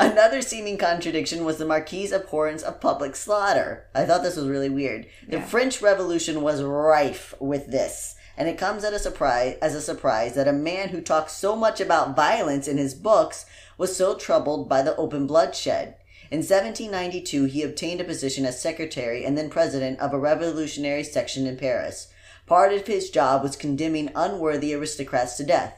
Another 0.00 0.42
seeming 0.42 0.76
contradiction 0.76 1.44
was 1.44 1.58
the 1.58 1.64
Marquis' 1.64 2.12
abhorrence 2.12 2.62
of 2.62 2.80
public 2.80 3.16
slaughter. 3.16 3.86
I 3.94 4.04
thought 4.04 4.22
this 4.22 4.36
was 4.36 4.48
really 4.48 4.68
weird. 4.68 5.06
The 5.28 5.38
Yeah. 5.38 5.44
French 5.44 5.80
Revolution 5.80 6.42
was 6.42 6.62
rife 6.62 7.34
with 7.38 7.68
this, 7.68 8.14
and 8.36 8.48
it 8.48 8.58
comes 8.58 8.84
at 8.84 8.92
a 8.92 8.98
surprise 8.98 9.56
as 9.62 9.74
a 9.74 9.80
surprise 9.82 10.34
that 10.34 10.48
a 10.48 10.52
man 10.52 10.88
who 10.88 11.00
talks 11.00 11.32
so 11.32 11.54
much 11.56 11.80
about 11.80 12.16
violence 12.16 12.66
in 12.66 12.76
his 12.78 12.94
books 12.94 13.46
was 13.76 13.96
so 13.96 14.14
troubled 14.14 14.68
by 14.68 14.82
the 14.82 14.96
open 14.96 15.26
bloodshed. 15.26 15.94
In 16.30 16.38
1792, 16.38 17.44
he 17.44 17.62
obtained 17.62 18.00
a 18.00 18.04
position 18.04 18.44
as 18.44 18.60
secretary 18.60 19.24
and 19.24 19.38
then 19.38 19.48
president 19.48 19.98
of 20.00 20.12
a 20.12 20.18
revolutionary 20.18 21.04
section 21.04 21.46
in 21.46 21.56
Paris. 21.56 22.08
Part 22.46 22.72
of 22.72 22.86
his 22.86 23.10
job 23.10 23.42
was 23.42 23.56
condemning 23.56 24.10
unworthy 24.14 24.74
aristocrats 24.74 25.36
to 25.36 25.44
death. 25.44 25.77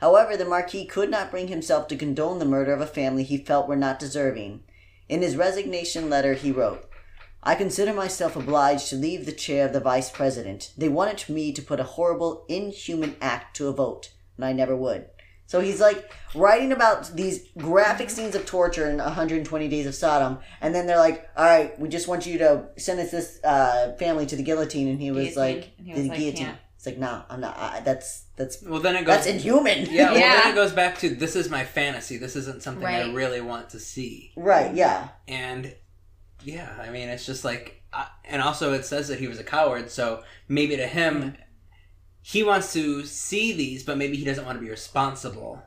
However, 0.00 0.36
the 0.36 0.44
Marquis 0.44 0.86
could 0.86 1.10
not 1.10 1.30
bring 1.30 1.48
himself 1.48 1.86
to 1.88 1.96
condone 1.96 2.38
the 2.38 2.44
murder 2.44 2.72
of 2.72 2.80
a 2.80 2.86
family 2.86 3.22
he 3.22 3.36
felt 3.36 3.68
were 3.68 3.76
not 3.76 3.98
deserving. 3.98 4.62
In 5.08 5.22
his 5.22 5.36
resignation 5.36 6.08
letter, 6.08 6.34
he 6.34 6.50
wrote, 6.50 6.88
I 7.42 7.54
consider 7.54 7.92
myself 7.92 8.36
obliged 8.36 8.88
to 8.88 8.96
leave 8.96 9.24
the 9.24 9.32
chair 9.32 9.66
of 9.66 9.72
the 9.72 9.80
vice 9.80 10.10
president. 10.10 10.72
They 10.76 10.88
wanted 10.88 11.28
me 11.28 11.52
to 11.52 11.62
put 11.62 11.80
a 11.80 11.84
horrible, 11.84 12.44
inhuman 12.48 13.16
act 13.20 13.56
to 13.56 13.68
a 13.68 13.72
vote, 13.72 14.10
and 14.36 14.44
I 14.44 14.52
never 14.52 14.76
would. 14.76 15.06
So 15.46 15.60
he's 15.60 15.80
like 15.80 16.10
writing 16.34 16.70
about 16.70 17.16
these 17.16 17.48
graphic 17.58 18.08
scenes 18.08 18.36
of 18.36 18.46
torture 18.46 18.88
in 18.88 18.98
120 18.98 19.68
Days 19.68 19.86
of 19.86 19.96
Sodom, 19.96 20.38
and 20.60 20.72
then 20.72 20.86
they're 20.86 20.98
like, 20.98 21.28
"All 21.36 21.44
right, 21.44 21.76
we 21.80 21.88
just 21.88 22.06
want 22.06 22.24
you 22.24 22.38
to 22.38 22.66
sentence 22.76 23.10
this 23.10 23.40
uh, 23.42 23.96
family 23.98 24.26
to 24.26 24.36
the 24.36 24.44
guillotine," 24.44 24.86
and 24.86 25.00
he 25.00 25.10
was 25.10 25.34
Guillotine. 25.34 25.56
like, 25.56 25.70
he 25.76 25.92
was 25.92 26.02
"The 26.02 26.08
like, 26.08 26.18
guillotine." 26.18 26.46
"Can't." 26.46 26.58
It's 26.80 26.86
like, 26.86 26.96
"No, 26.96 27.22
I'm 27.28 27.42
not. 27.42 27.58
I, 27.58 27.80
that's 27.80 28.22
that's 28.36 28.62
Well, 28.62 28.80
then 28.80 28.96
it 28.96 29.00
goes. 29.04 29.16
that's 29.16 29.26
inhuman." 29.26 29.86
Yeah, 29.90 30.12
well, 30.12 30.18
Yeah. 30.18 30.40
then 30.44 30.52
it 30.52 30.54
goes 30.54 30.72
back 30.72 30.96
to 31.00 31.10
this 31.10 31.36
is 31.36 31.50
my 31.50 31.62
fantasy. 31.62 32.16
This 32.16 32.36
isn't 32.36 32.62
something 32.62 32.86
I 32.86 33.12
really 33.12 33.42
want 33.42 33.68
to 33.70 33.78
see. 33.78 34.32
right. 34.34 34.74
Yeah. 34.74 35.08
And 35.28 35.74
yeah, 36.42 36.74
I 36.80 36.88
mean, 36.88 37.10
it's 37.10 37.26
just 37.26 37.44
like, 37.44 37.82
uh, 37.92 38.06
and 38.24 38.40
also 38.40 38.72
it 38.72 38.86
says 38.86 39.08
that 39.08 39.18
he 39.18 39.28
was 39.28 39.38
a 39.38 39.44
coward. 39.44 39.90
So 39.90 40.22
maybe 40.48 40.74
to 40.78 40.86
him, 40.86 41.36
he 42.22 42.42
wants 42.42 42.72
to 42.72 43.04
see 43.04 43.52
these, 43.52 43.82
but 43.82 43.98
maybe 43.98 44.16
he 44.16 44.24
doesn't 44.24 44.46
want 44.46 44.56
to 44.56 44.64
be 44.64 44.70
responsible. 44.70 45.62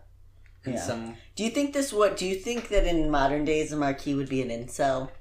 In 0.66 0.74
Yeah. 0.74 0.82
some, 0.82 1.18
Do 1.36 1.44
you 1.44 1.52
think 1.52 1.74
this? 1.74 1.94
What 1.94 2.18
do 2.18 2.26
you 2.26 2.34
think 2.36 2.70
that 2.70 2.88
in 2.88 3.12
modern 3.12 3.46
days 3.46 3.70
the 3.70 3.76
Marquis 3.76 4.16
would 4.16 4.30
be 4.30 4.42
an 4.42 4.50
incel? 4.50 5.12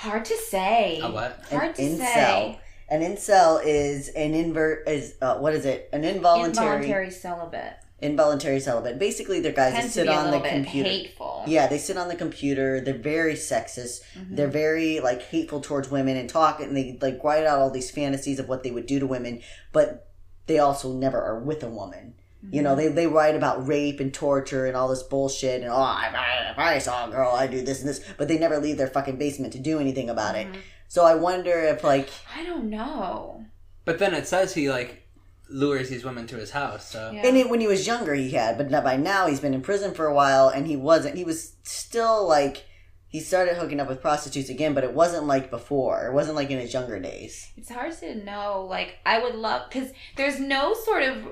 Hard 0.00 0.26
to 0.26 0.36
say. 0.36 1.00
a 1.02 1.10
what? 1.10 1.42
Hard 1.50 1.74
to 1.76 1.82
incel. 1.82 1.98
say. 1.98 2.60
An 2.90 3.02
incel 3.02 3.60
is 3.64 4.08
an 4.08 4.34
invert 4.34 4.88
is 4.88 5.14
uh, 5.22 5.38
what 5.38 5.54
is 5.54 5.64
it? 5.64 5.88
An 5.92 6.04
involuntary 6.04 6.66
Involuntary 6.66 7.10
celibate. 7.10 7.74
involuntary 8.02 8.58
celibate. 8.60 8.98
Basically, 8.98 9.40
they're 9.40 9.52
guys 9.52 9.72
that 9.74 9.80
Tends 9.82 9.94
sit 9.94 10.08
on 10.08 10.30
the 10.30 10.40
computer. 10.40 10.88
hateful. 10.88 11.44
Yeah, 11.46 11.66
they 11.68 11.78
sit 11.78 11.96
on 11.96 12.08
the 12.08 12.16
computer. 12.16 12.80
They're 12.80 12.94
very 12.98 13.34
sexist. 13.34 14.00
Mm-hmm. 14.18 14.34
They're 14.36 14.48
very 14.48 15.00
like 15.00 15.22
hateful 15.22 15.60
towards 15.60 15.90
women 15.90 16.16
and 16.16 16.28
talk 16.28 16.60
and 16.60 16.76
they 16.76 16.98
like 17.00 17.22
write 17.22 17.46
out 17.46 17.58
all 17.60 17.70
these 17.70 17.90
fantasies 17.90 18.38
of 18.40 18.48
what 18.48 18.62
they 18.64 18.70
would 18.70 18.86
do 18.86 18.98
to 18.98 19.06
women, 19.06 19.40
but 19.72 20.08
they 20.46 20.58
also 20.58 20.92
never 20.92 21.22
are 21.22 21.38
with 21.38 21.62
a 21.62 21.68
woman. 21.68 22.14
You 22.50 22.62
know, 22.62 22.74
they, 22.74 22.88
they 22.88 23.06
write 23.06 23.36
about 23.36 23.68
rape 23.68 24.00
and 24.00 24.14
torture 24.14 24.64
and 24.64 24.74
all 24.74 24.88
this 24.88 25.02
bullshit 25.02 25.60
and 25.60 25.70
oh, 25.70 25.74
if 26.08 26.14
I, 26.14 26.50
if 26.50 26.58
I 26.58 26.78
saw 26.78 27.06
a 27.06 27.10
girl, 27.10 27.32
I 27.34 27.46
do 27.46 27.60
this 27.60 27.80
and 27.80 27.88
this, 27.88 28.02
but 28.16 28.28
they 28.28 28.38
never 28.38 28.58
leave 28.58 28.78
their 28.78 28.86
fucking 28.86 29.16
basement 29.18 29.52
to 29.52 29.58
do 29.58 29.78
anything 29.78 30.08
about 30.08 30.36
it. 30.36 30.48
So 30.90 31.04
I 31.04 31.14
wonder 31.14 31.52
if 31.52 31.84
like 31.84 32.10
I 32.36 32.42
don't 32.42 32.68
know. 32.68 33.44
But 33.84 34.00
then 34.00 34.12
it 34.12 34.26
says 34.26 34.52
he 34.52 34.68
like 34.68 35.06
lures 35.48 35.88
these 35.88 36.04
women 36.04 36.26
to 36.26 36.36
his 36.36 36.50
house. 36.50 36.90
So 36.90 37.12
Yeah. 37.14 37.24
And 37.24 37.36
it, 37.36 37.48
when 37.48 37.60
he 37.60 37.68
was 37.68 37.86
younger, 37.86 38.12
he 38.12 38.32
had, 38.32 38.58
but 38.58 38.72
not 38.72 38.82
by 38.82 38.96
now 38.96 39.28
he's 39.28 39.38
been 39.38 39.54
in 39.54 39.62
prison 39.62 39.94
for 39.94 40.06
a 40.06 40.14
while, 40.14 40.48
and 40.48 40.66
he 40.66 40.74
wasn't. 40.74 41.16
He 41.16 41.22
was 41.22 41.54
still 41.62 42.26
like 42.26 42.64
he 43.06 43.20
started 43.20 43.56
hooking 43.56 43.78
up 43.78 43.88
with 43.88 44.02
prostitutes 44.02 44.50
again, 44.50 44.74
but 44.74 44.82
it 44.82 44.92
wasn't 44.92 45.28
like 45.28 45.48
before. 45.48 46.08
It 46.08 46.12
wasn't 46.12 46.34
like 46.34 46.50
in 46.50 46.58
his 46.58 46.72
younger 46.72 46.98
days. 46.98 47.52
It's 47.56 47.70
hard 47.70 47.96
to 48.00 48.16
know. 48.16 48.66
Like, 48.68 48.98
I 49.06 49.22
would 49.22 49.36
love 49.36 49.68
because 49.68 49.90
there's 50.16 50.40
no 50.40 50.74
sort 50.74 51.04
of 51.04 51.28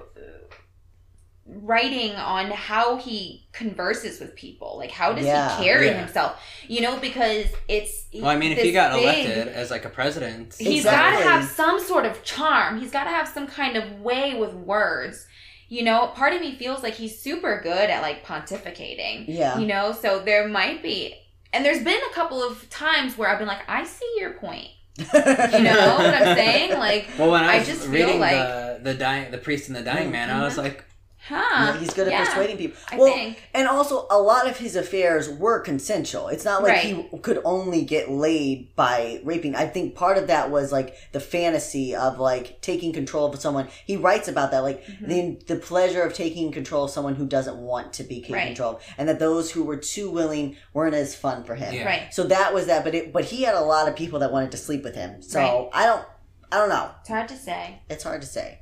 writing 1.50 2.12
on 2.14 2.50
how 2.50 2.96
he 2.98 3.46
converses 3.52 4.20
with 4.20 4.34
people. 4.36 4.76
Like, 4.76 4.90
how 4.90 5.12
does 5.12 5.24
Yeah, 5.24 5.56
he 5.58 5.64
carry 5.64 5.86
yeah. 5.86 6.00
himself? 6.04 6.40
You 6.68 6.82
know, 6.82 6.98
because 6.98 7.46
it's. 7.68 8.04
well, 8.14 8.26
I 8.26 8.36
mean, 8.36 8.52
if 8.52 8.58
he 8.58 8.72
got 8.72 8.92
big- 8.92 9.02
elected 9.02 9.48
as 9.48 9.70
like 9.70 9.84
a 9.84 9.88
president, 9.90 10.54
He's 10.58 10.84
Exactly. 10.84 11.22
got 11.24 11.24
to 11.24 11.28
have 11.30 11.44
some 11.50 11.80
sort 11.80 12.04
of 12.06 12.22
charm. 12.22 12.80
He's 12.80 12.90
got 12.90 13.04
to 13.04 13.10
have 13.10 13.26
some 13.28 13.46
kind 13.46 13.76
of 13.76 14.00
way 14.00 14.34
with 14.38 14.52
words. 14.54 15.26
You 15.70 15.84
know, 15.84 16.06
part 16.08 16.32
of 16.32 16.40
me 16.40 16.54
feels 16.56 16.82
like 16.82 16.94
he's 16.94 17.18
super 17.20 17.60
good 17.62 17.90
at 17.90 18.00
like 18.02 18.24
pontificating. 18.24 19.24
Yeah, 19.28 19.58
You 19.58 19.66
know, 19.66 19.92
so 19.92 20.18
there 20.20 20.48
might 20.48 20.82
be, 20.82 21.14
and 21.52 21.64
there's 21.64 21.82
been 21.84 22.00
a 22.10 22.14
couple 22.14 22.42
of 22.42 22.68
times 22.70 23.18
where 23.18 23.28
I've 23.28 23.38
been 23.38 23.48
like, 23.48 23.68
I 23.68 23.84
see 23.84 24.10
your 24.18 24.32
point. 24.34 24.68
You 24.98 25.04
know 25.04 25.94
what 25.96 26.06
I'm 26.14 26.36
saying? 26.36 26.70
Like, 26.78 27.08
well, 27.18 27.30
when 27.30 27.44
I 27.44 27.54
I 27.54 27.58
was 27.58 27.68
just 27.68 27.82
feel 27.82 27.90
reading 27.92 28.18
like- 28.20 28.32
the 28.32 28.80
the 28.82 28.94
dying 28.94 29.30
the 29.30 29.38
priest 29.38 29.68
and 29.68 29.76
the 29.76 29.82
dying 29.82 30.10
man, 30.10 30.30
I 30.30 30.42
was 30.42 30.54
Mhm. 30.54 30.62
like, 30.64 30.84
huh? 31.28 31.72
he's 31.74 31.92
good 31.94 32.06
at 32.08 32.12
yeah, 32.12 32.24
persuading 32.24 32.56
people. 32.56 32.76
I 32.90 32.96
well, 32.96 33.12
think. 33.12 33.42
and 33.54 33.68
also 33.68 34.06
a 34.10 34.20
lot 34.20 34.48
of 34.48 34.56
his 34.58 34.76
affairs 34.76 35.28
were 35.28 35.60
consensual. 35.60 36.28
It's 36.28 36.44
not 36.44 36.62
like 36.62 36.72
Right. 36.72 36.84
he 37.10 37.18
could 37.18 37.40
only 37.44 37.84
get 37.84 38.10
laid 38.10 38.74
by 38.76 39.20
raping. 39.24 39.54
I 39.54 39.66
think 39.66 39.94
part 39.94 40.18
of 40.18 40.26
that 40.28 40.50
was 40.50 40.72
like 40.72 40.96
the 41.12 41.20
fantasy 41.20 41.94
of 41.94 42.18
like 42.18 42.60
taking 42.62 42.92
control 42.92 43.32
of 43.32 43.40
someone. 43.40 43.68
He 43.86 43.96
writes 43.96 44.28
about 44.28 44.50
that, 44.52 44.60
like 44.60 44.84
Mm-hmm. 44.84 45.08
the 45.08 45.54
the 45.54 45.56
pleasure 45.56 46.02
of 46.02 46.14
taking 46.14 46.50
control 46.52 46.84
of 46.84 46.90
someone 46.90 47.14
who 47.14 47.26
doesn't 47.26 47.56
want 47.56 47.92
to 47.94 48.04
be 48.04 48.20
taken 48.20 48.34
Right. 48.34 48.46
control 48.46 48.76
of, 48.76 48.82
and 48.96 49.08
that 49.08 49.18
those 49.18 49.50
who 49.50 49.64
were 49.64 49.76
too 49.76 50.10
willing 50.10 50.56
weren't 50.72 50.94
as 50.94 51.14
fun 51.14 51.44
for 51.44 51.54
him. 51.54 51.74
Yeah. 51.74 51.84
Right. 51.84 52.14
So 52.14 52.24
that 52.24 52.54
was 52.54 52.66
that, 52.66 52.84
but 52.84 52.94
it 52.94 53.12
but 53.12 53.24
he 53.26 53.42
had 53.42 53.54
a 53.54 53.60
lot 53.60 53.88
of 53.88 53.96
people 53.96 54.18
that 54.20 54.32
wanted 54.32 54.50
to 54.52 54.56
sleep 54.56 54.82
with 54.84 54.94
him. 54.94 55.22
So 55.22 55.38
Right. 55.40 55.68
I 55.72 55.86
don't 55.86 56.04
I 56.50 56.56
don't 56.56 56.70
know. 56.70 56.90
It's 57.00 57.08
hard 57.10 57.28
to 57.28 57.36
say. 57.36 57.82
It's 57.90 58.04
hard 58.04 58.22
to 58.22 58.26
say. 58.26 58.60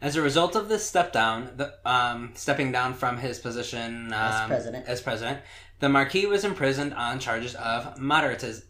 As 0.00 0.14
a 0.14 0.22
result 0.22 0.54
of 0.54 0.68
this 0.68 0.86
step 0.86 1.12
down, 1.12 1.50
the, 1.56 1.74
um, 1.84 2.30
stepping 2.34 2.70
down 2.70 2.94
from 2.94 3.18
his 3.18 3.38
position 3.38 4.06
um, 4.06 4.12
As 4.12 4.46
president. 4.46 4.86
as 4.86 5.00
president, 5.00 5.40
the 5.80 5.88
Marquis 5.88 6.26
was 6.26 6.44
imprisoned 6.44 6.94
on 6.94 7.18
charges 7.18 7.54
of 7.56 7.96
moderatis- 7.96 8.62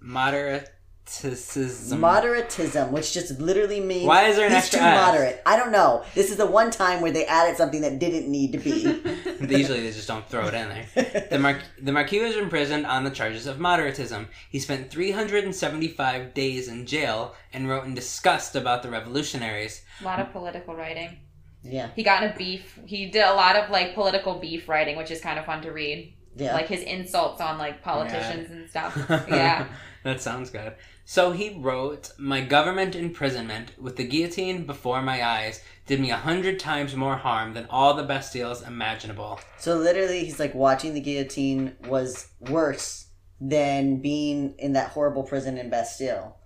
moderatism. 1.09 1.99
Moderatism, 1.99 2.91
which 2.91 3.13
just 3.13 3.41
literally 3.41 3.81
means 3.81 4.07
Why 4.07 4.27
is 4.29 4.37
there 4.37 4.47
an 4.47 4.53
he's 4.53 4.59
extra 4.59 4.79
too 4.81 4.85
S? 4.85 5.07
moderate. 5.07 5.43
I 5.47 5.57
don't 5.57 5.73
know. 5.73 6.05
This 6.15 6.31
is 6.31 6.37
the 6.37 6.47
one 6.47 6.71
time 6.71 7.01
where 7.01 7.11
they 7.11 7.27
added 7.27 7.57
something 7.57 7.81
that 7.83 7.99
didn't 7.99 8.31
need 8.31 8.53
to 8.53 8.59
be. 8.59 8.71
Usually 9.57 9.81
they 9.81 9.91
just 9.93 10.09
don't 10.09 10.27
throw 10.29 10.47
it 10.49 10.55
in 10.55 10.69
there. 10.69 11.27
The, 11.31 11.39
Mar- 11.39 11.61
the 11.81 11.93
Marquis 11.93 12.21
was 12.21 12.37
imprisoned 12.37 12.87
on 12.87 13.05
the 13.05 13.11
charges 13.11 13.47
of 13.47 13.59
moderatism. 13.59 14.27
He 14.51 14.59
spent 14.59 14.91
375 14.91 16.35
days 16.35 16.69
in 16.69 16.87
jail 16.87 17.35
and 17.53 17.69
wrote 17.69 17.85
in 17.85 17.95
disgust 17.95 18.55
about 18.57 18.83
the 18.83 18.91
revolutionaries. 18.91 19.83
A 20.01 20.05
lot 20.05 20.21
of 20.21 20.31
political 20.33 20.75
writing. 20.77 21.19
yeah, 21.63 21.89
He 21.97 22.03
got 22.03 22.23
in 22.23 22.31
a 22.31 22.37
beef. 22.37 22.79
He 22.87 23.07
did 23.07 23.25
a 23.25 23.35
lot 23.35 23.57
of 23.57 23.71
like 23.71 23.95
political 23.95 24.35
beef 24.39 24.69
writing, 24.69 24.97
which 24.97 25.11
is 25.11 25.21
kind 25.21 25.39
of 25.39 25.45
fun 25.47 25.63
to 25.63 25.71
read. 25.73 26.15
yeah. 26.37 26.55
Like 26.55 26.69
his 26.69 26.83
insults 26.83 27.41
on 27.41 27.59
like 27.59 27.83
politicians 27.83 28.51
and 28.51 28.69
stuff. 28.71 28.97
Yeah. 29.29 29.67
that 30.05 30.21
sounds 30.21 30.51
good. 30.51 30.75
So 31.11 31.33
he 31.33 31.59
wrote, 31.59 32.13
My 32.19 32.43
government 32.43 32.95
imprisonment 32.95 33.73
with 33.81 33.97
the 33.97 34.05
guillotine 34.05 34.67
before 34.67 35.01
my 35.01 35.27
eyes 35.27 35.63
did 35.87 36.01
me 36.01 36.11
a 36.11 36.19
hundred 36.19 36.61
times 36.61 36.95
more 36.95 37.17
harm 37.17 37.55
than 37.55 37.65
all 37.71 37.95
the 37.95 38.05
Bastilles 38.05 38.67
imaginable. 38.67 39.41
so 39.57 39.75
literally, 39.75 40.27
he's 40.27 40.39
like 40.39 40.55
watching 40.55 40.93
the 40.93 41.01
guillotine 41.01 41.77
was 41.89 42.29
worse 42.41 43.07
than 43.41 44.03
being 44.03 44.55
in 44.59 44.75
that 44.75 44.91
horrible 44.91 45.23
prison 45.23 45.57
in 45.57 45.71
Bastille. 45.71 46.37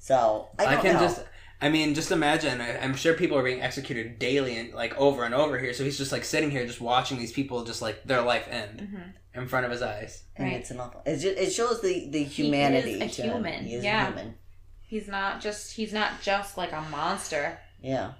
So 0.00 0.48
I, 0.58 0.64
I, 0.64 0.72
don't 0.72 0.82
can 0.82 0.94
know. 0.94 1.00
just. 1.02 1.24
I 1.60 1.68
mean, 1.68 1.94
just 1.94 2.10
imagine. 2.10 2.60
I, 2.60 2.78
I'm 2.78 2.96
sure 2.96 3.14
people 3.14 3.38
are 3.38 3.44
being 3.44 3.62
executed 3.62 4.18
daily 4.18 4.58
and 4.58 4.74
like 4.74 4.98
over 4.98 5.22
and 5.22 5.32
over 5.32 5.60
here. 5.60 5.72
So 5.72 5.84
he's 5.84 5.96
just 5.96 6.10
like 6.10 6.24
sitting 6.24 6.50
here, 6.50 6.66
just 6.66 6.80
watching 6.80 7.20
these 7.20 7.30
people, 7.30 7.62
just 7.62 7.80
like 7.80 8.02
their 8.02 8.22
life 8.22 8.48
end 8.50 8.80
Mm-hmm. 8.80 9.10
In 9.34 9.48
front 9.48 9.64
of 9.64 9.72
his 9.72 9.80
eyes. 9.82 10.24
and 10.36 10.46
Right. 10.48 10.56
it's 10.60 10.70
an 10.70 10.80
awful. 10.80 11.02
It, 11.06 11.16
just, 11.18 11.38
it 11.38 11.50
shows 11.52 11.80
the 11.80 12.08
the 12.10 12.22
is 12.22 12.32
humanity. 12.36 13.00
a 13.00 13.08
to 13.08 13.22
him. 13.22 13.30
human, 13.44 13.64
He 13.64 13.74
is 13.74 13.84
yeah. 13.84 14.02
a 14.02 14.06
human. 14.08 14.34
He's 14.82 15.08
not 15.08 15.40
just 15.40 15.72
he's 15.74 15.92
not 15.92 16.20
just 16.20 16.56
like 16.58 16.72
a 16.72 16.82
monster. 16.82 17.58
Yeah. 17.80 18.12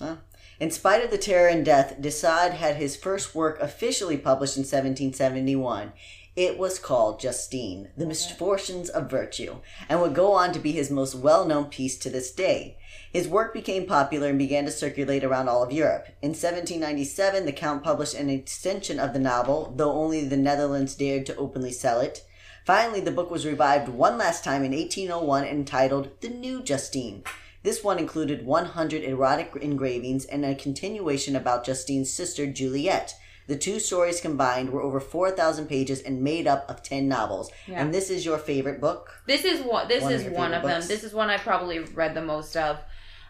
Well, 0.00 0.18
in 0.60 0.70
spite 0.70 1.02
of 1.04 1.10
the 1.10 1.18
terror 1.18 1.48
and 1.48 1.64
death, 1.64 2.00
de 2.00 2.10
Sade 2.10 2.52
had 2.52 2.76
his 2.76 2.96
first 2.96 3.34
work 3.34 3.58
officially 3.60 4.16
published 4.16 4.56
in 4.56 4.60
1771. 4.62 5.92
It 6.36 6.56
was 6.56 6.78
called 6.78 7.18
Justine, 7.18 7.88
The 7.96 8.06
Misfortunes 8.06 8.88
of 8.90 9.10
Virtue, 9.10 9.56
and 9.88 10.00
would 10.00 10.14
go 10.14 10.32
on 10.34 10.52
to 10.52 10.60
be 10.60 10.70
his 10.70 10.88
most 10.90 11.16
well 11.16 11.44
known 11.44 11.64
piece 11.64 11.96
to 11.98 12.10
this 12.10 12.30
day. 12.30 12.77
His 13.12 13.26
work 13.26 13.54
became 13.54 13.86
popular 13.86 14.28
and 14.28 14.38
began 14.38 14.64
to 14.66 14.70
circulate 14.70 15.24
around 15.24 15.48
all 15.48 15.62
of 15.62 15.72
Europe. 15.72 16.08
In 16.20 16.30
1797, 16.30 17.46
the 17.46 17.52
Count 17.52 17.82
published 17.82 18.14
an 18.14 18.28
extension 18.28 19.00
of 19.00 19.12
the 19.12 19.18
novel, 19.18 19.72
though 19.76 19.92
only 19.92 20.24
the 20.24 20.36
Netherlands 20.36 20.94
dared 20.94 21.24
to 21.26 21.36
openly 21.36 21.72
sell 21.72 22.00
it. 22.00 22.22
Finally, 22.66 23.00
the 23.00 23.10
book 23.10 23.30
was 23.30 23.46
revived 23.46 23.88
one 23.88 24.18
last 24.18 24.44
time 24.44 24.62
in 24.62 24.72
1801 24.72 25.44
entitled 25.44 26.20
The 26.20 26.28
New 26.28 26.62
Justine. 26.62 27.24
This 27.62 27.82
one 27.82 27.98
included 27.98 28.44
100 28.44 29.02
erotic 29.02 29.52
engravings 29.60 30.26
and 30.26 30.44
a 30.44 30.54
continuation 30.54 31.34
about 31.34 31.64
Justine's 31.64 32.12
sister 32.12 32.46
Juliet. 32.46 33.14
The 33.46 33.56
two 33.56 33.80
stories 33.80 34.20
combined 34.20 34.68
were 34.70 34.82
over 34.82 35.00
4,000 35.00 35.66
pages 35.66 36.02
and 36.02 36.22
made 36.22 36.46
up 36.46 36.68
of 36.70 36.82
10 36.82 37.08
novels. 37.08 37.50
Yeah. 37.66 37.80
And 37.80 37.94
this 37.94 38.10
is 38.10 38.26
your 38.26 38.36
favorite 38.36 38.78
book? 38.78 39.22
This 39.26 39.46
is 39.46 39.62
one. 39.62 39.88
This 39.88 40.02
One 40.02 40.12
of 40.12 40.20
is 40.20 40.26
your 40.26 40.34
one 40.34 40.52
of 40.52 40.62
them. 40.62 40.82
This 40.86 41.02
is 41.02 41.14
one 41.14 41.30
I 41.30 41.38
probably 41.38 41.78
read 41.78 42.14
the 42.14 42.20
most 42.20 42.54
of. 42.56 42.78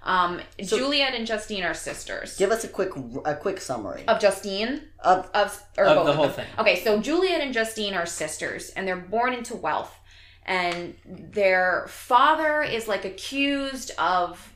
Um, 0.02 0.40
So- 0.62 0.78
Juliet 0.78 1.14
and 1.14 1.26
Justine 1.26 1.64
are 1.64 1.74
sisters. 1.74 2.36
Give 2.36 2.50
us 2.50 2.64
a 2.64 2.68
quick 2.68 2.90
a 3.24 3.34
quick 3.34 3.60
summary 3.60 4.04
Of 4.06 4.20
Justine, 4.20 4.82
of 5.00 5.28
of 5.34 5.62
or 5.76 5.84
Of 5.84 5.96
both 5.96 6.04
the 6.06 6.10
of 6.10 6.16
whole 6.16 6.26
them. 6.26 6.34
thing. 6.34 6.46
Okay, 6.58 6.82
so 6.82 7.00
Juliet 7.00 7.40
and 7.40 7.52
Justine 7.52 7.94
are 7.94 8.06
sisters, 8.06 8.70
and 8.70 8.86
they're 8.86 8.96
born 8.96 9.34
into 9.34 9.54
wealth, 9.56 9.94
and 10.46 10.96
their 11.04 11.86
father 11.88 12.62
is 12.62 12.86
like 12.88 13.04
accused 13.04 13.90
of. 13.98 14.54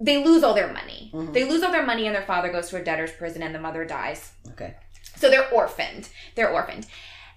They 0.00 0.16
lose 0.24 0.42
all 0.42 0.52
their 0.54 0.72
money. 0.72 1.10
Mhm. 1.14 1.32
They 1.32 1.44
lose 1.44 1.62
all 1.62 1.70
their 1.70 1.86
money, 1.86 2.06
and 2.06 2.14
their 2.14 2.22
father 2.26 2.50
goes 2.50 2.68
to 2.70 2.76
a 2.76 2.82
debtor's 2.82 3.12
prison, 3.12 3.40
and 3.42 3.54
the 3.54 3.60
mother 3.60 3.84
dies. 3.84 4.32
okay. 4.52 4.74
So 5.16 5.30
they're 5.30 5.48
orphaned. 5.50 6.08
They're 6.34 6.50
orphaned. 6.50 6.86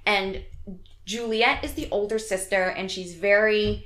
And 0.05 0.43
Juliet 1.05 1.63
is 1.63 1.73
the 1.75 1.87
older 1.91 2.17
sister 2.17 2.63
and 2.63 2.89
she's 2.91 3.13
very 3.13 3.85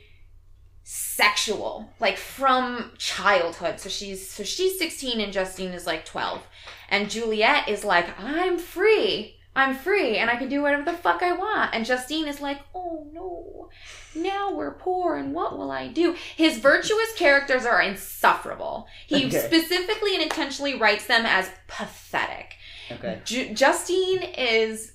sexual, 0.92 1.88
like 2.00 2.18
from 2.18 2.92
childhood. 2.98 3.80
So 3.80 3.90
she's 3.90 4.28
so 4.28 4.44
she's 4.44 4.80
16 4.80 5.22
and 5.22 5.32
Justine 5.32 5.72
is 5.74 5.86
like 5.86 6.04
12. 6.04 6.42
And 6.90 7.12
Juliet 7.12 7.70
is 7.70 7.84
like, 7.84 8.08
"I'm 8.20 8.58
free. 8.58 9.36
I'm 9.56 9.76
free 9.76 10.18
and 10.18 10.30
I 10.32 10.36
can 10.36 10.50
do 10.50 10.64
whatever 10.64 10.84
the 10.84 10.98
fuck 10.98 11.22
I 11.22 11.34
want." 11.34 11.76
And 11.76 11.86
Justine 11.86 12.28
is 12.28 12.42
like, 12.42 12.60
"Oh 12.74 13.08
no. 13.14 13.70
Now 14.16 14.52
we're 14.52 14.74
poor 14.74 15.16
and 15.16 15.32
what 15.32 15.56
will 15.58 15.70
I 15.70 15.90
do?" 15.90 16.16
His 16.36 16.58
virtuous 16.58 17.14
characters 17.16 17.68
are 17.68 17.82
insufferable. 17.84 18.88
He 19.06 19.28
Okay. 19.28 19.38
specifically 19.46 20.16
and 20.16 20.24
intentionally 20.24 20.74
writes 20.76 21.06
them 21.06 21.24
as 21.26 21.52
pathetic. 21.68 22.56
Okay. 22.92 23.22
Ju- 23.26 23.54
Justine 23.54 24.24
is. 24.24 24.94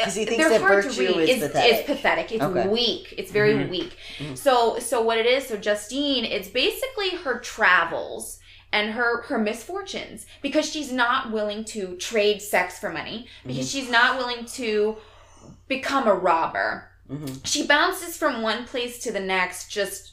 'Cause 0.00 0.14
he 0.14 0.24
thinks 0.24 0.38
they're 0.38 0.50
that 0.50 0.60
hard 0.60 0.84
to 0.84 0.88
virtue 0.90 1.18
read. 1.18 1.28
is 1.28 1.42
it's, 1.42 1.46
pathetic. 1.52 1.72
It's 1.78 1.86
pathetic. 1.86 2.32
It's 2.32 2.42
Okay. 2.44 2.68
weak. 2.68 3.14
It's 3.18 3.32
very 3.32 3.54
Mhm. 3.54 3.68
weak. 3.68 3.96
Mhm. 4.18 4.38
So, 4.38 4.78
so 4.78 5.00
what 5.02 5.18
it 5.18 5.26
is? 5.26 5.46
So 5.48 5.56
Justine, 5.56 6.24
it's 6.24 6.48
basically 6.48 7.10
her 7.10 7.40
travels 7.40 8.38
and 8.72 8.92
her 8.92 9.22
her 9.22 9.38
misfortunes 9.38 10.26
because 10.42 10.70
she's 10.70 10.92
not 10.92 11.32
willing 11.32 11.64
to 11.64 11.96
trade 11.96 12.40
sex 12.42 12.78
for 12.78 12.90
money 12.90 13.26
because 13.44 13.66
Mm-hmm. 13.68 13.78
she's 13.80 13.90
not 13.90 14.18
willing 14.18 14.44
to 14.44 14.98
become 15.66 16.06
a 16.06 16.14
robber. 16.14 16.90
hmm 17.08 17.26
She 17.44 17.66
bounces 17.66 18.16
from 18.16 18.42
one 18.42 18.66
place 18.66 18.98
to 19.00 19.10
the 19.10 19.20
next, 19.20 19.70
just 19.70 20.12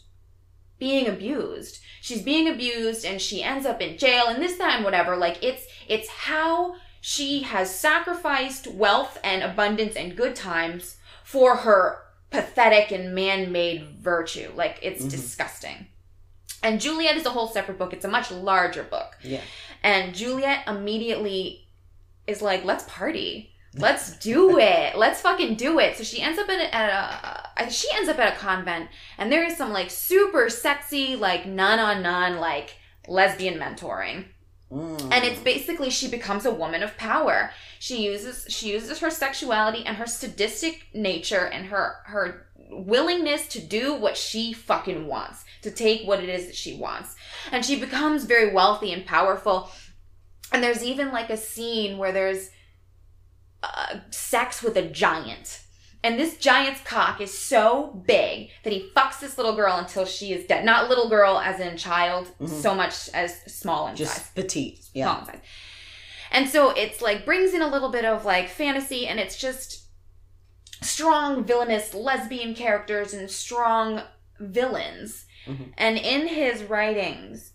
being 0.80 1.08
abused. 1.08 1.80
She's 2.02 2.22
being 2.22 2.48
abused 2.48 3.06
and 3.06 3.22
she 3.22 3.44
ends 3.44 3.66
up 3.66 3.82
in 3.82 3.98
jail 3.98 4.28
and 4.28 4.42
this, 4.42 4.58
time, 4.58 4.84
whatever. 4.84 5.16
Like 5.18 5.44
it's 5.44 5.64
it's 5.88 6.08
how 6.10 6.76
she 7.08 7.44
has 7.44 7.70
sacrificed 7.80 8.66
wealth 8.66 9.20
and 9.24 9.44
abundance 9.44 9.96
and 9.96 10.18
good 10.18 10.36
times 10.36 10.98
for 11.24 11.58
her 11.58 12.00
pathetic 12.32 12.92
and 12.92 13.14
man-made 13.14 14.00
virtue. 14.00 14.52
Like 14.56 14.80
it's 14.82 15.04
Mhm. 15.06 15.12
disgusting. 15.12 15.88
And 16.64 16.82
Juliet 16.82 17.16
is 17.16 17.28
a 17.28 17.30
whole 17.30 17.48
separate 17.48 17.78
book. 17.78 17.94
It's 17.94 18.06
a 18.06 18.08
much 18.08 18.32
larger 18.32 18.82
book. 18.82 19.18
Yeah. 19.22 19.42
And 19.84 20.16
Juliet 20.16 20.68
immediately 20.68 21.68
is 22.26 22.42
like, 22.42 22.66
let's 22.66 22.86
party. 22.86 23.52
Let's 23.78 24.18
do 24.18 24.58
it. 24.58 24.98
Let's 24.98 25.22
fucking 25.22 25.56
do 25.58 25.78
it. 25.80 25.98
So 25.98 26.04
she 26.04 26.22
ends 26.24 26.40
up 26.40 26.50
at 26.50 26.60
a, 26.60 26.74
at 26.74 27.68
a 27.68 27.70
she 27.70 27.88
ends 27.94 28.10
up 28.10 28.18
at 28.18 28.34
a 28.34 28.38
convent, 28.38 28.90
and 29.20 29.30
there 29.32 29.44
is 29.44 29.58
some 29.58 29.72
like 29.74 29.92
super 29.92 30.50
sexy 30.50 31.16
like 31.18 31.46
nun 31.46 31.78
on 31.80 32.02
nun 32.02 32.38
like 32.40 32.78
lesbian 33.08 33.60
mentoring, 33.60 34.26
Mm. 34.76 35.10
and 35.14 35.24
it's 35.24 35.40
basically 35.40 35.90
she 35.90 36.10
becomes 36.10 36.46
a 36.46 36.52
woman 36.52 36.84
of 36.84 36.98
power. 36.98 37.52
She 37.80 38.04
uses 38.04 38.46
she 38.50 38.72
uses 38.72 39.00
her 39.00 39.10
sexuality 39.10 39.86
and 39.86 39.96
her 39.96 40.06
sadistic 40.06 40.88
nature 40.94 41.46
and 41.46 41.68
her 41.68 42.02
her 42.06 42.48
willingness 42.70 43.48
to 43.48 43.62
do 43.62 43.94
what 43.94 44.18
she 44.18 44.52
fucking 44.52 45.08
wants, 45.08 45.46
to 45.62 45.72
take 45.72 46.06
what 46.06 46.22
it 46.22 46.30
is 46.30 46.48
that 46.48 46.56
she 46.56 46.76
wants. 46.76 47.16
And 47.52 47.64
she 47.64 47.80
becomes 47.80 48.26
very 48.26 48.52
wealthy 48.52 48.92
and 48.92 49.06
powerful. 49.06 49.72
And 50.52 50.62
there's 50.62 50.84
even 50.84 51.12
like 51.12 51.30
a 51.30 51.38
scene 51.38 51.98
where 51.98 52.12
there's 52.12 52.50
uh, 53.64 54.00
sex 54.10 54.62
with 54.62 54.76
a 54.78 54.88
giant. 54.90 55.62
And 56.06 56.20
this 56.20 56.38
giant's 56.38 56.82
cock 56.82 57.20
is 57.20 57.36
so 57.36 58.00
big 58.06 58.52
that 58.62 58.72
he 58.72 58.92
fucks 58.96 59.20
this 59.20 59.38
little 59.40 59.56
girl 59.56 59.78
until 59.78 60.06
she 60.06 60.34
is 60.34 60.46
dead. 60.46 60.64
Not 60.64 60.88
little 60.88 61.10
girl 61.10 61.40
as 61.40 61.60
in 61.60 61.78
child, 61.78 62.28
Mhm. 62.40 62.62
so 62.62 62.76
much 62.76 63.10
as 63.12 63.42
small 63.48 63.88
in 63.88 63.98
size 63.98 64.08
just 64.08 64.36
petite. 64.36 64.84
small 64.84 65.20
in 65.22 65.26
size. 65.26 65.40
And 66.30 66.48
so 66.48 66.70
it's 66.70 67.02
like 67.02 67.26
brings 67.26 67.56
in 67.56 67.64
a 67.64 67.68
little 67.68 67.90
bit 67.90 68.06
of 68.06 68.24
like 68.24 68.50
fantasy 68.50 69.08
and 69.08 69.20
it's 69.20 69.36
just 69.36 69.86
strong 70.84 71.44
villainous 71.44 71.96
lesbian 71.96 72.54
characters 72.54 73.12
and 73.12 73.32
strong 73.32 74.04
villains. 74.40 75.26
Mhm. 75.48 75.74
And 75.76 75.98
in 75.98 76.28
his 76.28 76.62
writings, 76.62 77.54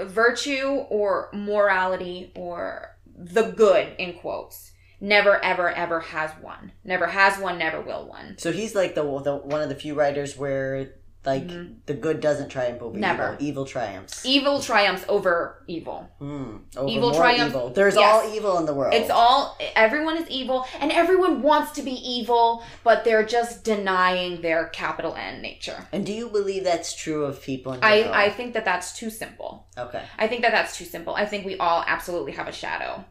virtue 0.00 0.84
or 0.90 1.30
morality 1.32 2.32
or 2.34 2.96
the 3.06 3.42
good 3.52 3.94
in 3.98 4.14
quotes 4.14 4.71
never 5.02 5.44
ever 5.44 5.68
ever 5.70 6.00
has 6.00 6.30
one. 6.40 6.72
Never 6.84 7.06
has 7.08 7.38
one, 7.38 7.58
never 7.58 7.80
will 7.82 8.06
one. 8.08 8.36
So 8.38 8.52
he's 8.52 8.74
like 8.74 8.94
the, 8.94 9.02
the 9.02 9.36
one 9.36 9.60
of 9.60 9.68
the 9.68 9.74
few 9.74 9.94
writers 9.94 10.38
where 10.38 10.94
like 11.24 11.46
Mhm. 11.46 11.76
the 11.86 11.94
good 11.94 12.20
doesn't 12.20 12.48
triumph 12.48 12.82
over 12.82 12.98
Never. 12.98 13.34
evil. 13.34 13.46
Evil 13.46 13.64
triumphs. 13.64 14.26
Evil 14.26 14.60
triumphs 14.60 15.04
over 15.08 15.62
evil. 15.68 16.08
Hmm. 16.18 16.56
Over 16.76 16.88
Evil 16.88 17.14
triumphs- 17.14 17.54
Evil. 17.54 17.70
There's 17.70 17.94
yes. 17.94 18.12
all 18.24 18.34
evil 18.34 18.58
in 18.58 18.66
the 18.66 18.74
world. 18.74 18.92
It's 18.94 19.08
all 19.10 19.56
everyone 19.76 20.16
is 20.16 20.28
evil 20.28 20.66
and 20.80 20.90
everyone 20.90 21.40
wants 21.42 21.70
to 21.78 21.82
be 21.82 21.92
evil, 21.92 22.64
but 22.82 23.04
they're 23.04 23.24
just 23.24 23.62
denying 23.62 24.40
their 24.42 24.66
capital 24.66 25.14
N 25.14 25.40
nature. 25.42 25.86
And 25.92 26.04
do 26.04 26.12
you 26.12 26.28
believe 26.28 26.64
that's 26.64 26.92
true 26.94 27.24
of 27.24 27.40
people 27.40 27.72
in 27.74 27.80
I. 27.84 28.24
I 28.24 28.30
think 28.30 28.54
that 28.54 28.64
that's 28.64 28.92
too 28.98 29.10
simple. 29.10 29.66
okay. 29.78 30.02
I 30.18 30.26
think 30.26 30.42
that 30.42 30.50
that's 30.50 30.76
too 30.76 30.84
simple. 30.86 31.14
I 31.14 31.24
think 31.26 31.46
we 31.46 31.56
all 31.56 31.84
absolutely 31.86 32.32
have 32.32 32.48
a 32.48 32.52
shadow. 32.52 33.04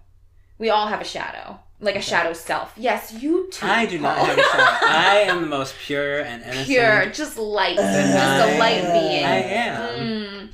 We 0.58 0.70
all 0.70 0.88
have 0.88 1.00
a 1.02 1.06
shadow, 1.06 1.60
like 1.82 1.96
a 1.96 2.02
shadow 2.02 2.34
self. 2.34 2.72
Yes, 2.78 3.14
you 3.22 3.50
too. 3.52 3.66
I 3.66 3.86
do 3.88 4.00
not 4.00 4.18
have 4.18 4.38
a 4.38 4.42
shadow. 4.42 4.54
I 4.88 5.16
am 5.28 5.42
the 5.42 5.48
most 5.48 5.76
pure 5.86 6.22
and 6.22 6.44
innocent. 6.44 6.68
Pure, 6.68 7.06
just 7.12 7.38
light, 7.38 7.76
Then 7.78 8.14
just 8.14 8.50
a 8.50 8.56
I- 8.56 8.60
light 8.60 8.82
being. 8.94 9.26
I 9.26 9.36
am. 9.42 10.00
Mm. 10.00 10.50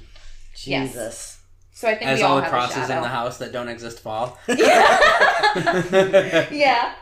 Yes. 0.65 0.91
Jesus. 0.93 1.33
So 1.73 1.87
I 1.87 1.93
think 1.95 2.09
As 2.09 2.17
we 2.19 2.23
all, 2.23 2.31
all 2.31 2.35
the 2.37 2.43
have 2.43 2.51
crosses 2.51 2.89
a 2.89 2.95
in 2.95 3.01
the 3.03 3.07
house 3.07 3.37
that 3.37 3.51
don't 3.51 3.67
exist 3.67 3.99
fall. 3.99 4.37
Yeah. 4.47 6.47
yeah. 6.51 6.93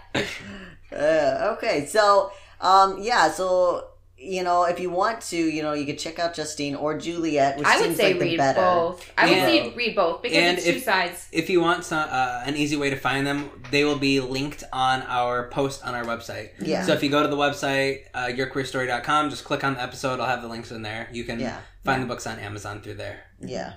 Uh, 0.91 1.55
okay, 1.57 1.85
so 1.85 2.31
um, 2.61 2.97
yeah, 3.01 3.29
so 3.31 3.87
you 4.25 4.43
know, 4.43 4.63
if 4.65 4.79
you 4.79 4.89
want 4.89 5.21
to, 5.21 5.37
you 5.37 5.61
know, 5.61 5.73
you 5.73 5.85
could 5.85 5.99
check 5.99 6.17
out 6.19 6.33
Justine 6.33 6.75
or 6.75 6.97
Juliet, 6.97 7.57
which 7.57 7.67
I 7.67 7.77
would 7.77 7.85
seems 7.85 7.97
say 7.97 8.07
like 8.11 8.19
the 8.19 8.25
read 8.25 8.37
better. 8.37 8.59
both. 8.61 9.11
I 9.17 9.29
Yeah. 9.29 9.31
would 9.31 9.45
say 9.49 9.73
read 9.75 9.95
both 9.95 10.21
because 10.21 10.37
And 10.37 10.57
it's 10.57 10.65
two 10.65 10.73
if- 10.73 10.83
sides. 10.83 11.27
if 11.31 11.49
you 11.49 11.61
want 11.61 11.85
some, 11.85 12.07
uh, 12.09 12.43
an 12.45 12.55
easy 12.57 12.75
way 12.75 12.89
to 12.89 12.95
find 12.95 13.25
them, 13.27 13.49
they 13.71 13.83
will 13.83 13.97
be 13.97 14.19
linked 14.19 14.63
on 14.73 15.03
our 15.03 15.49
post 15.49 15.83
on 15.85 15.93
our 15.95 16.03
website. 16.03 16.49
Yeah. 16.59 16.85
So 16.85 16.93
if 16.93 17.03
you 17.03 17.09
go 17.09 17.21
to 17.21 17.27
the 17.29 17.37
website, 17.37 18.01
uh, 18.13 18.25
yourqueerstory.com, 18.25 19.29
just 19.29 19.43
click 19.43 19.63
on 19.63 19.75
the 19.75 19.81
episode. 19.83 20.19
I'll 20.19 20.27
have 20.27 20.41
the 20.41 20.47
links 20.47 20.71
in 20.71 20.81
there. 20.81 21.07
You 21.11 21.23
can 21.23 21.39
Yeah. 21.39 21.57
find 21.83 22.01
the 22.01 22.07
books 22.07 22.25
on 22.27 22.39
Amazon 22.39 22.81
through 22.81 22.95
there. 22.95 23.19
Yeah. 23.39 23.73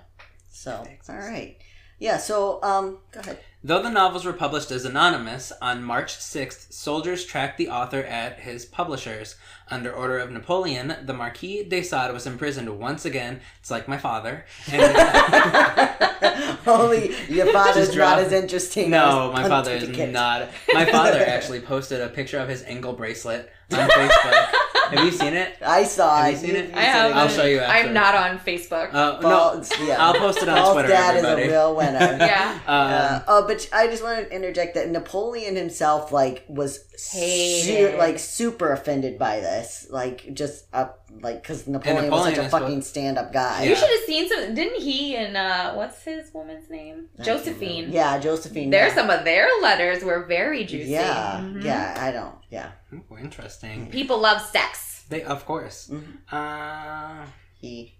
So 0.50 0.86
all 1.08 1.16
right. 1.16 1.56
Yeah. 1.98 2.16
So 2.18 2.60
um, 2.62 2.98
go 3.12 3.20
ahead. 3.20 3.38
Though 3.64 3.82
the 3.82 3.90
novels 3.90 4.24
were 4.24 4.32
published 4.32 4.70
as 4.70 4.84
anonymous, 4.84 5.52
on 5.60 5.82
March 5.82 6.16
6th, 6.16 6.72
soldiers 6.72 7.24
tracked 7.24 7.58
the 7.58 7.68
author 7.68 8.04
at 8.04 8.38
his 8.38 8.64
publishers. 8.64 9.34
Under 9.68 9.92
order 9.92 10.18
of 10.18 10.30
Napoleon, 10.30 10.94
the 11.04 11.12
Marquis 11.12 11.64
de 11.64 11.82
Sade 11.82 12.12
was 12.12 12.24
imprisoned 12.24 12.78
once 12.78 13.04
again. 13.04 13.40
It's 13.58 13.70
like 13.70 13.88
my 13.88 13.98
father. 13.98 14.44
And 14.70 14.80
uh, 14.80 16.56
Only 16.68 17.12
your 17.28 17.46
father's 17.52 17.96
not 17.96 18.20
as 18.20 18.32
interesting. 18.32 18.90
no, 18.90 19.32
my 19.32 19.48
father 19.48 19.72
is 19.72 19.88
not. 20.12 20.50
My 20.72 20.84
father 20.84 21.18
actually 21.26 21.60
posted 21.60 22.00
a 22.00 22.08
picture 22.08 22.38
of 22.38 22.48
his 22.48 22.62
ankle 22.62 22.92
bracelet 22.92 23.52
on 23.72 23.88
Facebook. 23.88 24.48
Have 24.88 25.04
you 25.04 25.10
seen 25.10 25.34
it? 25.34 25.54
I 25.60 25.84
saw 25.84 26.16
Have 26.22 26.28
it. 26.28 26.30
you 26.30 26.36
seen 26.46 26.56
it? 26.56 26.74
I 26.74 26.80
have. 26.80 27.12
I'll 27.14 27.28
show 27.28 27.44
you 27.44 27.58
after. 27.58 27.88
I'm 27.88 27.92
not 27.92 28.14
on 28.14 28.38
Facebook. 28.38 28.88
Uh, 28.94 29.20
no, 29.20 29.28
Paul's- 29.28 29.70
yeah. 29.82 29.96
I'll 30.02 30.14
post 30.14 30.42
it 30.42 30.48
on 30.48 30.56
Paul's 30.56 30.72
Twitter. 30.72 30.88
dad 30.88 31.16
everybody. 31.16 31.42
is 31.42 31.48
a 31.48 31.50
real 31.52 31.76
winner. 31.76 31.98
yeah. 32.18 32.52
Um, 32.66 32.90
Uh, 32.90 33.20
oh, 33.28 33.46
but 33.46 33.68
I 33.70 33.88
just 33.88 34.02
want 34.02 34.18
to 34.26 34.34
interject 34.34 34.76
that 34.76 34.88
Napoleon 34.88 35.56
himself, 35.56 36.10
like, 36.10 36.46
was 36.48 36.86
Hated. 37.12 37.92
su- 37.92 37.98
like 37.98 38.18
super 38.18 38.72
offended 38.72 39.18
by 39.18 39.40
this, 39.40 39.88
like 39.90 40.32
just 40.32 40.64
up, 40.72 41.06
like 41.20 41.42
because 41.42 41.66
Napoleon, 41.66 42.10
was 42.10 42.10
Napoleon 42.10 42.34
such 42.36 42.42
a 42.42 42.46
is 42.46 42.50
fucking 42.50 42.74
what- 42.76 42.84
stand-up 42.84 43.30
guy. 43.30 43.64
Yeah. 43.64 43.68
You 43.68 43.76
should 43.76 43.90
have 43.90 44.06
seen 44.06 44.28
some. 44.30 44.54
Didn't 44.54 44.80
he 44.80 45.16
and 45.16 45.36
uh, 45.36 45.74
what's 45.74 46.02
his 46.02 46.32
woman's 46.32 46.70
name? 46.70 47.08
I 47.20 47.24
can't 47.24 47.44
Josephine. 47.44 47.92
Yeah, 47.92 48.18
Josephine. 48.18 48.70
There's 48.70 48.94
yeah. 48.94 49.02
some 49.02 49.10
of 49.10 49.24
their 49.26 49.48
letters 49.60 50.02
were 50.02 50.24
very 50.24 50.64
juicy. 50.64 50.92
Yeah, 50.92 51.40
Mhm. 51.42 51.62
yeah. 51.62 51.94
I 52.00 52.10
don't. 52.10 52.34
Yeah, 52.50 52.70
ooh, 52.92 53.18
interesting. 53.18 53.86
People 53.90 54.18
love 54.18 54.40
sex. 54.40 55.04
They, 55.08 55.22
of 55.22 55.46
course. 55.46 55.88
Mhm. 55.88 56.18
Uh, 56.30 57.26
he. 57.60 57.94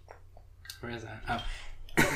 where 0.80 0.92
is 0.92 1.04
that? 1.04 1.22
Oh. 1.98 2.12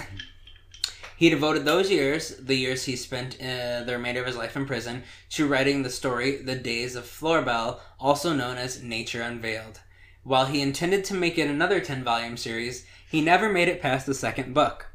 he 1.16 1.30
devoted 1.30 1.64
those 1.64 1.90
years, 1.90 2.36
the 2.36 2.54
years 2.54 2.84
he 2.84 2.96
spent 2.96 3.36
uh, 3.40 3.84
the 3.84 3.92
remainder 3.92 4.20
of 4.20 4.26
his 4.26 4.36
life 4.36 4.56
in 4.56 4.66
prison, 4.66 5.02
to 5.30 5.48
writing 5.48 5.82
the 5.82 5.90
story 5.90 6.36
The 6.42 6.56
Days 6.56 6.94
of 6.94 7.04
Florbelle, 7.04 7.80
also 7.98 8.34
known 8.34 8.58
as 8.58 8.82
Nature 8.82 9.22
Unveiled. 9.22 9.80
While 10.24 10.46
he 10.46 10.60
intended 10.60 11.04
to 11.06 11.14
make 11.14 11.36
it 11.38 11.50
another 11.50 11.80
10 11.80 12.04
volume 12.04 12.36
series, 12.36 12.86
he 13.10 13.20
never 13.20 13.48
made 13.48 13.68
it 13.68 13.82
past 13.82 14.06
the 14.06 14.14
second 14.14 14.54
book. 14.54 14.86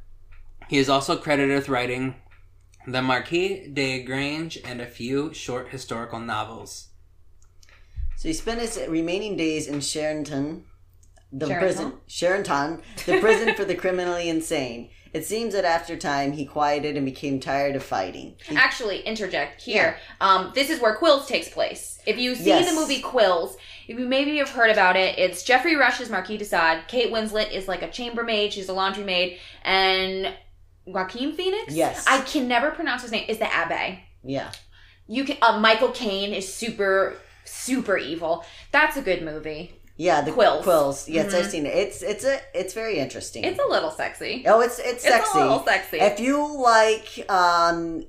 He 0.70 0.78
is 0.78 0.90
also 0.90 1.18
credited 1.18 1.56
with 1.56 1.70
writing 1.70 2.16
The 2.86 3.02
Marquise 3.02 3.70
de 3.74 4.04
Gange 4.04 4.58
and 4.64 4.80
a 4.80 4.86
few 4.86 5.34
short 5.34 5.70
historical 5.70 6.20
novels. 6.20 6.87
So 8.18 8.28
he 8.28 8.34
spent 8.34 8.60
his 8.60 8.80
remaining 8.90 9.38
days 9.38 9.68
in 9.68 9.76
Charenton, 9.76 10.64
the 11.32 11.46
prison, 11.48 11.94
Charenton, 12.10 12.82
the 13.06 13.20
prison 13.20 13.54
for 13.56 13.64
the 13.64 13.76
criminally 13.76 14.28
insane. 14.28 14.90
It 15.14 15.24
seems 15.26 15.54
that 15.54 15.66
after 15.66 15.96
time 15.96 16.32
he 16.34 16.46
quieted 16.46 16.98
and 16.98 17.06
became 17.06 17.40
tired 17.40 17.76
of 17.76 17.84
fighting. 17.84 18.36
He- 18.44 18.56
Actually, 18.56 19.02
interject 19.02 19.62
here. 19.62 19.98
Um, 20.20 20.52
this 20.56 20.70
is 20.70 20.82
where 20.82 20.96
Quills 20.98 21.28
takes 21.28 21.48
place. 21.48 22.00
If 22.06 22.18
you 22.18 22.36
see 22.36 22.46
Yes. 22.48 22.70
the 22.70 22.76
movie 22.76 23.02
Quills, 23.02 23.56
if 23.88 23.98
you 23.98 24.06
maybe 24.08 24.38
have 24.38 24.50
heard 24.50 24.70
about 24.72 24.96
it, 24.96 25.18
it's 25.18 25.44
Geoffrey 25.44 25.76
Rush 25.76 26.02
as 26.02 26.10
Marquis 26.10 26.38
de 26.38 26.46
Sade. 26.46 26.88
Kate 26.88 27.12
Winslet 27.12 27.52
is 27.52 27.68
like 27.68 27.84
a 27.84 27.90
chambermaid. 27.90 28.52
She's 28.52 28.68
a 28.70 28.74
laundry 28.74 29.04
maid, 29.06 29.40
and 29.64 30.34
Joaquin 30.86 31.34
Phoenix. 31.34 31.74
Yes. 31.74 32.04
I 32.08 32.22
can 32.22 32.48
never 32.48 32.72
pronounce 32.72 33.04
his 33.04 33.12
name. 33.12 33.26
Is 33.30 33.38
the 33.38 33.52
Abbe. 33.54 34.00
yeah, 34.24 34.52
You 35.08 35.24
can. 35.24 35.38
Uh, 35.42 35.60
Michael 35.60 35.92
Caine 35.92 36.34
is 36.34 36.52
super 36.54 37.16
super 37.48 37.98
evil. 37.98 38.44
That's 38.72 38.98
a 38.98 39.02
good 39.02 39.22
movie. 39.24 39.74
yeah, 40.00 40.22
the 40.22 40.32
Quills. 40.32 40.64
Quills. 40.64 41.10
Yes, 41.10 41.34
I've 41.34 41.46
Mhm. 41.48 41.50
seen 41.50 41.66
it. 41.66 41.76
It's 41.76 42.02
it's 42.04 42.24
a 42.24 42.40
it's 42.54 42.74
very 42.74 43.00
interesting. 43.00 43.44
It's 43.44 43.60
a 43.60 43.68
little 43.68 43.90
sexy. 43.92 44.44
oh, 44.48 44.62
it's 44.62 44.78
it's 44.80 45.04
It's 45.04 45.04
sexy. 45.04 45.40
a 45.40 45.42
little 45.42 45.64
sexy. 45.66 45.98
If 46.00 46.20
you 46.20 46.62
like, 46.62 47.26
um, 47.30 48.06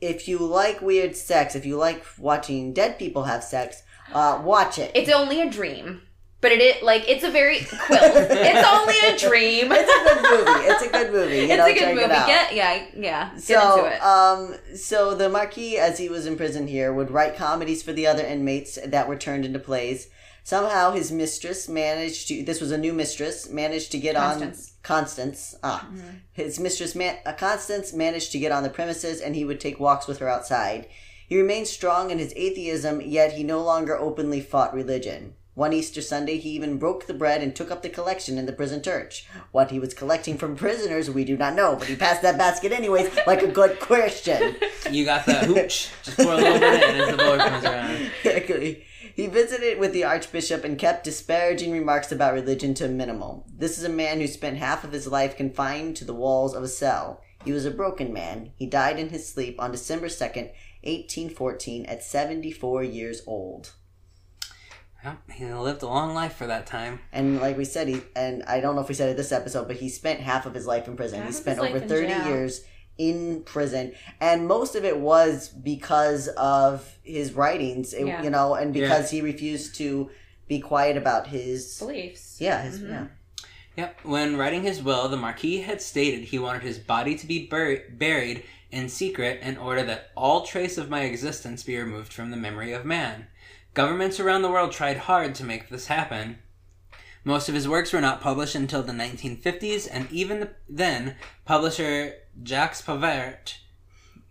if 0.00 0.28
you 0.28 0.38
like 0.38 0.80
weird 0.80 1.16
sex, 1.16 1.54
if 1.56 1.66
you 1.66 1.76
like 1.76 2.04
watching 2.18 2.72
dead 2.72 2.98
people 2.98 3.24
have 3.24 3.42
sex, 3.42 3.82
uh, 4.12 4.40
watch 4.44 4.78
it. 4.78 4.92
it's 4.94 5.10
only 5.10 5.40
a 5.40 5.50
dream, 5.50 6.02
but 6.46 6.52
it 6.52 6.60
is 6.60 6.80
like 6.80 7.08
it's 7.08 7.24
a 7.24 7.30
very 7.30 7.58
Quills. 7.58 8.28
it's 8.30 8.68
only 8.68 8.94
a 9.00 9.18
dream. 9.28 9.72
It's 9.72 9.90
a 9.90 10.22
good 10.22 10.46
movie. 10.46 10.66
It's 10.68 10.82
a 10.84 10.88
good 10.88 11.12
movie. 11.12 11.36
You 11.38 11.42
it's 11.42 11.56
know, 11.56 11.66
a 11.66 11.74
good 11.74 11.94
movie. 11.96 12.04
It. 12.04 12.26
Get 12.28 12.54
yeah, 12.54 12.86
yeah. 12.96 13.36
So, 13.36 13.90
um, 14.00 14.54
so 14.76 15.16
the 15.16 15.28
Marquis, 15.28 15.76
as 15.76 15.98
he 15.98 16.08
was 16.08 16.24
in 16.24 16.36
prison 16.36 16.68
here, 16.68 16.92
would 16.92 17.10
write 17.10 17.34
comedies 17.34 17.82
for 17.82 17.92
the 17.92 18.06
other 18.06 18.24
inmates 18.24 18.78
that 18.86 19.08
were 19.08 19.16
turned 19.16 19.44
into 19.44 19.58
plays. 19.58 20.08
Somehow, 20.44 20.92
his 20.92 21.10
mistress 21.10 21.68
managed 21.68 22.28
to. 22.28 22.44
This 22.44 22.60
was 22.60 22.70
a 22.70 22.78
new 22.78 22.92
mistress. 22.92 23.48
Managed 23.50 23.90
to 23.90 23.98
get 23.98 24.14
Constance. 24.14 24.68
on 24.68 24.82
Constance. 24.84 25.56
Ah, 25.64 25.88
his 26.32 26.60
mistress, 26.60 26.94
man, 26.94 27.16
uh, 27.26 27.32
Constance, 27.32 27.92
managed 27.92 28.30
to 28.30 28.38
get 28.38 28.52
on 28.52 28.62
the 28.62 28.70
premises, 28.70 29.20
and 29.20 29.34
he 29.34 29.44
would 29.44 29.58
take 29.58 29.80
walks 29.80 30.06
with 30.06 30.20
her 30.20 30.28
outside. 30.28 30.86
He 31.28 31.36
remained 31.36 31.66
strong 31.66 32.12
in 32.12 32.20
his 32.20 32.32
atheism, 32.36 33.00
yet 33.00 33.32
he 33.32 33.42
no 33.42 33.60
longer 33.64 33.98
openly 33.98 34.40
fought 34.40 34.72
religion. 34.72 35.34
One 35.56 35.72
Easter 35.72 36.02
Sunday, 36.02 36.36
he 36.36 36.50
even 36.50 36.76
broke 36.76 37.06
the 37.06 37.14
bread 37.14 37.42
and 37.42 37.56
took 37.56 37.70
up 37.70 37.80
the 37.80 37.88
collection 37.88 38.36
in 38.36 38.44
the 38.44 38.52
prison 38.52 38.82
church. 38.82 39.26
What 39.52 39.70
he 39.70 39.80
was 39.80 39.94
collecting 39.94 40.36
from 40.36 40.54
prisoners, 40.54 41.10
we 41.10 41.24
do 41.24 41.34
not 41.34 41.54
know, 41.54 41.76
but 41.76 41.88
he 41.88 41.96
passed 41.96 42.20
that 42.20 42.36
basket 42.36 42.72
anyways, 42.72 43.16
like 43.26 43.40
a 43.42 43.48
good 43.48 43.80
Christian. 43.80 44.56
You 44.90 45.06
got 45.06 45.26
the 45.26 45.34
hooch. 45.34 45.90
Just 46.04 46.18
pour 46.18 46.34
a 46.34 46.36
little 46.36 46.60
bit 46.60 46.82
in 46.90 47.00
as 47.00 47.10
the 47.10 47.16
boy 47.16 47.38
comes 47.38 47.64
around. 47.64 48.10
Exactly. 48.22 48.84
He 49.14 49.26
visited 49.26 49.80
with 49.80 49.92
the 49.94 50.04
Archbishop 50.04 50.62
and 50.62 50.78
kept 50.78 51.04
disparaging 51.04 51.72
remarks 51.72 52.12
about 52.12 52.34
religion 52.34 52.74
to 52.74 52.84
a 52.84 52.88
minimum. 52.88 53.42
This 53.48 53.78
is 53.78 53.84
a 53.84 53.88
man 53.88 54.20
who 54.20 54.26
spent 54.26 54.58
half 54.58 54.84
of 54.84 54.92
his 54.92 55.06
life 55.06 55.36
confined 55.36 55.96
to 55.96 56.04
the 56.04 56.14
walls 56.14 56.54
of 56.54 56.62
a 56.62 56.68
cell. 56.68 57.22
He 57.44 57.52
was 57.52 57.64
a 57.64 57.70
broken 57.70 58.12
man. 58.12 58.52
He 58.56 58.66
died 58.66 58.98
in 58.98 59.08
his 59.08 59.26
sleep 59.26 59.58
on 59.58 59.72
December 59.72 60.08
2nd, 60.08 60.52
1814, 60.82 61.86
at 61.86 62.04
74 62.04 62.84
years 62.84 63.22
old. 63.26 63.72
Well, 65.04 65.18
he 65.32 65.44
lived 65.46 65.82
a 65.82 65.86
long 65.86 66.14
life 66.14 66.34
for 66.34 66.46
that 66.46 66.66
time. 66.66 67.00
And 67.12 67.40
like 67.40 67.56
we 67.56 67.64
said, 67.64 67.88
he 67.88 68.00
and 68.16 68.42
I 68.44 68.60
don't 68.60 68.74
know 68.74 68.80
if 68.82 68.88
we 68.88 68.94
said 68.94 69.08
it 69.10 69.16
this 69.16 69.32
episode, 69.32 69.68
but 69.68 69.76
he 69.76 69.88
spent 69.88 70.20
half 70.20 70.46
of 70.46 70.54
his 70.54 70.66
life 70.66 70.88
in 70.88 70.96
prison. 70.96 71.20
Half 71.20 71.28
he 71.28 71.32
spent 71.34 71.58
over 71.60 71.78
30 71.80 72.06
jail. 72.08 72.26
years 72.26 72.64
in 72.98 73.42
prison, 73.44 73.92
and 74.20 74.46
most 74.48 74.74
of 74.74 74.84
it 74.84 74.98
was 74.98 75.48
because 75.48 76.28
of 76.28 76.98
his 77.02 77.34
writings, 77.34 77.92
it- 77.92 78.06
Yeah. 78.06 78.22
you 78.22 78.30
know, 78.30 78.54
and 78.54 78.72
because 78.72 79.10
he 79.10 79.20
refused 79.20 79.74
to 79.76 80.08
be 80.48 80.60
quiet 80.60 80.96
about 80.96 81.26
his 81.26 81.78
Beliefs. 81.78 82.36
yeah, 82.40 82.62
his 82.62 82.80
Mhm. 82.80 82.88
yeah. 82.88 83.04
Yep. 83.76 84.00
When 84.04 84.36
writing 84.38 84.62
his 84.62 84.82
will, 84.82 85.08
the 85.08 85.18
Marquis 85.18 85.60
had 85.60 85.82
stated 85.82 86.24
he 86.24 86.38
wanted 86.38 86.62
his 86.62 86.78
body 86.78 87.14
to 87.16 87.26
be 87.26 87.46
bur- 87.46 87.82
buried 87.90 88.42
in 88.70 88.88
secret 88.88 89.42
in 89.42 89.58
order 89.58 89.82
that 89.82 90.10
all 90.16 90.46
trace 90.46 90.78
of 90.78 90.88
my 90.88 91.02
existence 91.02 91.62
be 91.62 91.76
removed 91.76 92.12
from 92.14 92.30
the 92.30 92.36
memory 92.38 92.72
of 92.72 92.86
man. 92.86 93.26
Governments 93.76 94.18
around 94.18 94.40
the 94.40 94.50
world 94.50 94.72
tried 94.72 94.96
hard 94.96 95.34
to 95.34 95.44
make 95.44 95.68
this 95.68 95.88
happen. 95.88 96.38
Most 97.24 97.50
of 97.50 97.54
his 97.54 97.68
works 97.68 97.92
were 97.92 98.00
not 98.00 98.22
published 98.22 98.54
until 98.54 98.82
the 98.82 98.94
1950s, 98.94 99.86
and 99.92 100.10
even 100.10 100.48
then, 100.66 101.16
publisher 101.44 102.14
Jacques 102.42 102.76
Pauvert, 102.76 103.58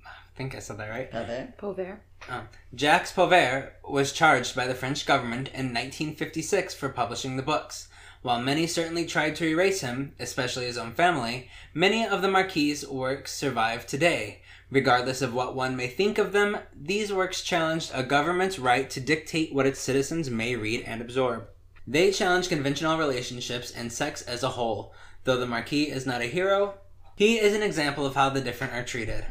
I 0.04 0.10
think 0.36 0.56
I 0.56 0.60
said 0.60 0.80
that 0.80 0.90
right, 0.90 1.14
Okay. 1.14 1.50
Pauvert. 1.60 2.00
Oh. 2.28 2.48
Jacques 2.74 3.14
Pauvert 3.14 3.74
was 3.88 4.12
charged 4.12 4.56
by 4.56 4.66
the 4.66 4.74
French 4.74 5.06
government 5.06 5.50
in 5.50 5.68
1956 5.68 6.74
for 6.74 6.90
publishing 6.90 7.38
the 7.38 7.44
books. 7.44 7.88
While 8.24 8.42
many 8.42 8.66
certainly 8.66 9.06
tried 9.06 9.36
to 9.36 9.46
erase 9.46 9.82
him, 9.82 10.16
especially 10.20 10.66
his 10.66 10.80
own 10.80 10.94
family, 10.94 11.52
many 11.72 12.04
of 12.04 12.24
the 12.24 12.32
Marquis's 12.32 12.88
works 12.88 13.32
survive 13.32 13.86
today. 13.86 14.42
Regardless 14.72 15.22
of 15.22 15.34
what 15.34 15.56
one 15.56 15.76
may 15.76 15.88
think 15.88 16.18
of 16.18 16.32
them, 16.32 16.58
these 16.76 17.14
works 17.14 17.42
challenged 17.42 17.92
a 17.94 18.04
government's 18.04 18.60
right 18.60 18.90
to 18.90 19.00
dictate 19.00 19.54
what 19.54 19.68
its 19.68 19.80
citizens 19.80 20.30
may 20.30 20.56
read 20.56 20.84
and 20.86 21.02
absorb. 21.02 21.48
They 21.88 22.12
challenge 22.12 22.50
conventional 22.50 22.98
relationships 22.98 23.72
and 23.72 23.94
sex 23.94 24.22
as 24.24 24.42
a 24.44 24.50
whole. 24.50 24.94
Though 25.24 25.38
the 25.38 25.46
Marquis 25.46 25.84
is 25.84 26.06
not 26.06 26.22
a 26.22 26.26
hero, 26.26 26.76
he 27.16 27.38
is 27.38 27.56
an 27.56 27.64
example 27.64 28.06
of 28.06 28.16
how 28.16 28.30
the 28.30 28.42
different 28.42 28.74
are 28.74 28.84
treated. 28.84 29.26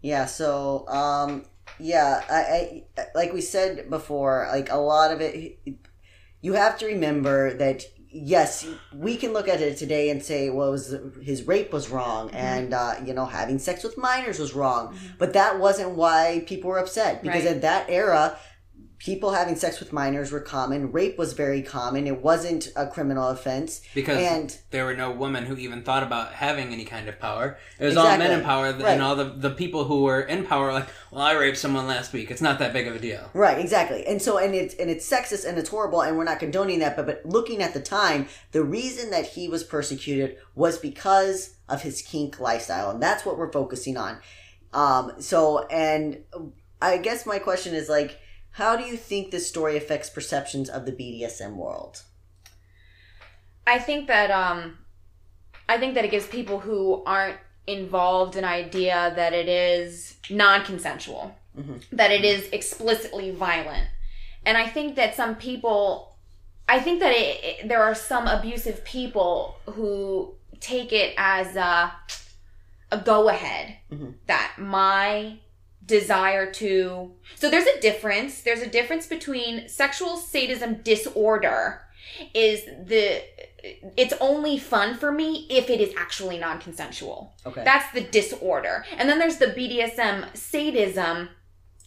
Yeah, 0.00 0.26
so 0.26 0.86
um 0.88 1.46
yeah, 1.78 2.22
I, 2.30 2.84
I 2.96 3.06
like 3.14 3.32
we 3.32 3.40
said 3.40 3.90
before, 3.90 4.48
like 4.50 4.70
a 4.70 4.76
lot 4.76 5.12
of 5.12 5.20
it 5.20 5.58
you 6.40 6.52
have 6.52 6.78
to 6.78 6.86
remember 6.86 7.54
that 7.54 7.84
yes, 8.24 8.66
we 8.94 9.16
can 9.16 9.32
look 9.32 9.48
at 9.48 9.60
it 9.60 9.76
today 9.76 10.10
and 10.10 10.22
say, 10.22 10.50
well, 10.50 10.70
was 10.70 10.94
his 11.22 11.46
rape 11.46 11.72
was 11.72 11.90
wrong, 11.90 12.30
and 12.30 12.72
uh, 12.74 12.94
you 13.04 13.12
know, 13.14 13.26
having 13.26 13.58
sex 13.58 13.82
with 13.84 13.96
minors 13.98 14.38
was 14.38 14.54
wrong. 14.54 14.96
But 15.18 15.32
that 15.34 15.58
wasn't 15.58 15.90
why 15.96 16.44
people 16.46 16.70
were 16.70 16.78
upset 16.78 17.22
because 17.22 17.44
Right. 17.44 17.54
at 17.56 17.62
that 17.62 17.86
era, 17.90 18.36
people 18.98 19.32
having 19.32 19.56
sex 19.56 19.78
with 19.78 19.92
minors 19.92 20.32
were 20.32 20.40
common. 20.40 20.90
Rape 20.90 21.18
was 21.18 21.32
very 21.34 21.60
common. 21.62 22.06
It 22.06 22.22
wasn't 22.22 22.68
a 22.76 22.86
criminal 22.86 23.28
offense, 23.28 23.82
Because 23.94 24.18
and 24.18 24.58
there 24.70 24.84
were 24.84 24.96
no 24.96 25.10
women 25.10 25.44
who 25.44 25.56
even 25.56 25.82
thought 25.82 26.02
about 26.02 26.32
having 26.32 26.72
any 26.72 26.84
kind 26.84 27.08
of 27.08 27.18
power. 27.20 27.58
It 27.78 27.84
was 27.84 27.96
all 27.96 28.16
men 28.16 28.30
in 28.30 28.42
power, 28.44 28.72
Right. 28.72 28.84
and 28.86 29.02
all 29.02 29.14
the, 29.14 29.24
the 29.24 29.50
people 29.50 29.84
who 29.84 30.02
were 30.04 30.22
in 30.22 30.46
power 30.46 30.66
were 30.66 30.72
like, 30.72 30.88
well, 31.10 31.22
I 31.22 31.32
raped 31.32 31.58
someone 31.58 31.86
last 31.86 32.12
week. 32.12 32.30
It's 32.30 32.40
not 32.40 32.58
that 32.58 32.72
big 32.72 32.86
of 32.86 32.96
a 32.96 32.98
deal. 32.98 33.30
Right, 33.34 33.58
exactly. 33.58 34.06
And 34.06 34.20
so 34.22 34.38
and 34.38 34.54
it's 34.54 34.74
and 34.76 34.88
it's 34.90 35.08
sexist 35.08 35.46
and 35.46 35.58
it's 35.58 35.68
horrible 35.68 36.00
and 36.02 36.16
we're 36.16 36.24
not 36.24 36.38
condoning 36.40 36.78
that, 36.80 36.96
but 36.96 37.06
but 37.06 37.22
looking 37.24 37.62
at 37.62 37.74
the 37.74 37.80
time, 37.80 38.28
the 38.52 38.62
reason 38.64 39.10
that 39.10 39.26
he 39.26 39.48
was 39.48 39.62
persecuted 39.62 40.36
was 40.54 40.78
because 40.78 41.56
of 41.68 41.82
his 41.82 42.00
kink 42.02 42.40
lifestyle, 42.40 42.90
and 42.90 43.02
that's 43.02 43.24
what 43.26 43.36
we're 43.38 43.52
focusing 43.52 43.96
on. 43.96 44.18
Um, 44.72 45.12
so, 45.20 45.66
and 45.66 46.22
I 46.82 46.98
guess 46.98 47.26
my 47.26 47.38
question 47.38 47.74
is 47.74 47.88
like, 47.88 48.18
how 48.56 48.76
do 48.76 48.84
you 48.84 48.96
think 48.96 49.30
this 49.30 49.46
story 49.48 49.76
affects 49.76 50.08
perceptions 50.10 50.68
of 50.68 50.86
the 50.86 50.92
BDSM 50.92 51.54
world? 51.56 52.02
I 53.66 53.78
think 53.78 54.06
that 54.08 54.30
um 54.30 54.78
I 55.68 55.78
think 55.78 55.94
that 55.94 56.04
it 56.04 56.10
gives 56.10 56.26
people 56.26 56.60
who 56.60 57.02
aren't 57.04 57.38
involved 57.66 58.36
an 58.36 58.44
idea 58.44 59.12
that 59.16 59.32
it 59.32 59.48
is 59.48 60.16
non-consensual. 60.30 61.34
That 61.90 62.12
it 62.12 62.24
is 62.24 62.48
explicitly 62.52 63.30
violent. 63.32 63.88
And 64.44 64.56
I 64.56 64.66
think 64.68 64.94
that 64.96 65.14
some 65.16 65.34
people 65.36 66.16
I 66.68 66.78
think 66.80 67.00
that 67.00 67.12
it, 67.12 67.44
it- 67.44 67.68
there 67.68 67.82
are 67.82 67.94
some 67.94 68.26
abusive 68.26 68.84
people 68.84 69.56
who 69.74 70.34
take 70.60 70.92
it 70.92 71.14
as 71.18 71.56
a 71.56 71.92
a 72.92 72.98
go 72.98 73.28
ahead 73.28 73.76
that 74.26 74.52
my 74.58 75.38
desire 75.86 76.50
to 76.52 77.12
so 77.36 77.50
there's 77.50 77.66
a 77.66 77.80
difference. 77.80 78.42
There's 78.42 78.60
a 78.62 78.66
difference 78.66 79.06
between 79.06 79.68
sexual 79.68 80.16
sadism 80.16 80.82
disorder 80.82 81.82
is 82.34 82.64
the 82.64 83.22
it's 83.96 84.14
only 84.20 84.58
fun 84.58 84.96
for 84.96 85.10
me 85.12 85.46
if 85.50 85.70
it 85.70 85.80
is 85.80 85.92
actually 85.96 86.38
non-consensual. 86.38 87.34
Okay. 87.46 87.64
that's 87.64 87.92
the 87.92 88.00
disorder. 88.00 88.84
And 88.96 89.08
then 89.08 89.18
there's 89.18 89.38
the 89.38 89.46
bdsm 89.48 90.36
sadism 90.36 91.28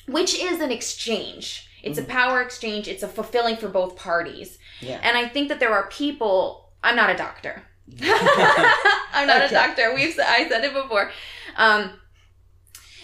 which 0.07 0.37
is 0.39 0.59
an 0.59 0.71
exchange. 0.71 1.67
It's 1.83 1.97
a 1.99 2.03
power 2.03 2.41
exchange. 2.41 2.87
It's 2.87 3.03
a 3.03 3.07
fulfilling 3.07 3.55
for 3.57 3.69
both 3.69 3.95
parties. 3.95 4.57
Yeah. 4.81 4.99
and 5.03 5.17
i 5.17 5.27
think 5.27 5.49
that 5.49 5.59
there 5.59 5.73
are 5.73 5.87
people 5.89 6.71
i'm 6.83 6.95
not 6.95 7.09
a 7.09 7.17
doctor. 7.17 7.63
I'm 8.01 9.27
not 9.27 9.41
Okay. 9.41 9.47
a 9.47 9.49
doctor. 9.51 9.93
We've 9.95 10.17
i 10.19 10.47
said 10.47 10.63
it 10.63 10.73
before. 10.73 11.11
Um 11.57 11.91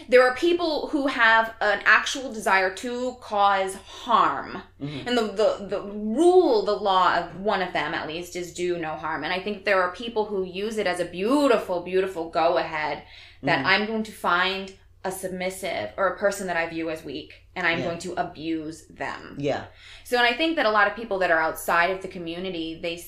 there 0.09 0.23
are 0.27 0.35
people 0.35 0.87
who 0.87 1.07
have 1.07 1.53
an 1.61 1.81
actual 1.85 2.31
desire 2.31 2.73
to 2.75 3.17
cause 3.21 3.75
harm. 3.75 4.61
Mm-hmm. 4.81 5.07
And 5.07 5.17
the, 5.17 5.21
the 5.21 5.67
the 5.67 5.81
rule 5.81 6.63
the 6.65 6.75
law 6.75 7.15
of 7.17 7.39
one 7.39 7.61
of 7.61 7.73
them 7.73 7.93
at 7.93 8.07
least 8.07 8.35
is 8.35 8.53
do 8.53 8.77
no 8.77 8.93
harm. 8.95 9.23
And 9.23 9.33
i 9.33 9.39
think 9.39 9.65
there 9.65 9.81
are 9.81 9.91
people 9.91 10.25
who 10.25 10.43
use 10.43 10.77
it 10.77 10.87
as 10.87 10.99
a 10.99 11.05
beautiful 11.05 11.81
beautiful 11.81 12.29
go 12.29 12.57
ahead 12.57 13.03
that 13.43 13.59
mm-hmm. 13.59 13.67
i'm 13.67 13.85
going 13.85 14.03
to 14.03 14.11
find 14.11 14.73
a 15.03 15.11
submissive 15.11 15.91
or 15.97 16.07
a 16.07 16.17
person 16.17 16.47
that 16.47 16.57
i 16.57 16.67
view 16.67 16.89
as 16.89 17.03
weak 17.03 17.33
and 17.55 17.65
i'm 17.67 17.79
Yeah. 17.79 17.85
going 17.85 17.99
to 17.99 18.13
abuse 18.13 18.87
them. 18.87 19.35
Yeah. 19.39 19.65
so, 20.03 20.17
and 20.17 20.25
I 20.25 20.33
think 20.33 20.55
that 20.57 20.65
a 20.65 20.71
lot 20.71 20.87
of 20.87 20.95
people 20.95 21.19
that 21.19 21.31
are 21.31 21.39
outside 21.39 21.91
of 21.91 22.01
the 22.01 22.07
community, 22.07 22.79
they 22.81 23.03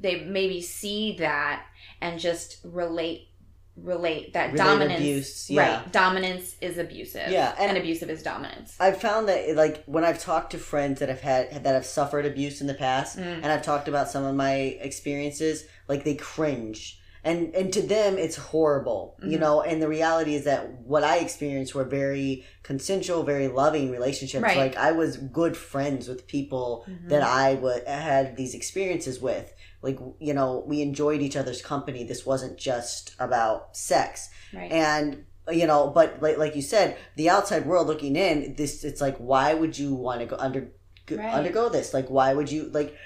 they 0.00 0.24
maybe 0.24 0.60
see 0.60 1.16
that 1.18 1.64
and 2.00 2.18
just 2.20 2.58
relate 2.64 3.28
relate 3.76 4.32
that 4.32 4.52
Relate 4.52 4.64
dominance. 4.64 5.00
abuse, 5.00 5.50
yeah. 5.50 5.76
Right, 5.78 5.92
dominance 5.92 6.56
is 6.60 6.78
abusive. 6.78 7.30
Yeah, 7.30 7.54
and- 7.58 7.68
and, 7.70 7.78
abusive 7.78 8.08
is 8.10 8.22
dominance. 8.22 8.74
I've 8.80 9.00
found 9.00 9.28
that 9.28 9.54
like 9.56 9.84
when 9.84 10.04
I've 10.04 10.20
talked 10.20 10.52
to 10.52 10.58
friends 10.58 11.00
that 11.00 11.08
have 11.08 11.20
had 11.20 11.64
that 11.64 11.74
have 11.74 11.84
suffered 11.86 12.24
abuse 12.26 12.60
in 12.60 12.66
the 12.66 12.74
past, 12.74 13.18
Mm. 13.18 13.40
and 13.42 13.46
I've 13.46 13.62
talked 13.62 13.88
about 13.88 14.08
some 14.08 14.24
of 14.24 14.34
my 14.34 14.54
experiences, 14.80 15.64
like 15.88 16.04
they 16.04 16.14
cringe, 16.14 16.98
and 17.22 17.54
and 17.54 17.72
to 17.72 17.82
them 17.82 18.16
it's 18.18 18.36
horrible, 18.36 19.16
Mm-hmm. 19.20 19.32
you 19.32 19.38
know. 19.38 19.60
And 19.60 19.82
the 19.82 19.88
reality 19.88 20.34
is 20.34 20.44
that 20.44 20.70
what 20.82 21.04
I 21.04 21.18
experienced 21.18 21.74
were 21.74 21.84
very 21.84 22.44
consensual, 22.62 23.24
very 23.24 23.48
loving 23.48 23.90
relationships. 23.90 24.42
Right. 24.42 24.56
Like 24.56 24.76
I 24.76 24.92
was 24.92 25.16
good 25.18 25.56
friends 25.56 26.08
with 26.08 26.26
people 26.26 26.84
Mm-hmm. 26.88 27.08
that 27.08 27.22
I 27.22 27.58
had 27.90 28.36
these 28.36 28.54
experiences 28.54 29.20
with. 29.20 29.52
Like 29.86 29.98
you 30.18 30.34
know, 30.34 30.64
we 30.66 30.82
enjoyed 30.82 31.20
each 31.22 31.36
other's 31.36 31.62
company. 31.62 32.02
This 32.04 32.26
wasn't 32.26 32.58
just 32.58 33.14
about 33.20 33.76
sex 33.76 34.28
Right. 34.52 34.70
and 34.72 35.24
you 35.60 35.66
know 35.66 35.88
but 35.98 36.20
like, 36.20 36.38
like 36.38 36.56
you 36.56 36.62
said 36.62 36.96
the 37.16 37.30
outside 37.30 37.66
world 37.66 37.86
looking 37.86 38.16
in 38.16 38.54
this 38.56 38.82
it's 38.84 39.00
like 39.00 39.16
why 39.18 39.54
would 39.54 39.78
you 39.78 39.94
want 39.94 40.18
to 40.20 40.26
go 40.26 40.36
under 40.46 40.62
go- 41.06 41.16
Right. 41.16 41.34
undergo 41.34 41.68
this 41.68 41.92
like 41.94 42.08
why 42.08 42.32
would 42.34 42.50
you 42.50 42.64
like 42.78 42.96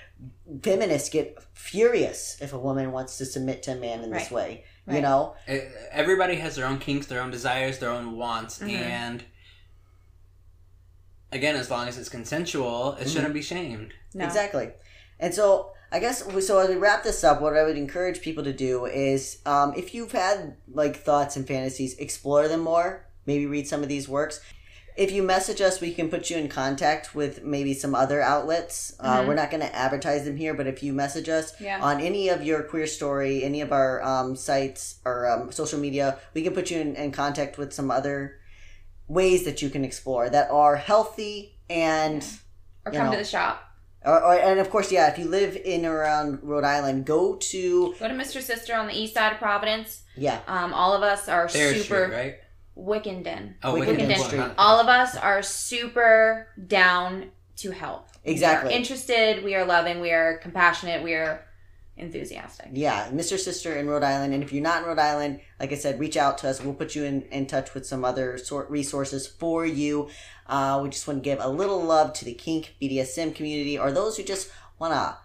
feminists 0.63 1.09
get 1.11 1.37
furious 1.55 2.39
if 2.41 2.53
a 2.55 2.59
woman 2.59 2.93
wants 2.93 3.19
to 3.19 3.25
submit 3.27 3.63
to 3.65 3.73
a 3.73 3.77
man 3.77 4.01
in 4.05 4.11
this 4.11 4.31
Right. 4.31 4.33
way 4.33 4.65
you 4.97 5.03
know 5.03 5.35
Everybody 6.03 6.37
has 6.37 6.57
their 6.57 6.67
own 6.67 6.79
kinks, 6.79 7.07
their 7.07 7.21
own 7.23 7.31
desires, 7.31 7.79
their 7.79 7.91
own 7.91 8.17
wants, 8.17 8.59
Mhm. 8.61 8.71
and 8.71 9.25
again, 11.33 11.57
as 11.57 11.71
long 11.71 11.89
as 11.89 11.97
it's 11.99 12.09
consensual, 12.09 12.97
it 13.01 13.09
shouldn't 13.09 13.35
be 13.35 13.43
shamed. 13.43 13.93
no. 14.15 14.25
Exactly. 14.25 14.71
And 15.19 15.35
so 15.35 15.73
I 15.93 15.99
guess 15.99 16.23
so 16.47 16.59
as 16.61 16.69
we 16.69 16.77
wrap 16.77 17.03
this 17.03 17.25
up, 17.25 17.41
what 17.41 17.57
I 17.57 17.65
would 17.65 17.77
encourage 17.77 18.21
people 18.21 18.45
to 18.45 18.53
do 18.53 18.87
is 18.87 19.39
um, 19.45 19.75
if 19.77 19.93
you've 19.95 20.13
had 20.13 20.57
like 20.73 20.97
thoughts 20.97 21.37
and 21.37 21.47
fantasies, 21.47 21.95
explore 21.99 22.47
them 22.49 22.61
more. 22.61 23.07
Maybe 23.27 23.47
read 23.47 23.67
some 23.67 23.83
of 23.83 23.89
these 23.89 24.09
works. 24.09 24.41
If 24.97 25.13
you 25.13 25.23
message 25.23 25.61
us, 25.61 25.81
we 25.81 25.93
can 25.95 26.09
put 26.11 26.31
you 26.31 26.37
in 26.37 26.49
contact 26.49 27.15
with 27.15 27.43
maybe 27.43 27.75
some 27.75 27.95
other 27.95 28.21
outlets. 28.21 28.93
Uh, 29.01 29.21
Mhm. 29.21 29.29
we're 29.29 29.35
not 29.35 29.51
going 29.51 29.63
to 29.63 29.75
advertise 29.75 30.25
them 30.25 30.37
here, 30.37 30.53
but 30.53 30.67
if 30.67 30.83
you 30.83 30.93
message 30.93 31.29
us 31.29 31.53
Yeah. 31.61 31.81
on 31.81 32.01
any 32.01 32.29
of 32.29 32.43
your 32.45 32.63
queer 32.63 32.87
story, 32.87 33.43
any 33.45 33.61
of 33.61 33.73
our 33.73 34.03
um, 34.03 34.37
sites 34.37 34.97
or 35.05 35.27
um, 35.29 35.53
social 35.53 35.79
media, 35.79 36.19
we 36.35 36.43
can 36.43 36.53
put 36.55 36.71
you 36.71 36.81
in, 36.81 36.97
in 36.97 37.13
contact 37.13 37.57
with 37.57 37.73
some 37.73 37.91
other 37.91 38.37
ways 39.09 39.45
that 39.45 39.63
you 39.63 39.71
can 39.71 39.85
explore 39.85 40.29
that 40.29 40.51
are 40.51 40.77
healthy 40.77 41.59
and 41.69 42.23
Or 42.85 42.93
you 42.93 42.99
come 42.99 43.07
know. 43.07 43.13
to 43.13 43.19
the 43.19 43.25
shop. 43.25 43.63
Or, 44.05 44.23
or, 44.23 44.35
and 44.35 44.59
of 44.61 44.71
course, 44.71 44.91
yeah, 44.91 45.11
if 45.13 45.19
you 45.19 45.27
live 45.27 45.57
in 45.57 45.85
or 45.87 45.95
around 45.97 46.41
Rhode 46.43 46.65
Island, 46.65 47.05
go 47.07 47.37
to 47.37 47.95
Go 47.99 48.09
to 48.09 48.15
Mr. 48.15 48.41
Sister 48.41 48.75
on 48.75 48.87
the 48.87 48.95
east 48.97 49.15
side 49.15 49.33
of 49.33 49.39
Providence. 49.39 50.03
yeah, 50.17 50.41
Um, 50.49 50.73
all 50.73 50.93
of 50.95 51.03
us 51.03 51.29
are 51.29 51.49
Fair 51.49 51.75
super 51.75 52.05
Street, 52.07 52.17
right? 52.17 52.35
Wickenden. 52.77 53.55
Oh, 53.63 53.75
Wickenden 53.75 53.97
Wickenden 54.09 54.17
Street. 54.17 54.41
Street. 54.41 54.53
All 54.59 54.81
of 54.81 54.89
us 54.89 55.17
are 55.17 55.43
super 55.43 56.49
down 56.67 57.31
to 57.57 57.71
help. 57.73 58.09
Exactly. 58.25 58.69
We 58.69 58.75
are 58.75 58.79
interested. 58.79 59.45
We 59.45 59.55
are 59.55 59.65
loving. 59.67 60.01
We 60.01 60.11
are 60.13 60.39
compassionate. 60.39 61.03
We 61.03 61.15
are 61.15 61.45
enthusiastic. 61.97 62.69
yeah, 62.73 63.11
Mr. 63.11 63.39
Sister 63.39 63.75
in 63.77 63.87
Rhode 63.87 64.03
Island. 64.03 64.33
And 64.33 64.43
if 64.43 64.53
you're 64.53 64.63
not 64.63 64.83
in 64.83 64.89
Rhode 64.89 64.99
Island, 64.99 65.41
like 65.59 65.71
I 65.73 65.75
said, 65.75 66.01
reach 66.01 66.17
out 66.17 66.39
to 66.39 66.49
us. 66.49 66.63
We'll 66.63 66.73
put 66.75 66.95
you 66.95 67.05
in, 67.05 67.23
in 67.31 67.47
touch 67.47 67.75
with 67.75 67.87
some 67.87 68.05
other 68.05 68.39
sort 68.39 68.71
resources 68.71 69.27
for 69.27 69.67
you. 69.67 70.09
Uh, 70.51 70.81
we 70.83 70.89
just 70.91 71.07
want 71.07 71.23
to 71.23 71.23
give 71.25 71.39
a 71.41 71.49
little 71.49 71.83
love 71.83 72.13
to 72.15 72.25
the 72.25 72.35
kink 72.35 72.75
BDSM 72.83 73.35
community 73.35 73.79
or 73.79 73.93
those 73.93 74.17
who 74.17 74.23
just 74.25 74.51
want 74.79 74.93
to 74.93 75.17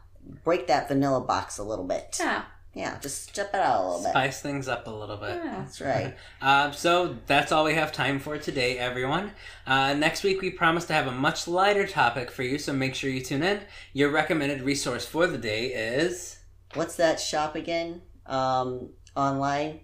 break 0.43 0.67
that 0.67 0.87
vanilla 0.87 1.19
box 1.21 1.57
a 1.57 1.63
little 1.63 1.85
bit. 1.85 2.15
Yeah. 2.19 2.43
Yeah, 2.73 2.99
just 2.99 3.29
step 3.29 3.51
it 3.53 3.61
out 3.61 3.79
a 3.81 3.87
little 3.87 4.03
bit. 4.03 4.09
Spice 4.09 4.41
things 4.41 4.67
up 4.67 4.85
a 4.85 4.89
little 4.89 5.15
bit. 5.15 5.39
yeah. 5.43 5.59
That's 5.59 5.79
right. 5.81 6.13
Uh, 6.41 6.69
so 6.71 7.15
that's 7.25 7.51
all 7.53 7.63
we 7.63 7.73
have 7.73 7.91
time 7.93 8.19
for 8.19 8.37
today, 8.37 8.77
everyone. 8.77 9.31
Uh, 9.65 9.93
next 9.93 10.23
week, 10.23 10.41
we 10.41 10.51
promise 10.51 10.85
to 10.85 10.93
have 10.93 11.07
a 11.07 11.11
much 11.11 11.47
lighter 11.47 11.87
topic 11.87 12.29
for 12.29 12.43
you, 12.43 12.57
so 12.59 12.71
make 12.73 12.93
sure 12.93 13.09
you 13.09 13.21
tune 13.21 13.41
in. 13.43 13.61
Your 13.93 14.11
recommended 14.11 14.61
resource 14.61 15.05
for 15.07 15.25
the 15.25 15.37
day 15.37 15.67
is. 15.67 16.37
What's 16.75 16.97
that 16.97 17.19
shop 17.19 17.55
again? 17.55 18.01
Um, 18.27 18.89
online? 19.15 19.79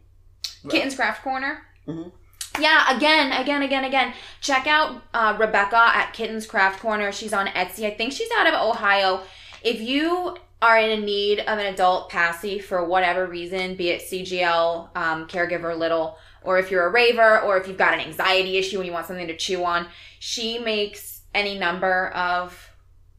Kitten's 0.70 0.96
Craft 0.96 1.24
Corner. 1.24 1.62
Mhm. 1.88 2.12
Yeah, 2.60 2.96
again, 2.96 3.32
again, 3.32 3.62
again, 3.62 3.84
again. 3.86 4.14
Check 4.42 4.68
out 4.68 5.02
uh, 5.14 5.38
Rebecca 5.40 5.78
at 5.78 6.14
Kitten's 6.14 6.46
Craft 6.46 6.80
Corner. 6.82 7.12
She's 7.12 7.34
on 7.34 7.48
Etsy. 7.48 7.86
I 7.86 7.92
think 7.92 8.12
she's 8.12 8.30
out 8.38 8.48
of 8.48 8.54
Ohio. 8.54 9.22
If 9.64 9.80
you 9.80 10.38
are 10.62 10.78
in 10.78 11.06
need 11.06 11.40
of 11.40 11.58
an 11.58 11.74
adult 11.74 12.10
passy 12.10 12.60
for 12.60 12.86
whatever 12.86 13.26
reason, 13.26 13.76
be 13.76 13.90
it 13.90 14.02
CGL, 14.02 14.96
um, 14.96 15.28
caregiver 15.28 15.78
little, 15.78 16.18
or 16.44 16.60
if 16.60 16.70
you're 16.70 16.86
a 16.86 16.92
raver, 16.92 17.40
or 17.40 17.58
if 17.58 17.68
you've 17.68 17.78
got 17.78 17.94
an 17.94 18.00
anxiety 18.00 18.58
issue 18.58 18.78
and 18.78 18.86
you 18.86 18.92
want 18.92 19.08
something 19.08 19.28
to 19.28 19.38
chew 19.38 19.64
on, 19.64 19.88
she 20.20 20.60
makes 20.60 21.22
any 21.34 21.58
number 21.58 22.10
of 22.10 22.70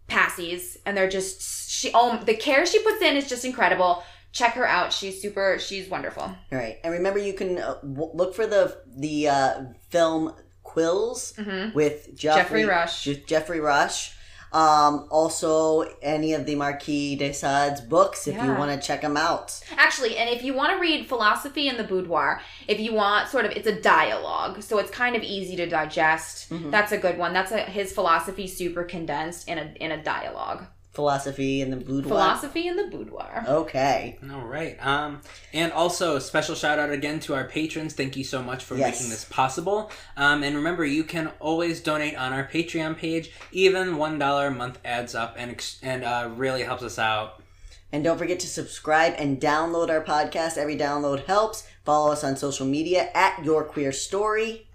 passies, 0.09 0.77
and 0.85 0.97
they're 0.97 1.09
just 1.09 1.71
she. 1.71 1.91
Oh, 1.95 2.21
the 2.25 2.35
care 2.35 2.67
she 2.67 2.81
puts 2.81 3.03
in 3.03 3.17
is 3.17 3.29
just 3.29 3.45
incredible. 3.45 4.05
Check 4.33 4.55
her 4.55 4.67
out. 4.67 4.93
She's 4.93 5.21
super. 5.21 5.59
She's 5.59 5.89
wonderful. 5.89 6.23
All 6.23 6.37
right, 6.51 6.79
and 6.83 6.93
remember 6.93 7.19
you 7.19 7.35
can 7.35 7.59
uh, 7.59 7.75
w- 7.83 8.11
look 8.15 8.35
for 8.35 8.47
the 8.47 8.77
the 8.97 9.29
uh, 9.29 9.65
film 9.91 10.35
Quills 10.65 11.35
Mhm. 11.37 11.75
with 11.75 12.17
Geoffrey 12.17 12.65
Rush. 12.65 13.05
Je- 13.05 13.23
Geoffrey 13.27 13.61
Rush. 13.61 14.15
Um, 14.53 15.09
also, 15.11 15.81
any 16.03 16.35
of 16.35 16.45
the 16.45 16.55
Marquis 16.57 17.17
de 17.17 17.33
Sade's 17.33 17.81
books 17.81 18.29
if 18.29 18.35
you 18.35 18.53
want 18.53 18.71
to 18.79 18.87
check 18.87 19.01
them 19.01 19.17
out. 19.17 19.59
Actually, 19.79 20.19
and 20.19 20.29
if 20.29 20.45
you 20.45 20.53
want 20.53 20.73
to 20.75 20.79
read 20.79 21.07
Philosophy 21.07 21.69
in 21.69 21.79
the 21.79 21.85
Boudoir, 21.85 22.39
if 22.69 22.79
you 22.79 22.93
want 22.93 23.31
sort 23.31 23.47
of, 23.47 23.53
it's 23.53 23.67
a 23.67 23.81
dialogue, 23.81 24.63
so 24.63 24.77
it's 24.77 24.91
kind 24.91 25.17
of 25.17 25.23
easy 25.23 25.57
to 25.57 25.67
digest. 25.67 26.51
Mm-hmm. 26.51 26.69
That's 26.71 26.93
a 26.93 26.99
good 26.99 27.17
one. 27.17 27.33
That's 27.33 27.51
a, 27.51 27.61
his 27.61 27.93
philosophy 27.95 28.47
super 28.47 28.85
condensed 28.85 29.49
in 29.49 29.57
a 29.59 29.73
in 29.81 29.91
a 29.91 30.03
dialogue. 30.03 30.67
Philosophy 30.93 31.63
and 31.63 31.73
the 31.73 31.79
Boudoir. 31.79 32.09
Philosophy 32.11 32.69
and 32.69 32.79
the 32.79 32.85
Boudoir. 32.95 33.45
Okay. 33.49 34.19
All 34.31 34.43
right. 34.43 34.77
Um, 34.85 35.23
and 35.55 35.73
also, 35.73 36.19
special 36.19 36.55
shout 36.55 36.79
out 36.79 36.91
again 36.91 37.19
to 37.21 37.35
our 37.35 37.45
patrons. 37.45 37.95
Thank 37.95 38.17
you 38.17 38.25
so 38.25 38.43
much 38.43 38.63
for 38.63 38.77
Yes. 38.77 38.97
making 38.97 39.11
this 39.11 39.25
possible. 39.25 39.91
Um, 40.19 40.43
and 40.43 40.55
remember, 40.55 40.85
you 40.85 41.05
can 41.05 41.29
always 41.41 41.81
donate 41.81 42.15
on 42.17 42.33
our 42.35 42.45
Patreon 42.47 42.99
page. 42.99 43.31
Even 43.53 43.97
one 43.97 44.19
dollar 44.19 44.49
a 44.49 44.51
month 44.51 44.79
adds 44.85 45.15
up 45.15 45.35
and 45.39 45.51
ex- 45.51 45.79
and 45.83 46.05
uh, 46.05 46.29
really 46.37 46.63
helps 46.63 46.83
us 46.83 46.99
out. 46.99 47.43
And 47.91 48.05
don't 48.05 48.19
forget 48.19 48.41
to 48.41 48.47
subscribe 48.47 49.15
and 49.19 49.41
download 49.41 49.89
our 49.91 50.03
podcast. 50.05 50.57
Every 50.59 50.77
download 50.79 51.25
helps. 51.27 51.67
Follow 51.85 52.13
us 52.13 52.23
on 52.25 52.37
social 52.37 52.67
media 52.67 53.11
at 53.15 53.45
Your 53.45 53.65
Queer 53.65 53.93
Story. 53.93 54.67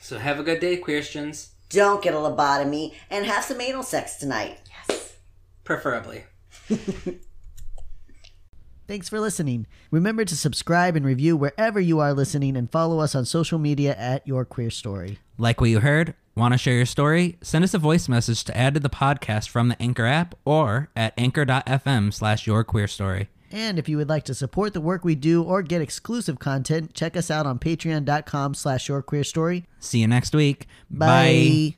So 0.00 0.18
have 0.18 0.38
a 0.38 0.42
good 0.42 0.60
day, 0.60 0.76
Queerstians. 0.76 1.48
Don't 1.70 2.02
get 2.02 2.14
a 2.14 2.18
lobotomy 2.18 2.94
and 3.10 3.26
have 3.26 3.42
some 3.44 3.60
anal 3.60 3.82
sex 3.82 4.16
tonight. 4.16 4.58
Yes. 5.64 5.82
Preferably. 5.82 6.24
Thanks 8.86 9.08
for 9.08 9.18
listening. 9.18 9.66
Remember 9.90 10.26
to 10.26 10.36
subscribe 10.36 10.94
and 10.94 11.06
review 11.06 11.36
wherever 11.38 11.80
you 11.80 12.00
are 12.00 12.12
listening 12.12 12.54
and 12.56 12.70
follow 12.70 13.00
us 13.00 13.14
on 13.14 13.24
social 13.24 13.58
media 13.58 13.94
at 13.96 14.26
Your 14.26 14.44
Queer 14.44 14.70
Story. 14.70 15.18
Like 15.38 15.60
what 15.60 15.70
you 15.70 15.80
heard? 15.80 16.14
Want 16.36 16.52
to 16.52 16.58
share 16.58 16.74
your 16.74 16.86
story? 16.86 17.38
Send 17.40 17.64
us 17.64 17.72
a 17.74 17.78
voice 17.78 18.08
message 18.08 18.44
to 18.44 18.56
add 18.56 18.74
to 18.74 18.80
the 18.80 18.90
podcast 18.90 19.48
from 19.48 19.68
the 19.68 19.80
Anchor 19.80 20.04
app 20.04 20.34
or 20.44 20.90
at 20.94 21.14
anchor.fm 21.16 22.12
slash 22.12 22.46
your 22.46 22.62
queer 22.64 22.86
story. 22.86 23.28
And 23.50 23.78
if 23.78 23.88
you 23.88 23.96
would 23.98 24.08
like 24.08 24.24
to 24.24 24.34
support 24.34 24.74
the 24.74 24.80
work 24.80 25.04
we 25.04 25.14
do 25.14 25.42
or 25.42 25.62
get 25.62 25.80
exclusive 25.80 26.40
content, 26.40 26.92
check 26.92 27.16
us 27.16 27.30
out 27.30 27.46
on 27.46 27.60
patreon.com 27.60 28.54
slash 28.54 28.88
your 28.88 29.00
queer 29.00 29.22
story. 29.22 29.64
See 29.78 30.00
you 30.00 30.08
next 30.08 30.34
week. 30.34 30.66
Bye. 30.90 31.76